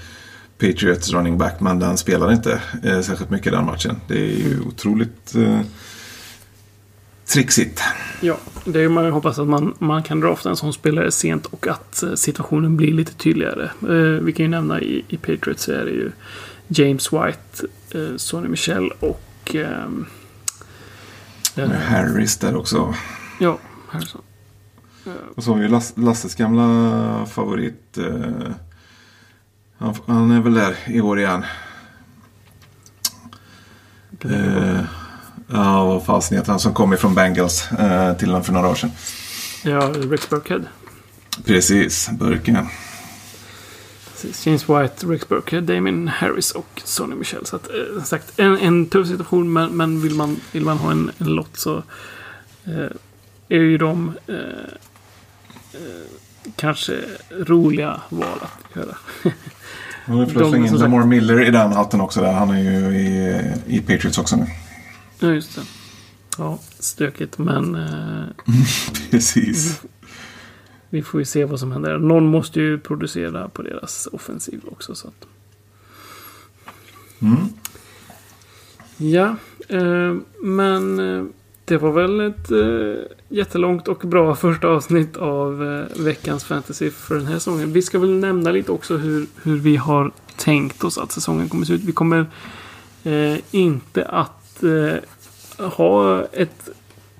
[0.57, 3.95] Patriots running back men den spelar inte eh, särskilt mycket den matchen.
[4.07, 5.59] Det är ju otroligt eh,
[7.25, 7.81] trixigt.
[8.21, 11.67] Ja, det är man hoppas att man, man kan drafta en sån spelare sent och
[11.67, 13.63] att eh, situationen blir lite tydligare.
[13.81, 16.11] Eh, vi kan ju nämna i, i Patriots så är det ju
[16.67, 19.55] James White, eh, Sonny Michel och...
[19.55, 20.05] ehm,
[21.55, 22.93] eh, Harris där också.
[23.39, 24.21] ja, Harrison.
[25.35, 27.97] Och så har vi Lass, Lasses gamla favorit.
[27.97, 28.51] Eh,
[29.77, 31.43] han, han är väl där i år igen.
[35.53, 38.75] Ja, vad fasen heter han som kom ifrån Bengals eh, till den för några år
[38.75, 38.91] sedan.
[39.63, 40.61] Ja, Rex Burkhead.
[41.45, 42.67] Precis, burken.
[44.11, 44.47] Precis.
[44.47, 47.45] James White, Rex Burkhead, Damien Harris och Sonny Michel.
[47.45, 50.91] Så att, eh, sagt, en, en tuff situation men, men vill, man, vill man ha
[50.91, 51.77] en, en lott så
[52.65, 52.91] eh,
[53.49, 54.35] är ju de eh,
[55.73, 55.79] eh,
[56.55, 56.99] kanske
[57.31, 58.97] roliga val att göra.
[60.05, 62.21] Och vi får slänga in Lamar Miller i den hatten också.
[62.21, 62.31] Där.
[62.31, 64.45] Han är ju i, i Patriots också nu.
[65.23, 65.61] Ja, just det.
[66.37, 68.25] Ja, stökigt men eh,
[69.11, 69.81] Precis.
[70.89, 71.97] vi får ju se vad som händer.
[71.97, 74.95] Någon måste ju producera på deras offensiv också.
[74.95, 75.27] Så att.
[77.19, 77.37] Mm.
[78.97, 79.35] Ja,
[79.67, 81.25] eh, men eh,
[81.65, 87.15] det var väl ett eh, jättelångt och bra första avsnitt av eh, veckans fantasy för
[87.15, 87.73] den här säsongen.
[87.73, 91.65] Vi ska väl nämna lite också hur, hur vi har tänkt oss att säsongen kommer
[91.65, 91.83] se ut.
[91.83, 92.25] Vi kommer
[93.03, 94.95] eh, inte att eh,
[95.63, 96.69] ha ett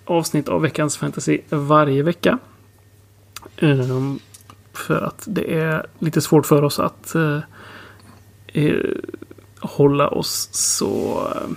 [0.06, 2.40] avsnitt av veckans fantasy varje vecka.
[3.57, 4.20] Ehm,
[4.74, 7.40] för att det är lite svårt för oss att eh,
[9.60, 11.49] hålla oss så eh,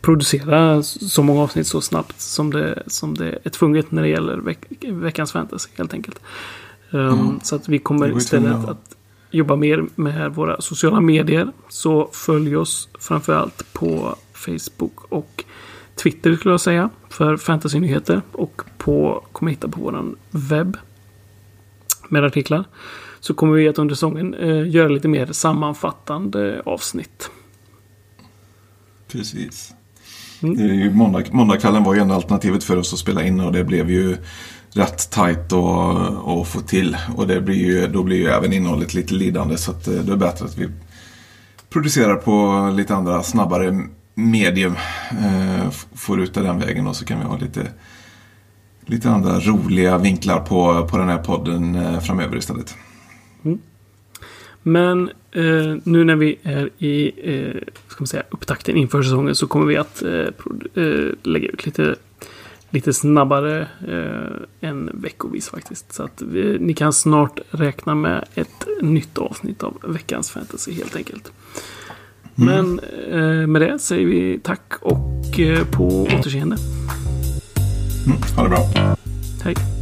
[0.00, 4.36] producera så många avsnitt så snabbt som det, som det är tvunget när det gäller
[4.36, 6.20] veck, veckans fantasy helt enkelt.
[6.90, 7.40] Um, Mm.
[7.42, 8.70] Så att vi kommer istället tvungna.
[8.70, 8.96] att
[9.30, 11.52] jobba mer med våra sociala medier.
[11.68, 15.44] Så följ oss framförallt på Facebook och
[16.02, 20.76] Twitter skulle jag säga för fantasynyheter och på kommer hitta på våran webb
[22.08, 22.64] med artiklar.
[23.20, 27.30] Så kommer vi att under säsongen eh, göra lite mer sammanfattande avsnitt.
[29.12, 29.74] Precis.
[30.42, 30.56] Mm.
[30.56, 33.64] Det är ju måndag, var ju ändå alternativet för oss att spela in och det
[33.64, 34.16] blev ju
[34.72, 36.96] rätt tajt att, att få till.
[37.16, 40.12] Och det blir ju, då blir ju även innehållet lite lidande så att eh, det
[40.12, 40.68] är bättre att vi
[41.70, 43.88] producerar på lite andra snabbare
[44.18, 44.74] medium.
[45.10, 47.66] Eh, får ut det den vägen och så kan vi ha lite,
[48.86, 52.76] lite andra roliga vinklar på, på den här podden eh, framöver istället.
[53.44, 53.58] Mm.
[54.62, 59.46] Men eh, nu när vi är i eh, ska man säga, upptakten inför säsongen så
[59.46, 61.96] kommer vi att eh, eh, lägga ut lite,
[62.70, 65.92] lite snabbare eh, än veckovis faktiskt.
[65.92, 70.96] Så att vi, ni kan snart räkna med ett nytt avsnitt av veckans fantasy helt
[70.96, 71.32] enkelt.
[72.40, 72.80] Men
[73.12, 75.86] eh, med det säger vi tack och eh, på
[76.18, 76.56] återseende.
[78.06, 78.96] Mm, ha det bra.
[79.44, 79.77] Hej!